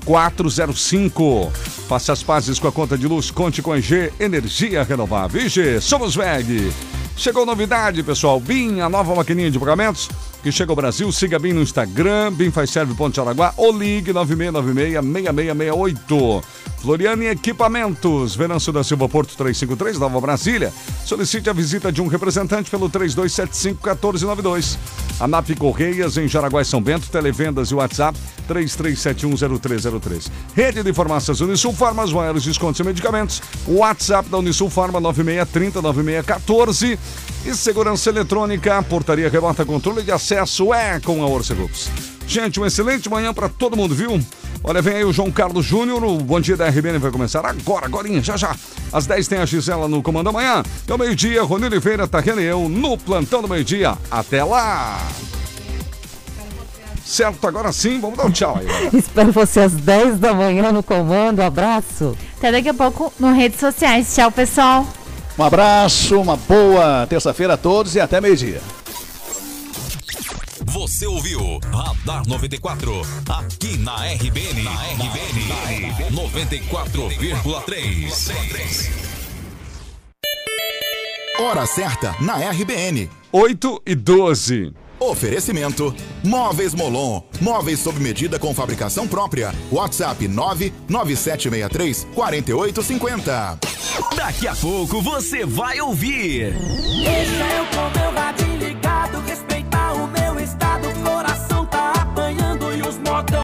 0405. 0.05 1.53
Faça 1.87 2.11
as 2.11 2.21
pazes 2.21 2.59
com 2.59 2.67
a 2.67 2.71
conta 2.73 2.97
de 2.97 3.07
luz, 3.07 3.31
conte 3.31 3.61
com 3.61 3.71
a 3.71 3.77
EG 3.77 4.11
Energia 4.19 4.83
Renovável. 4.83 5.41
IG, 5.41 5.79
somos 5.79 6.15
VEG. 6.15 6.69
Chegou 7.15 7.45
novidade, 7.45 8.03
pessoal. 8.03 8.41
BIM, 8.41 8.81
a 8.81 8.89
nova 8.89 9.15
maquininha 9.15 9.49
de 9.49 9.57
pagamentos 9.57 10.09
que 10.43 10.51
chega 10.51 10.71
ao 10.71 10.75
Brasil. 10.75 11.11
Siga 11.11 11.39
BIM 11.39 11.53
no 11.53 11.61
Instagram, 11.61 12.33
BIM 12.33 12.51
faz 12.51 12.69
serve 12.69 12.93
Ponte 12.93 13.19
Araguá 13.19 13.51
ou 13.55 13.75
ligue 13.75 14.13
9696-6668. 14.13 16.43
Floriane 16.81 17.25
Equipamentos, 17.27 18.35
Venâncio 18.35 18.73
da 18.73 18.83
Silva 18.83 19.07
Porto 19.07 19.37
353, 19.37 19.97
Nova 19.97 20.19
Brasília. 20.19 20.73
Solicite 21.05 21.49
a 21.49 21.53
visita 21.53 21.93
de 21.93 22.01
um 22.01 22.07
representante 22.07 22.69
pelo 22.69 22.89
3275-1492. 22.89 24.77
ANAP 25.21 25.55
Correias, 25.57 26.17
em 26.17 26.27
Jaraguá 26.27 26.61
e 26.61 26.65
São 26.65 26.81
Bento, 26.81 27.09
televendas 27.09 27.71
e 27.71 27.75
WhatsApp 27.75 28.19
33710303. 28.49 30.29
Rede 30.53 30.83
de 30.83 30.91
farmácias 30.91 31.39
Unisul 31.39 31.71
Farmas, 31.71 32.11
maiores 32.11 32.43
descontos 32.43 32.81
e 32.81 32.83
medicamentos. 32.83 33.41
WhatsApp 33.65 34.27
da 34.27 34.39
Unisul 34.39 34.69
Farma 34.69 34.99
9630-9614. 34.99 36.99
E 37.45 37.53
segurança 37.53 38.09
eletrônica, 38.09 38.81
portaria 38.83 39.29
remota, 39.29 39.65
controle 39.65 40.01
de 40.01 40.11
acesso 40.11 40.32
é 40.33 40.99
com 40.99 41.23
a 41.23 41.27
Orcegups. 41.27 41.89
Gente, 42.27 42.59
uma 42.59 42.67
excelente 42.67 43.09
manhã 43.09 43.33
para 43.33 43.49
todo 43.49 43.77
mundo, 43.77 43.93
viu? 43.93 44.19
Olha, 44.63 44.81
vem 44.81 44.95
aí 44.95 45.03
o 45.03 45.11
João 45.11 45.29
Carlos 45.29 45.65
Júnior, 45.65 46.03
o 46.03 46.17
Bom 46.17 46.39
Dia 46.39 46.55
da 46.55 46.69
RBN 46.69 46.97
vai 46.97 47.11
começar 47.11 47.45
agora, 47.45 47.85
agora, 47.85 48.21
já 48.21 48.37
já. 48.37 48.55
Às 48.91 49.05
10 49.05 49.27
tem 49.27 49.39
a 49.39 49.45
Gisela 49.45 49.87
no 49.87 50.01
Comando 50.01 50.29
Amanhã. 50.29 50.63
E 50.87 50.91
ao 50.91 50.97
meio-dia, 50.97 51.43
Rony 51.43 51.65
Oliveira, 51.65 52.07
Tarrena 52.07 52.41
e 52.41 52.45
eu 52.45 52.69
no 52.69 52.97
Plantão 52.97 53.41
do 53.41 53.47
Meio-Dia. 53.47 53.97
Até 54.09 54.43
lá! 54.43 54.99
Certo, 57.05 57.45
agora 57.45 57.71
sim, 57.73 57.99
vamos 57.99 58.17
dar 58.17 58.25
um 58.25 58.31
tchau 58.31 58.57
aí. 58.57 58.67
Espero 58.97 59.31
você 59.33 59.59
às 59.59 59.73
10 59.73 60.19
da 60.19 60.33
manhã 60.33 60.71
no 60.71 60.81
comando. 60.81 61.41
Abraço. 61.41 62.15
Até 62.37 62.51
daqui 62.51 62.69
a 62.69 62.73
pouco 62.73 63.11
no 63.19 63.33
redes 63.33 63.59
sociais. 63.59 64.15
Tchau, 64.15 64.31
pessoal. 64.31 64.87
Um 65.37 65.43
abraço, 65.43 66.19
uma 66.19 66.37
boa 66.37 67.05
terça-feira 67.07 67.55
a 67.55 67.57
todos 67.57 67.95
e 67.95 67.99
até 67.99 68.21
meio-dia. 68.21 68.61
Você 70.65 71.05
ouviu 71.05 71.59
Radar 71.71 72.27
94, 72.27 73.01
aqui 73.29 73.77
na 73.77 73.95
RBN. 74.13 74.63
Na 74.63 74.71
RBN, 74.71 75.93
94,3. 76.11 78.89
Hora 81.39 81.65
certa 81.65 82.15
na 82.21 82.37
RBN. 82.37 83.09
8 83.31 83.81
e 83.85 83.95
12. 83.95 84.73
Oferecimento: 84.99 85.95
Móveis 86.23 86.73
Molon. 86.73 87.21
Móveis 87.41 87.79
sob 87.79 87.99
medida 87.99 88.39
com 88.39 88.53
fabricação 88.53 89.05
própria. 89.07 89.53
WhatsApp 89.71 90.27
99763 90.27 92.07
4850. 92.15 93.59
Daqui 94.15 94.47
a 94.47 94.55
pouco 94.55 95.01
você 95.01 95.45
vai 95.45 95.81
ouvir. 95.81 96.53
Deixa 96.53 97.43
eu 97.57 97.65
com 97.65 97.89
meu 97.99 98.11
radinho 98.13 98.57
ligado. 98.57 99.21
talk. 103.21 103.33